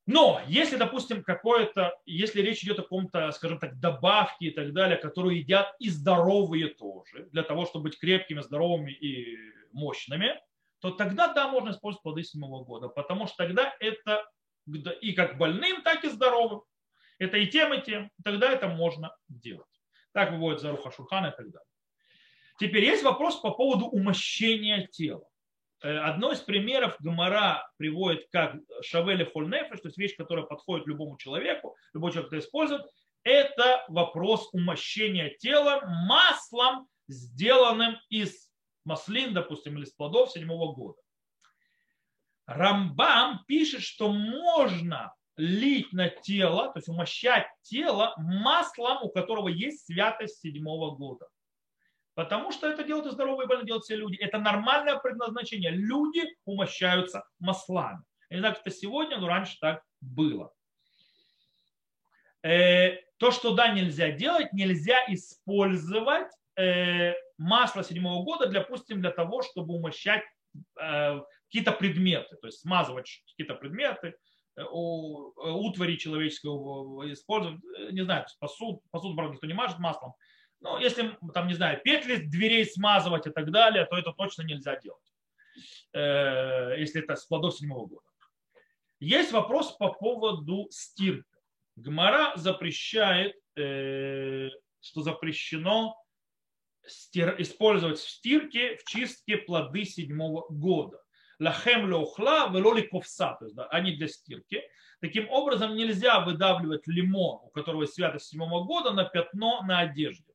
Но 0.06 0.42
если, 0.48 0.76
допустим, 0.76 1.22
какое-то, 1.22 1.96
если 2.04 2.42
речь 2.42 2.62
идет 2.62 2.78
о 2.78 2.82
каком-то, 2.82 3.30
скажем 3.32 3.58
так, 3.58 3.78
добавке 3.78 4.46
и 4.46 4.50
так 4.50 4.72
далее, 4.74 4.98
которую 4.98 5.38
едят 5.38 5.74
и 5.78 5.88
здоровые 5.88 6.68
тоже, 6.68 7.28
для 7.30 7.42
того, 7.42 7.64
чтобы 7.64 7.84
быть 7.84 7.98
крепкими, 7.98 8.40
здоровыми 8.40 8.90
и 8.90 9.38
мощными, 9.72 10.38
то 10.84 10.90
тогда, 10.90 11.32
да, 11.32 11.48
можно 11.48 11.70
использовать 11.70 12.02
плоды 12.02 12.22
седьмого 12.24 12.62
года, 12.62 12.88
потому 12.88 13.26
что 13.26 13.38
тогда 13.38 13.74
это 13.80 14.26
и 15.00 15.14
как 15.14 15.38
больным, 15.38 15.80
так 15.80 16.04
и 16.04 16.10
здоровым. 16.10 16.60
Это 17.18 17.38
и 17.38 17.46
тем, 17.46 17.72
и 17.72 17.80
тем. 17.80 18.10
Тогда 18.22 18.52
это 18.52 18.68
можно 18.68 19.16
делать. 19.26 19.64
Так 20.12 20.32
выводит 20.32 20.60
Заруха 20.60 20.90
Шурхана 20.90 21.28
и 21.28 21.30
так 21.30 21.50
далее. 21.50 21.66
Теперь 22.60 22.84
есть 22.84 23.02
вопрос 23.02 23.40
по 23.40 23.52
поводу 23.52 23.86
умощения 23.86 24.86
тела. 24.88 25.26
Э, 25.82 26.00
одно 26.00 26.32
из 26.32 26.40
примеров 26.40 26.96
Гамара 27.00 27.66
приводит 27.78 28.28
как 28.30 28.54
шавели 28.82 29.24
хольнефеш, 29.24 29.80
то 29.80 29.88
есть 29.88 29.96
вещь, 29.96 30.16
которая 30.18 30.44
подходит 30.44 30.86
любому 30.86 31.16
человеку, 31.16 31.78
любой 31.94 32.12
человек 32.12 32.30
это 32.30 32.44
использует, 32.44 32.82
это 33.22 33.86
вопрос 33.88 34.50
умощения 34.52 35.30
тела 35.30 35.80
маслом, 36.06 36.88
сделанным 37.08 37.96
из 38.10 38.43
маслин, 38.84 39.34
допустим, 39.34 39.76
или 39.76 39.84
из 39.84 39.92
плодов 39.92 40.30
седьмого 40.30 40.74
года. 40.74 40.98
Рамбам 42.46 43.44
пишет, 43.46 43.82
что 43.82 44.12
можно 44.12 45.14
лить 45.36 45.92
на 45.92 46.08
тело, 46.08 46.72
то 46.72 46.78
есть 46.78 46.88
умощать 46.88 47.46
тело 47.62 48.14
маслом, 48.16 49.02
у 49.02 49.08
которого 49.08 49.48
есть 49.48 49.86
святость 49.86 50.40
седьмого 50.40 50.94
года. 50.94 51.28
Потому 52.14 52.52
что 52.52 52.68
это 52.68 52.84
делают 52.84 53.06
и 53.06 53.10
здоровые 53.10 53.46
и 53.46 53.48
больные, 53.48 53.66
делают 53.66 53.84
все 53.84 53.96
люди. 53.96 54.16
Это 54.16 54.38
нормальное 54.38 54.96
предназначение. 54.98 55.72
Люди 55.72 56.22
умощаются 56.44 57.24
маслами. 57.40 58.04
Я 58.30 58.36
не 58.36 58.40
знаю, 58.40 58.54
как 58.54 58.66
это 58.66 58.76
сегодня, 58.76 59.18
но 59.18 59.26
раньше 59.26 59.58
так 59.60 59.82
было. 60.00 60.52
Э, 62.42 62.98
то, 63.16 63.32
что 63.32 63.54
да, 63.54 63.68
нельзя 63.68 64.12
делать, 64.12 64.52
нельзя 64.52 64.98
использовать 65.08 66.30
э, 67.38 67.42
масло 67.42 67.84
седьмого 67.84 68.24
года, 68.24 68.46
для, 68.46 68.60
допустим, 68.60 69.00
для 69.00 69.10
того, 69.10 69.42
чтобы 69.42 69.74
умощать 69.74 70.22
э, 70.80 71.20
какие-то 71.46 71.72
предметы, 71.72 72.36
то 72.36 72.46
есть 72.46 72.60
смазывать 72.60 73.22
какие-то 73.30 73.54
предметы, 73.54 74.14
утвари 74.56 75.96
человеческого 75.96 77.12
использовать, 77.12 77.60
не 77.90 78.04
знаю, 78.04 78.24
посуд, 78.38 78.82
посуд, 78.92 79.16
правда, 79.16 79.34
никто 79.34 79.48
не 79.48 79.52
мажет 79.52 79.80
маслом, 79.80 80.14
ну, 80.64 80.78
если, 80.78 81.18
там, 81.34 81.46
не 81.46 81.54
знаю, 81.54 81.80
петли 81.84 82.16
дверей 82.16 82.64
смазывать 82.64 83.26
и 83.26 83.30
так 83.30 83.50
далее, 83.50 83.84
то 83.84 83.98
это 83.98 84.12
точно 84.12 84.42
нельзя 84.42 84.80
делать, 84.80 85.12
э, 85.92 86.76
если 86.78 87.02
это 87.02 87.16
с 87.16 87.26
плодов 87.26 87.54
седьмого 87.54 87.86
года. 87.86 88.06
Есть 88.98 89.32
вопрос 89.32 89.72
по 89.72 89.92
поводу 89.92 90.66
стирки. 90.70 91.28
Гмара 91.76 92.32
запрещает, 92.36 93.34
э, 93.56 94.48
что 94.80 95.02
запрещено 95.02 95.94
использовать 96.86 97.98
в 97.98 98.08
стирке, 98.08 98.76
в 98.76 98.84
чистке 98.84 99.38
плоды 99.38 99.84
седьмого 99.84 100.46
года. 100.48 101.00
Лахем 101.38 101.88
леухла, 101.88 102.50
велоли 102.50 102.82
ковса, 102.82 103.34
то 103.34 103.46
есть 103.46 103.56
да, 103.56 103.66
они 103.66 103.96
для 103.96 104.08
стирки. 104.08 104.62
Таким 105.00 105.28
образом, 105.28 105.74
нельзя 105.74 106.20
выдавливать 106.20 106.86
лимон, 106.86 107.40
у 107.42 107.48
которого 107.50 107.86
святость 107.86 108.26
седьмого 108.26 108.64
года, 108.64 108.92
на 108.92 109.04
пятно 109.04 109.62
на 109.62 109.80
одежде. 109.80 110.32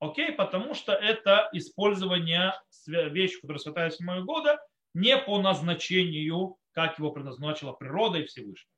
Окей, 0.00 0.32
потому 0.32 0.74
что 0.74 0.92
это 0.92 1.48
использование 1.52 2.54
вещи, 2.86 3.40
которая 3.40 3.58
святая 3.58 3.90
седьмого 3.90 4.22
года, 4.22 4.58
не 4.94 5.16
по 5.16 5.40
назначению, 5.40 6.56
как 6.72 6.98
его 6.98 7.12
предназначила 7.12 7.72
природа 7.72 8.18
и 8.18 8.24
Всевышний. 8.24 8.72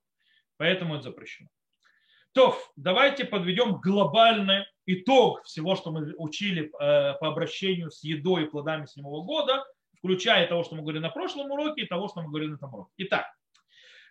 Поэтому 0.56 0.94
это 0.94 1.04
запрещено. 1.04 1.48
То, 2.32 2.58
давайте 2.76 3.24
подведем 3.24 3.80
глобальный 3.80 4.66
итог 4.86 5.42
всего, 5.44 5.76
что 5.76 5.90
мы 5.90 6.14
учили 6.16 6.64
э, 6.64 7.14
по 7.18 7.28
обращению 7.28 7.90
с 7.90 8.02
едой 8.04 8.44
и 8.44 8.48
плодами 8.48 8.86
седьмого 8.86 9.24
года, 9.24 9.64
включая 9.98 10.46
того, 10.46 10.64
что 10.64 10.74
мы 10.74 10.82
говорили 10.82 11.02
на 11.02 11.10
прошлом 11.10 11.50
уроке 11.50 11.82
и 11.82 11.86
того, 11.86 12.08
что 12.08 12.22
мы 12.22 12.28
говорили 12.28 12.50
на 12.50 12.56
этом 12.56 12.74
уроке. 12.74 12.92
Итак, 12.98 13.26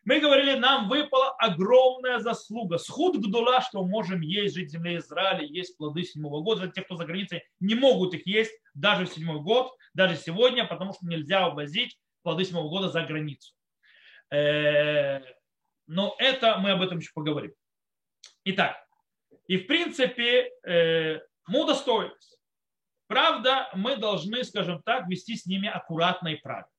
мы 0.05 0.19
говорили, 0.19 0.55
нам 0.55 0.89
выпала 0.89 1.31
огромная 1.37 2.19
заслуга. 2.19 2.77
Схуд 2.77 3.17
гдула, 3.17 3.61
что 3.61 3.85
можем 3.85 4.19
есть, 4.19 4.55
жить 4.55 4.69
в 4.69 4.71
земле 4.71 4.97
Израиля, 4.97 5.45
есть 5.45 5.77
плоды 5.77 6.03
седьмого 6.03 6.41
года. 6.41 6.67
Те, 6.67 6.81
кто 6.81 6.97
за 6.97 7.05
границей, 7.05 7.43
не 7.61 7.75
могут 7.75 8.13
их 8.13 8.27
есть 8.27 8.51
даже 8.73 9.05
в 9.05 9.09
седьмой 9.09 9.39
год, 9.39 9.71
даже 9.93 10.17
сегодня, 10.17 10.65
потому 10.65 10.93
что 10.93 11.05
нельзя 11.05 11.47
увозить 11.47 11.97
плоды 12.21 12.43
седьмого 12.43 12.69
года 12.69 12.89
за 12.89 13.03
границу. 13.03 13.53
Э, 14.29 15.21
но 15.87 16.15
это 16.17 16.57
мы 16.57 16.71
об 16.71 16.81
этом 16.81 16.97
еще 16.97 17.11
поговорим. 17.13 17.53
Итак, 18.43 18.75
и 19.47 19.57
в 19.57 19.67
принципе 19.67 20.51
э, 20.63 21.19
мы 21.47 21.63
удостоились. 21.63 22.37
Правда, 23.07 23.69
мы 23.73 23.97
должны, 23.97 24.43
скажем 24.43 24.81
так, 24.83 25.07
вести 25.07 25.35
с 25.35 25.45
ними 25.45 25.67
аккуратно 25.67 26.29
и 26.29 26.35
правильно. 26.35 26.69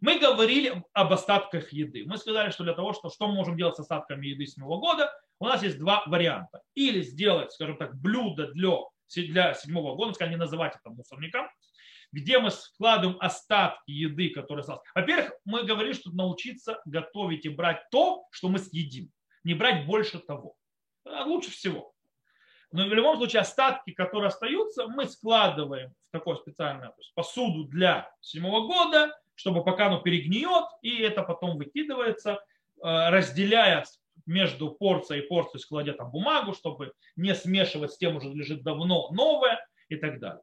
Мы 0.00 0.18
говорили 0.18 0.82
об 0.92 1.12
остатках 1.12 1.72
еды. 1.72 2.04
Мы 2.06 2.18
сказали, 2.18 2.50
что 2.50 2.64
для 2.64 2.74
того, 2.74 2.92
что, 2.92 3.08
что 3.08 3.28
мы 3.28 3.34
можем 3.34 3.56
делать 3.56 3.76
с 3.76 3.80
остатками 3.80 4.26
еды 4.26 4.46
с 4.46 4.56
Нового 4.56 4.78
года, 4.78 5.12
у 5.38 5.46
нас 5.46 5.62
есть 5.62 5.78
два 5.78 6.02
варианта. 6.06 6.62
Или 6.74 7.02
сделать, 7.02 7.52
скажем 7.52 7.76
так, 7.76 7.96
блюдо 7.96 8.48
для, 8.48 8.76
для 9.14 9.54
седьмого 9.54 9.94
года, 9.94 10.12
сказать, 10.12 10.32
не 10.32 10.38
называть 10.38 10.76
это 10.76 10.90
мусорником, 10.90 11.48
где 12.12 12.38
мы 12.38 12.50
складываем 12.50 13.18
остатки 13.20 13.90
еды, 13.90 14.30
которые 14.30 14.62
осталось. 14.62 14.82
Во-первых, 14.94 15.32
мы 15.44 15.64
говорили, 15.64 15.92
что 15.92 16.10
научиться 16.10 16.80
готовить 16.84 17.46
и 17.46 17.48
брать 17.48 17.88
то, 17.90 18.26
что 18.30 18.48
мы 18.48 18.58
съедим. 18.58 19.10
Не 19.44 19.54
брать 19.54 19.86
больше 19.86 20.18
того. 20.18 20.56
Лучше 21.04 21.50
всего. 21.50 21.95
Но 22.76 22.86
в 22.86 22.92
любом 22.92 23.16
случае 23.16 23.40
остатки, 23.40 23.92
которые 23.92 24.28
остаются, 24.28 24.86
мы 24.86 25.06
складываем 25.06 25.94
в 26.08 26.12
такое 26.12 26.36
специальное 26.36 26.92
посуду 27.14 27.64
для 27.64 28.10
седьмого 28.20 28.66
года, 28.66 29.18
чтобы 29.34 29.64
пока 29.64 29.86
оно 29.86 30.00
перегниет, 30.00 30.66
и 30.82 31.00
это 31.00 31.22
потом 31.22 31.56
выкидывается, 31.56 32.38
разделяя 32.82 33.84
между 34.26 34.70
порцией 34.72 35.22
и 35.22 35.26
порцией, 35.26 35.60
складя 35.60 35.94
там 35.94 36.10
бумагу, 36.10 36.52
чтобы 36.52 36.92
не 37.16 37.34
смешивать 37.34 37.92
с 37.92 37.96
тем, 37.96 38.16
уже 38.16 38.28
лежит 38.28 38.62
давно 38.62 39.08
новое 39.10 39.66
и 39.88 39.96
так 39.96 40.20
далее. 40.20 40.42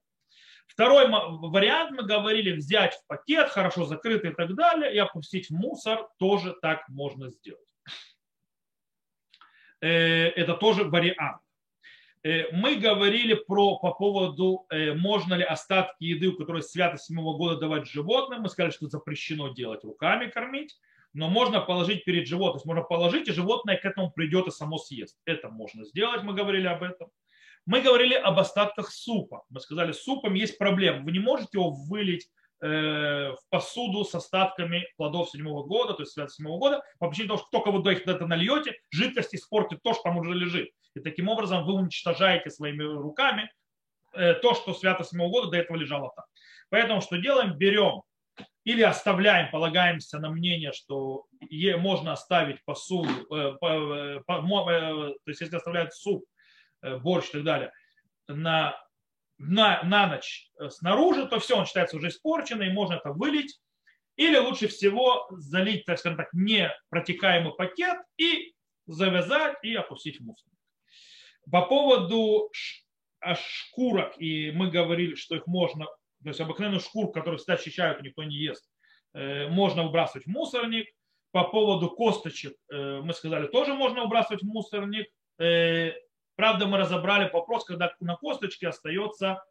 Второй 0.66 1.08
вариант 1.08 1.92
мы 1.92 2.02
говорили 2.02 2.54
взять 2.54 2.96
в 2.96 3.06
пакет, 3.06 3.50
хорошо 3.50 3.86
закрытый 3.86 4.32
и 4.32 4.34
так 4.34 4.56
далее, 4.56 4.92
и 4.92 4.98
опустить 4.98 5.52
в 5.52 5.54
мусор. 5.54 6.10
Тоже 6.18 6.56
так 6.64 6.90
можно 6.90 7.30
сделать. 7.30 7.62
Э, 9.82 10.30
это 10.30 10.56
тоже 10.56 10.86
вариант. 10.86 11.43
Э, 12.24 12.52
мы 12.54 12.76
говорили 12.76 13.34
про, 13.34 13.78
по 13.80 13.92
поводу, 13.94 14.66
э, 14.70 14.94
можно 14.94 15.34
ли 15.34 15.44
остатки 15.44 16.06
еды, 16.06 16.30
у 16.30 16.38
которой 16.38 16.64
свято 16.64 16.98
седьмого 16.98 17.38
года 17.38 17.58
давать 17.58 17.86
животным. 17.86 18.42
Мы 18.42 18.50
сказали, 18.50 18.72
что 18.72 18.88
запрещено 18.88 19.50
делать 19.50 19.84
руками 19.84 20.30
кормить, 20.30 20.78
но 21.12 21.30
можно 21.30 21.60
положить 21.60 22.06
перед 22.06 22.28
животным. 22.28 22.54
То 22.54 22.58
есть 22.60 22.66
можно 22.66 22.84
положить, 22.84 23.28
и 23.28 23.34
животное 23.34 23.78
к 23.78 23.84
этому 23.84 24.10
придет 24.10 24.48
и 24.48 24.52
само 24.52 24.78
съест. 24.78 25.18
Это 25.26 25.50
можно 25.50 25.84
сделать, 25.84 26.24
мы 26.24 26.34
говорили 26.34 26.68
об 26.68 26.84
этом. 26.84 27.10
Мы 27.66 27.82
говорили 27.82 28.14
об 28.14 28.40
остатках 28.40 28.90
супа. 28.90 29.44
Мы 29.50 29.60
сказали, 29.60 29.92
с 29.92 30.04
супом 30.04 30.34
есть 30.34 30.58
проблема. 30.58 31.04
Вы 31.04 31.12
не 31.12 31.20
можете 31.20 31.50
его 31.54 31.72
вылить 31.72 32.30
э, 32.62 33.32
в 33.32 33.40
посуду 33.50 34.06
с 34.06 34.16
остатками 34.16 34.86
плодов 34.96 35.30
седьмого 35.30 35.66
года, 35.66 35.94
то 35.94 36.04
есть 36.04 36.14
седьмого 36.14 36.60
года, 36.60 36.84
по 37.00 37.10
причине 37.10 37.28
того, 37.30 37.40
что 37.40 37.48
только 37.52 37.72
вы 37.72 37.94
их 37.94 38.08
это 38.08 38.28
нальете, 38.28 38.78
жидкость 38.92 39.36
испортит 39.36 39.82
то, 39.84 39.94
что 39.94 40.04
там 40.04 40.18
уже 40.18 40.34
лежит. 40.34 40.70
И 40.96 41.00
таким 41.00 41.30
образом 41.30 41.66
вы 41.66 41.74
уничтожаете 41.74 42.50
своими 42.50 42.84
руками 42.84 43.52
э, 44.14 44.34
то, 44.36 44.54
что 44.54 44.74
свято 44.74 45.04
седьмого 45.04 45.30
года 45.30 45.52
до 45.52 45.58
этого 45.58 45.78
лежало 45.78 46.12
там. 46.16 46.26
Поэтому 46.70 47.02
что 47.02 47.18
делаем? 47.18 47.58
Берем 47.58 48.04
или 48.64 48.82
оставляем, 48.82 49.52
полагаемся 49.52 50.20
на 50.20 50.30
мнение, 50.30 50.72
что 50.72 51.26
можно 51.78 52.14
оставить 52.14 52.64
посуду, 52.66 53.10
э, 53.30 53.58
то 53.60 55.16
есть 55.26 55.42
если 55.42 55.58
оставляют 55.58 55.94
суп 55.94 56.26
Э, 56.84 56.98
борщ 56.98 57.30
и 57.30 57.32
так 57.32 57.44
далее, 57.44 57.72
на, 58.28 58.78
на, 59.38 59.82
на 59.84 60.08
ночь 60.08 60.50
э, 60.60 60.70
снаружи, 60.70 61.26
то 61.28 61.40
все, 61.40 61.58
он 61.58 61.66
считается 61.66 61.96
уже 61.96 62.10
испорченный, 62.10 62.68
и 62.68 62.74
можно 62.74 62.96
это 62.96 63.12
вылить. 63.12 63.60
Или 64.18 64.38
лучше 64.38 64.68
всего 64.68 65.26
залить, 65.32 65.86
так 65.86 65.98
скажем 65.98 66.18
так, 66.18 66.28
не 66.34 66.70
протекаемый 66.90 67.54
пакет 67.54 67.98
и 68.18 68.54
завязать 68.86 69.58
и 69.64 69.74
опустить 69.74 70.20
в 70.20 70.26
мусор. 70.26 70.53
По 71.52 71.62
поводу 71.64 72.50
шкурок, 73.36 74.14
и 74.20 74.52
мы 74.52 74.70
говорили, 74.70 75.16
что 75.16 75.36
их 75.36 75.48
можно, 75.48 75.86
то 75.86 76.30
есть 76.30 76.42
обыкновенную 76.42 76.82
шкурку, 76.82 77.14
которую 77.14 77.38
всегда 77.38 77.54
очищают, 77.54 78.02
никто 78.02 78.24
не 78.24 78.36
ест, 78.36 78.70
э, 79.14 79.48
можно 79.50 79.84
выбрасывать 79.84 80.26
в 80.26 80.30
мусорник. 80.30 80.88
По 81.32 81.46
поводу 81.46 81.90
косточек 81.90 82.54
мы 82.70 83.12
сказали, 83.14 83.48
тоже 83.48 83.74
можно 83.74 84.04
выбрасывать 84.04 84.44
в 84.44 84.46
мусорник. 84.46 85.08
Правда, 86.36 86.68
мы 86.68 86.78
разобрали 86.78 87.28
вопрос, 87.32 87.66
когда 87.66 87.92
на 88.00 88.16
косточке 88.16 88.68
остается 88.68 89.44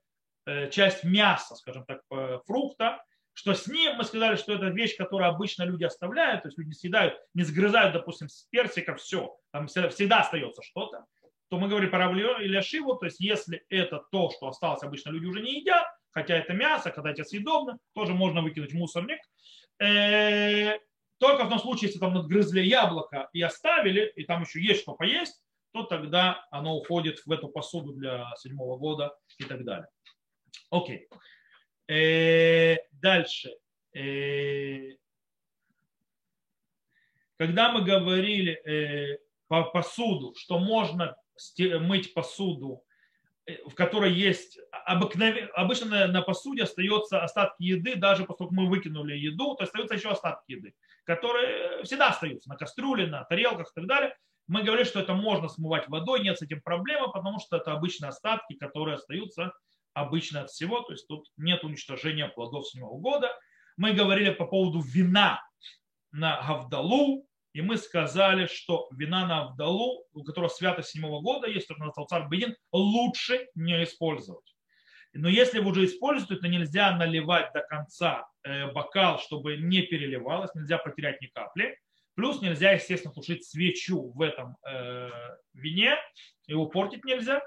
э, 0.46 0.70
часть 0.70 1.02
мяса, 1.02 1.56
скажем 1.56 1.84
так, 1.84 2.02
фрукта, 2.46 3.04
что 3.34 3.54
с 3.54 3.66
ним 3.66 3.96
мы 3.96 4.04
сказали, 4.04 4.36
что 4.36 4.52
это 4.52 4.66
вещь, 4.66 4.96
которую 4.96 5.28
обычно 5.28 5.62
люди 5.62 5.84
оставляют, 5.84 6.42
то 6.42 6.48
есть 6.48 6.58
люди 6.58 6.72
съедают, 6.72 7.18
не 7.34 7.44
сгрызают, 7.44 7.94
допустим, 7.94 8.28
с 8.28 8.46
персика, 8.50 8.94
все, 8.96 9.36
там 9.52 9.68
всегда 9.68 10.20
остается 10.20 10.62
что-то, 10.62 11.04
то 11.52 11.58
мы 11.58 11.68
говорим 11.68 11.90
про 11.90 12.10
или 12.40 12.56
ашиву, 12.56 12.96
то 12.96 13.04
есть 13.04 13.20
если 13.20 13.62
это 13.68 14.02
то, 14.10 14.30
что 14.30 14.48
осталось, 14.48 14.82
обычно 14.82 15.10
люди 15.10 15.26
уже 15.26 15.42
не 15.42 15.60
едят, 15.60 15.84
хотя 16.10 16.34
это 16.38 16.54
мясо, 16.54 16.90
когда 16.90 17.10
это 17.10 17.24
съедобно, 17.24 17.78
тоже 17.92 18.14
можно 18.14 18.40
выкинуть 18.40 18.72
в 18.72 18.74
мусорник. 18.74 19.20
Э, 19.78 20.78
только 21.18 21.44
в 21.44 21.50
том 21.50 21.58
случае, 21.58 21.88
если 21.88 22.00
там 22.00 22.14
надгрызли 22.14 22.62
яблоко 22.62 23.28
и 23.34 23.42
оставили, 23.42 24.10
и 24.16 24.24
там 24.24 24.44
еще 24.44 24.62
есть 24.62 24.80
что 24.80 24.94
поесть, 24.94 25.44
то 25.72 25.82
тогда 25.82 26.42
оно 26.50 26.74
уходит 26.74 27.20
в 27.26 27.30
эту 27.30 27.48
посуду 27.48 27.92
для 27.92 28.32
седьмого 28.38 28.78
года 28.78 29.14
и 29.36 29.44
так 29.44 29.62
далее. 29.62 29.88
Окей. 30.70 31.06
Э, 31.86 32.78
дальше. 32.92 33.54
Э, 33.92 34.96
когда 37.36 37.72
мы 37.72 37.82
говорили 37.82 39.20
по 39.48 39.64
посуду, 39.64 40.34
что 40.34 40.58
можно 40.58 41.14
мыть 41.80 42.14
посуду, 42.14 42.84
в 43.66 43.74
которой 43.74 44.12
есть 44.12 44.58
обыкновенно, 44.86 45.48
обычно 45.54 46.06
на, 46.06 46.22
посуде 46.22 46.62
остается 46.62 47.22
остатки 47.22 47.62
еды, 47.62 47.96
даже 47.96 48.24
после 48.24 48.38
того, 48.38 48.50
как 48.50 48.58
мы 48.58 48.68
выкинули 48.68 49.16
еду, 49.16 49.54
то 49.56 49.64
остаются 49.64 49.94
еще 49.94 50.10
остатки 50.10 50.52
еды, 50.52 50.74
которые 51.04 51.82
всегда 51.82 52.08
остаются 52.08 52.48
на 52.48 52.56
кастрюле, 52.56 53.06
на 53.06 53.24
тарелках 53.24 53.68
и 53.70 53.74
так 53.74 53.86
далее. 53.86 54.16
Мы 54.46 54.62
говорили, 54.62 54.86
что 54.86 55.00
это 55.00 55.14
можно 55.14 55.48
смывать 55.48 55.88
водой, 55.88 56.22
нет 56.22 56.38
с 56.38 56.42
этим 56.42 56.60
проблемы, 56.60 57.10
потому 57.12 57.40
что 57.40 57.56
это 57.56 57.72
обычные 57.72 58.10
остатки, 58.10 58.54
которые 58.54 58.94
остаются 58.94 59.52
обычно 59.94 60.42
от 60.42 60.50
всего, 60.50 60.80
то 60.80 60.92
есть 60.92 61.06
тут 61.06 61.26
нет 61.36 61.64
уничтожения 61.64 62.28
плодов 62.28 62.68
седьмого 62.68 62.98
года. 62.98 63.30
Мы 63.76 63.92
говорили 63.92 64.30
по 64.30 64.46
поводу 64.46 64.80
вина 64.80 65.42
на 66.12 66.42
Гавдалу, 66.46 67.26
и 67.52 67.62
мы 67.62 67.76
сказали, 67.76 68.46
что 68.46 68.88
вина 68.92 69.26
на 69.26 69.42
Авдалу, 69.42 70.06
у 70.12 70.24
которого 70.24 70.48
святость 70.48 70.90
седьмого 70.90 71.20
года, 71.20 71.46
есть 71.46 71.68
только 71.68 71.84
на 71.84 71.92
царь 72.06 72.28
Бедин, 72.28 72.56
лучше 72.72 73.48
не 73.54 73.82
использовать. 73.84 74.44
Но 75.14 75.28
если 75.28 75.58
вы 75.58 75.72
уже 75.72 75.84
используете, 75.84 76.36
то 76.36 76.48
нельзя 76.48 76.96
наливать 76.96 77.52
до 77.52 77.60
конца 77.60 78.26
э, 78.44 78.72
бокал, 78.72 79.18
чтобы 79.18 79.58
не 79.58 79.82
переливалось, 79.82 80.54
нельзя 80.54 80.78
потерять 80.78 81.20
ни 81.20 81.26
капли. 81.26 81.78
Плюс 82.14 82.40
нельзя, 82.40 82.72
естественно, 82.72 83.12
тушить 83.12 83.44
свечу 83.44 84.10
в 84.12 84.22
этом 84.22 84.56
э, 84.66 85.10
вине, 85.52 85.96
его 86.46 86.66
портить 86.66 87.04
нельзя. 87.04 87.42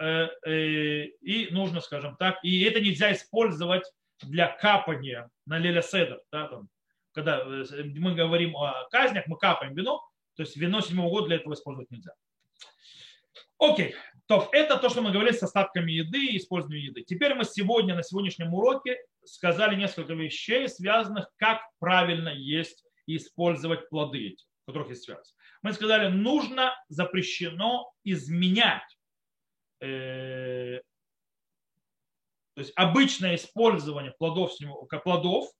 Э, 0.00 0.28
э, 0.44 1.04
и 1.20 1.52
нужно, 1.52 1.80
скажем 1.80 2.16
так, 2.16 2.38
и 2.42 2.62
это 2.64 2.80
нельзя 2.80 3.12
использовать 3.12 3.84
для 4.22 4.48
капания 4.48 5.30
на 5.46 5.58
леля 5.58 5.82
седер. 5.82 6.20
Да, 6.32 6.48
там, 6.48 6.68
когда 7.14 7.38
э, 7.40 7.84
мы 7.96 8.14
говорим 8.14 8.56
о 8.56 8.86
казнях, 8.90 9.26
мы 9.26 9.38
капаем 9.38 9.74
вино, 9.74 10.06
то 10.34 10.42
есть 10.42 10.56
вино 10.56 10.80
седьмого 10.80 11.10
года 11.10 11.28
для 11.28 11.36
этого 11.36 11.54
использовать 11.54 11.90
нельзя. 11.90 12.12
Окей, 13.58 13.94
то 14.26 14.48
это 14.52 14.76
то, 14.78 14.88
что 14.88 15.00
мы 15.00 15.12
говорили 15.12 15.34
с 15.34 15.42
остатками 15.42 15.92
еды 15.92 16.26
и 16.26 16.36
использованием 16.36 16.90
еды. 16.90 17.02
Теперь 17.02 17.34
мы 17.34 17.44
сегодня, 17.44 17.94
на 17.94 18.02
сегодняшнем 18.02 18.52
уроке 18.52 18.98
сказали 19.24 19.76
несколько 19.76 20.14
вещей, 20.14 20.68
связанных, 20.68 21.30
как 21.36 21.60
правильно 21.78 22.30
есть 22.30 22.84
и 23.06 23.16
использовать 23.16 23.88
плоды 23.88 24.28
эти, 24.28 24.44
в 24.62 24.66
которых 24.66 24.88
есть 24.88 25.04
связь. 25.04 25.34
Мы 25.62 25.72
сказали, 25.72 26.08
нужно, 26.08 26.74
запрещено 26.88 27.92
изменять 28.02 28.98
э, 29.80 30.80
то 32.54 32.60
есть 32.60 32.72
обычное 32.76 33.34
использование 33.34 34.12
плодов, 34.12 34.52
плодов 35.02 35.50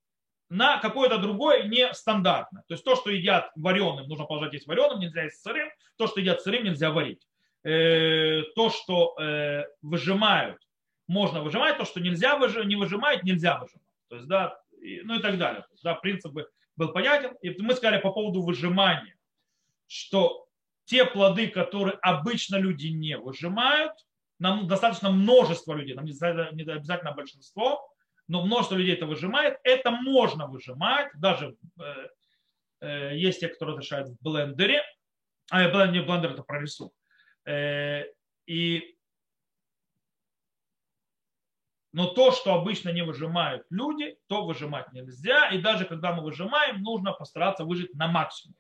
на 0.48 0.78
какое-то 0.78 1.18
другое 1.18 1.64
нестандартное. 1.64 2.62
То 2.68 2.74
есть 2.74 2.84
то, 2.84 2.96
что 2.96 3.10
едят 3.10 3.50
вареным, 3.56 4.06
нужно 4.08 4.24
положить 4.24 4.54
есть 4.54 4.66
вареным, 4.66 5.00
нельзя 5.00 5.24
есть 5.24 5.42
сырым. 5.42 5.68
То, 5.96 6.06
что 6.06 6.20
едят 6.20 6.42
сырым, 6.42 6.64
нельзя 6.64 6.90
варить. 6.90 7.26
Э, 7.62 8.42
то, 8.54 8.70
что 8.70 9.18
э, 9.18 9.64
выжимают, 9.82 10.58
можно 11.08 11.42
выжимать. 11.42 11.78
То, 11.78 11.84
что 11.84 12.00
нельзя 12.00 12.36
выжимать, 12.36 12.66
не 12.66 12.76
выжимать, 12.76 13.22
нельзя 13.24 13.58
выжимать. 13.58 13.82
То 14.08 14.16
есть, 14.16 14.28
да, 14.28 14.58
ну 15.04 15.14
и 15.18 15.22
так 15.22 15.38
далее. 15.38 15.64
Да, 15.82 15.94
принципы 15.94 16.46
был 16.76 16.92
понятен. 16.92 17.34
И 17.42 17.50
мы 17.62 17.74
сказали 17.74 18.00
по 18.00 18.12
поводу 18.12 18.42
выжимания, 18.42 19.16
что 19.86 20.46
те 20.84 21.04
плоды, 21.04 21.48
которые 21.48 21.96
обычно 22.02 22.56
люди 22.56 22.88
не 22.88 23.16
выжимают, 23.16 23.92
нам 24.38 24.66
достаточно 24.66 25.10
множество 25.10 25.74
людей, 25.74 25.94
нам 25.94 26.04
не 26.04 26.12
обязательно 26.70 27.12
большинство, 27.12 27.88
но 28.28 28.44
множество 28.44 28.76
людей 28.76 28.94
это 28.94 29.06
выжимает, 29.06 29.58
это 29.64 29.90
можно 29.90 30.46
выжимать, 30.46 31.10
даже 31.14 31.56
э, 31.78 32.08
э, 32.80 33.16
есть 33.16 33.40
те, 33.40 33.48
которые 33.48 33.78
решают 33.78 34.08
в 34.08 34.16
блендере, 34.22 34.82
а 35.50 35.68
блендер, 35.68 36.04
блендер 36.04 36.32
это 36.32 36.42
про 36.42 36.60
рисунок. 36.60 36.92
Э, 37.46 38.04
и 38.46 38.94
но 41.94 42.08
то, 42.08 42.32
что 42.32 42.54
обычно 42.54 42.88
не 42.88 43.02
выжимают 43.02 43.64
люди, 43.70 44.18
то 44.26 44.44
выжимать 44.44 44.92
нельзя. 44.92 45.50
И 45.50 45.58
даже 45.58 45.84
когда 45.84 46.12
мы 46.12 46.24
выжимаем, 46.24 46.82
нужно 46.82 47.12
постараться 47.12 47.64
выжить 47.64 47.94
на 47.94 48.08
максимум. 48.08 48.56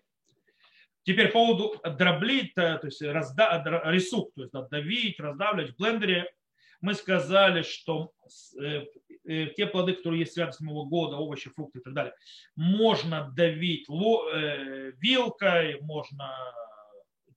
Теперь 1.02 1.32
по 1.32 1.32
поводу 1.32 1.80
дроблить, 1.98 2.54
то 2.54 2.80
есть 2.84 3.02
разда, 3.02 3.60
рисук, 3.86 4.32
то 4.36 4.42
есть 4.42 4.54
давить, 4.70 5.18
раздавливать 5.18 5.72
в 5.72 5.76
блендере. 5.76 6.32
Мы 6.80 6.94
сказали, 6.94 7.62
что 7.62 8.12
э, 8.60 8.64
э, 8.64 8.86
те 9.24 9.66
плоды, 9.66 9.94
которые 9.94 10.20
есть 10.20 10.32
связаны 10.32 10.52
с 10.52 10.60
Нового 10.60 10.86
года, 10.88 11.16
овощи, 11.16 11.50
фрукты 11.50 11.78
и 11.78 11.82
так 11.82 11.94
далее, 11.94 12.14
можно 12.56 13.32
давить 13.34 13.88
э, 13.88 14.92
вилкой, 14.98 15.80
можно 15.80 16.30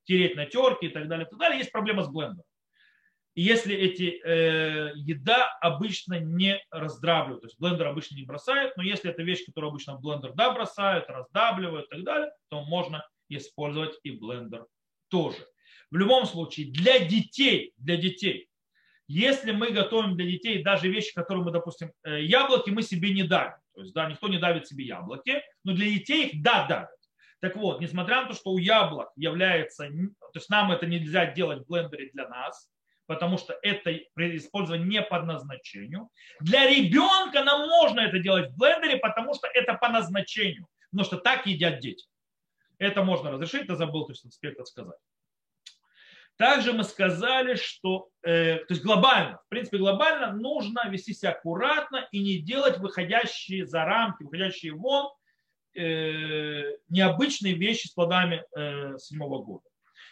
тереть 0.04 0.36
на 0.36 0.46
терке 0.46 0.88
и 0.88 0.90
так 0.90 1.08
далее, 1.08 1.26
и 1.26 1.30
так 1.30 1.40
далее. 1.40 1.60
Есть 1.60 1.72
проблема 1.72 2.04
с 2.04 2.10
блендером. 2.10 2.46
Если 3.36 3.76
эти 3.76 4.20
э, 4.26 4.94
еда 4.96 5.48
обычно 5.62 6.20
не 6.20 6.60
раздавливают, 6.72 7.42
то 7.42 7.48
есть 7.48 7.60
блендер 7.60 7.86
обычно 7.86 8.16
не 8.16 8.24
бросает, 8.24 8.76
но 8.78 8.84
если 8.84 9.12
это 9.12 9.22
вещь, 9.22 9.46
которую 9.46 9.70
обычно 9.70 9.96
блендер 9.96 10.34
да 10.34 10.52
бросают, 10.52 11.08
раздавливают 11.08 11.86
и 11.86 11.90
так 11.90 12.04
далее, 12.04 12.32
то 12.50 12.64
можно 12.66 13.08
использовать 13.30 14.00
и 14.02 14.10
блендер 14.10 14.66
тоже. 15.10 15.38
В 15.92 15.98
любом 15.98 16.26
случае, 16.26 16.72
для 16.72 17.06
детей, 17.06 17.74
для 17.78 17.98
детей, 17.98 18.47
если 19.08 19.52
мы 19.52 19.72
готовим 19.72 20.16
для 20.16 20.26
детей 20.26 20.64
даже 20.64 20.90
вещи, 20.90 21.14
которые 21.14 21.44
мы, 21.44 21.52
допустим, 21.52 21.92
э, 22.04 22.24
яблоки 22.24 22.70
мы 22.70 22.82
себе 22.82 23.14
не 23.14 23.24
давим. 23.24 23.58
То 23.74 23.82
есть, 23.82 23.94
да, 23.94 24.10
никто 24.10 24.28
не 24.28 24.38
давит 24.38 24.68
себе 24.68 24.86
яблоки, 24.86 25.42
но 25.64 25.74
для 25.74 25.86
детей 25.86 26.28
их, 26.28 26.44
да, 26.44 26.68
давят. 26.68 26.90
Так 27.40 27.56
вот, 27.56 27.80
несмотря 27.80 28.24
на 28.24 28.30
то, 28.30 28.34
что 28.34 28.52
у 28.52 28.58
яблок 28.58 29.12
является, 29.16 29.88
то 29.88 30.32
есть 30.34 30.50
нам 30.50 30.72
это 30.72 30.88
нельзя 30.88 31.28
делать 31.28 31.64
в 31.64 31.68
блендере 31.68 32.10
для 32.14 32.28
нас, 32.28 32.70
потому 33.06 33.38
что 33.38 33.58
это 33.62 33.96
использование 34.18 34.88
не 34.88 35.02
по 35.02 35.22
назначению. 35.22 36.10
Для 36.42 36.68
ребенка 36.68 37.44
нам 37.44 37.68
можно 37.68 38.02
это 38.02 38.20
делать 38.20 38.52
в 38.52 38.58
блендере, 38.58 38.98
потому 38.98 39.34
что 39.34 39.48
это 39.48 39.76
по 39.76 39.90
назначению, 39.90 40.68
потому 40.92 41.06
что 41.06 41.18
так 41.18 41.46
едят 41.46 41.80
дети. 41.80 42.06
Это 42.80 43.04
можно 43.04 43.32
разрешить, 43.32 43.70
я 43.70 43.76
забыл 43.76 44.06
то 44.06 44.12
есть, 44.12 44.26
аспект 44.26 44.66
сказать. 44.68 44.98
Также 46.38 46.72
мы 46.72 46.84
сказали, 46.84 47.56
что, 47.56 48.10
э, 48.22 48.58
то 48.58 48.74
есть 48.74 48.84
глобально, 48.84 49.40
в 49.46 49.50
принципе, 49.50 49.80
глобально 49.80 50.34
нужно 50.34 50.88
вести 50.88 51.14
себя 51.14 51.32
аккуратно 51.32 52.08
и 52.12 52.20
не 52.20 52.38
делать 52.38 52.78
выходящие 52.78 53.66
за 53.66 53.84
рамки, 53.86 54.24
выходящие 54.24 54.74
вон 54.74 55.10
э, 55.76 56.76
необычные 56.90 57.56
вещи 57.56 57.88
с 57.88 57.92
плодами 57.92 58.44
э, 58.56 58.98
седьмого 59.00 59.44
года. 59.44 59.64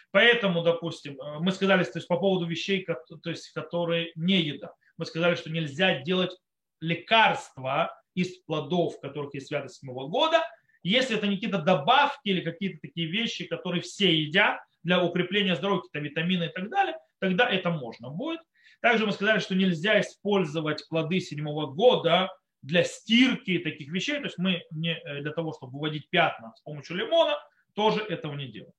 Поэтому, 0.09 0.63
допустим, 0.63 1.21
э, 1.21 1.39
мы 1.39 1.51
сказали 1.51 1.83
то 1.83 1.99
есть, 1.99 2.07
по 2.07 2.17
поводу 2.17 2.47
вещей, 2.47 2.83
то 2.85 3.29
есть, 3.29 3.51
которые 3.51 4.11
не 4.15 4.41
еда. 4.41 4.73
Мы 4.97 5.05
сказали, 5.05 5.35
что 5.35 5.51
нельзя 5.51 5.99
делать 6.01 6.35
лекарства 6.81 7.95
из 8.15 8.35
плодов, 8.39 8.99
которых 8.99 9.35
есть 9.35 9.47
святость 9.47 9.75
седьмого 9.75 10.07
года, 10.07 10.41
если 10.81 11.17
это 11.17 11.27
не 11.27 11.35
какие-то 11.35 11.61
добавки 11.61 12.29
или 12.29 12.41
какие-то 12.41 12.79
такие 12.79 13.07
вещи, 13.07 13.45
которые 13.45 13.81
все 13.81 14.15
едят, 14.15 14.59
для 14.85 15.03
укрепления 15.03 15.55
здоровья, 15.55 15.81
какие-то 15.81 15.99
витамины 16.07 16.45
и 16.45 16.49
так 16.49 16.69
далее, 16.69 16.95
тогда 17.19 17.49
это 17.49 17.71
можно 17.71 18.09
будет. 18.09 18.39
Также 18.81 19.05
мы 19.05 19.11
сказали, 19.11 19.39
что 19.39 19.55
нельзя 19.55 19.99
использовать 19.99 20.87
плоды 20.87 21.19
седьмого 21.19 21.65
года 21.65 22.31
для 22.61 22.83
стирки 22.83 23.57
таких 23.57 23.91
вещей. 23.91 24.17
То 24.19 24.25
есть 24.25 24.37
мы 24.37 24.61
не 24.71 24.93
э, 24.93 25.21
для 25.21 25.31
того, 25.31 25.53
чтобы 25.53 25.73
выводить 25.73 26.09
пятна 26.09 26.53
с 26.55 26.61
помощью 26.61 26.97
лимона, 26.97 27.35
тоже 27.73 28.01
этого 28.01 28.35
не 28.35 28.47
делаем. 28.47 28.73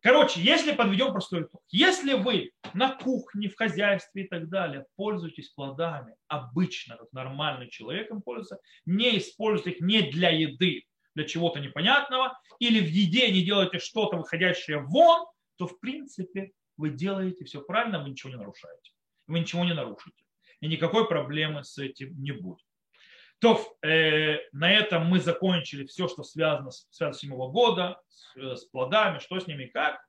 Короче, 0.00 0.40
если 0.40 0.72
подведем 0.72 1.10
простой 1.10 1.42
итог. 1.42 1.60
Если 1.70 2.14
вы 2.14 2.52
на 2.72 2.94
кухне, 2.94 3.48
в 3.48 3.56
хозяйстве 3.56 4.24
и 4.24 4.28
так 4.28 4.48
далее 4.48 4.86
пользуетесь 4.94 5.48
плодами 5.50 6.14
обычно, 6.28 6.96
как 6.96 7.12
нормальный 7.12 7.68
человек 7.68 8.10
им 8.12 8.22
пользуется, 8.22 8.60
не 8.86 9.18
используйте 9.18 9.72
их 9.72 9.80
не 9.80 10.02
для 10.02 10.30
еды, 10.30 10.84
для 11.18 11.26
чего-то 11.26 11.58
непонятного, 11.58 12.38
или 12.60 12.78
в 12.80 12.88
еде 12.88 13.28
не 13.32 13.42
делаете 13.42 13.80
что-то 13.80 14.16
выходящее 14.16 14.78
вон, 14.78 15.26
то 15.56 15.66
в 15.66 15.80
принципе 15.80 16.52
вы 16.76 16.90
делаете 16.90 17.44
все 17.44 17.60
правильно, 17.60 18.00
вы 18.00 18.10
ничего 18.10 18.30
не 18.30 18.38
нарушаете. 18.38 18.92
Вы 19.26 19.40
ничего 19.40 19.64
не 19.64 19.74
нарушите. 19.74 20.22
И 20.60 20.68
никакой 20.68 21.08
проблемы 21.08 21.64
с 21.64 21.76
этим 21.76 22.14
не 22.22 22.30
будет. 22.30 22.64
То 23.40 23.60
э, 23.82 24.38
на 24.52 24.70
этом 24.70 25.06
мы 25.06 25.18
закончили 25.18 25.84
все, 25.86 26.06
что 26.06 26.22
связано 26.22 26.70
с, 26.70 26.86
связано 26.90 27.14
с 27.14 27.20
7 27.20 27.30
года, 27.50 28.00
с, 28.08 28.36
э, 28.36 28.54
с 28.54 28.64
плодами, 28.66 29.18
что 29.18 29.40
с 29.40 29.48
ними 29.48 29.64
и 29.64 29.70
как. 29.70 30.00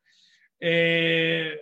Э, 0.61 1.55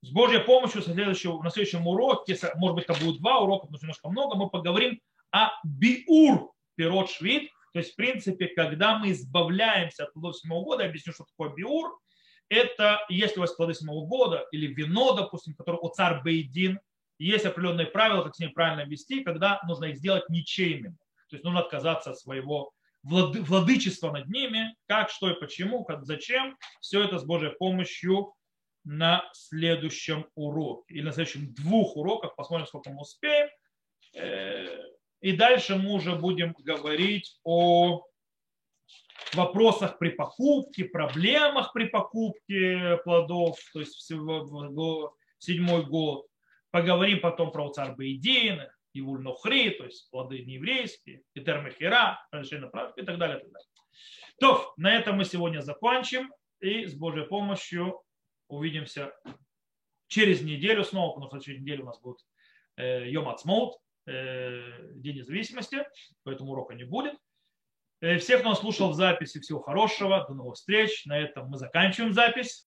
с 0.00 0.10
Божьей 0.10 0.40
помощью 0.40 0.80
следующего, 0.80 1.42
на 1.42 1.50
следующем 1.50 1.86
уроке, 1.86 2.38
может 2.54 2.74
быть, 2.74 2.84
это 2.84 2.98
будет 2.98 3.20
два 3.20 3.40
урока, 3.40 3.66
потому 3.66 3.76
что 3.76 3.84
немножко 3.84 4.08
много, 4.08 4.36
мы 4.36 4.48
поговорим 4.48 4.98
о 5.30 5.50
биур 5.62 6.52
пирот 6.74 7.10
швид, 7.10 7.50
то 7.72 7.78
есть, 7.78 7.92
в 7.92 7.96
принципе, 7.96 8.48
когда 8.48 8.98
мы 8.98 9.12
избавляемся 9.12 10.04
от 10.04 10.12
плодов 10.12 10.36
седьмого 10.36 10.64
года, 10.64 10.82
я 10.82 10.88
объясню, 10.88 11.12
что 11.12 11.24
такое 11.24 11.54
биур, 11.54 11.98
это 12.48 13.04
если 13.08 13.38
у 13.38 13.40
вас 13.42 13.52
плоды 13.52 13.74
седьмого 13.74 14.06
года 14.06 14.46
или 14.52 14.66
вино, 14.66 15.12
допустим, 15.12 15.54
которое 15.54 15.78
у 15.78 15.88
царь 15.90 16.22
Бейдин, 16.22 16.80
есть 17.18 17.44
определенные 17.44 17.86
правила, 17.86 18.22
как 18.22 18.36
с 18.36 18.38
ним 18.38 18.52
правильно 18.52 18.88
вести, 18.88 19.22
когда 19.22 19.60
нужно 19.66 19.86
их 19.86 19.96
сделать 19.96 20.28
ничейными. 20.28 20.96
То 21.28 21.36
есть 21.36 21.44
нужно 21.44 21.60
отказаться 21.60 22.10
от 22.10 22.18
своего 22.18 22.72
влады, 23.02 23.42
владычества 23.42 24.12
над 24.12 24.28
ними, 24.28 24.74
как, 24.86 25.10
что 25.10 25.30
и 25.30 25.38
почему, 25.38 25.84
как, 25.84 26.04
зачем. 26.04 26.56
Все 26.80 27.02
это 27.02 27.18
с 27.18 27.24
Божьей 27.24 27.50
помощью 27.50 28.34
на 28.84 29.28
следующем 29.32 30.26
уроке. 30.34 30.94
Или 30.94 31.02
на 31.06 31.12
следующем 31.12 31.52
двух 31.54 31.96
уроках. 31.96 32.36
Посмотрим, 32.36 32.66
сколько 32.66 32.90
мы 32.90 33.02
успеем. 33.02 33.48
И 35.20 35.32
дальше 35.32 35.76
мы 35.76 35.92
уже 35.92 36.14
будем 36.14 36.54
говорить 36.58 37.38
о 37.44 38.04
вопросах 39.34 39.98
при 39.98 40.10
покупке, 40.10 40.84
проблемах 40.84 41.72
при 41.72 41.86
покупке 41.86 42.98
плодов, 43.04 43.58
то 43.72 43.80
есть 43.80 44.10
в 44.10 45.12
седьмой 45.38 45.84
год. 45.84 46.26
Поговорим 46.70 47.20
потом 47.20 47.50
про 47.50 47.70
царь 47.70 47.94
Бейдин, 47.94 48.60
Ивуль 48.92 49.22
Нохри, 49.22 49.70
то 49.70 49.84
есть 49.84 50.10
плоды 50.10 50.44
нееврейские, 50.44 51.22
и 51.34 51.40
Термехира, 51.40 52.24
разрешение 52.30 52.68
и 52.96 53.02
так 53.02 53.18
далее. 53.18 53.38
И 53.38 53.40
так 53.40 53.52
далее. 53.52 53.68
То, 54.40 54.72
на 54.76 54.94
этом 54.94 55.16
мы 55.16 55.24
сегодня 55.24 55.60
закончим 55.60 56.32
и 56.60 56.86
с 56.86 56.94
Божьей 56.94 57.26
помощью 57.26 58.00
увидимся 58.48 59.12
через 60.06 60.42
неделю 60.42 60.84
снова, 60.84 61.14
потому 61.14 61.28
что 61.28 61.40
через 61.40 61.60
неделю 61.60 61.82
у 61.82 61.86
нас 61.86 62.00
будет 62.00 62.18
э, 62.76 63.08
Йом 63.08 63.28
Ацмоут, 63.28 63.78
День 64.08 65.16
независимости, 65.16 65.86
поэтому 66.24 66.52
урока 66.52 66.74
не 66.74 66.84
будет. 66.84 67.14
Э, 68.00 68.18
всех, 68.18 68.40
кто 68.40 68.50
нас 68.50 68.60
слушал 68.60 68.90
в 68.90 68.94
записи, 68.94 69.40
всего 69.40 69.60
хорошего, 69.60 70.24
до 70.28 70.34
новых 70.34 70.54
встреч. 70.54 71.04
На 71.06 71.18
этом 71.18 71.48
мы 71.48 71.58
заканчиваем 71.58 72.12
запись. 72.12 72.66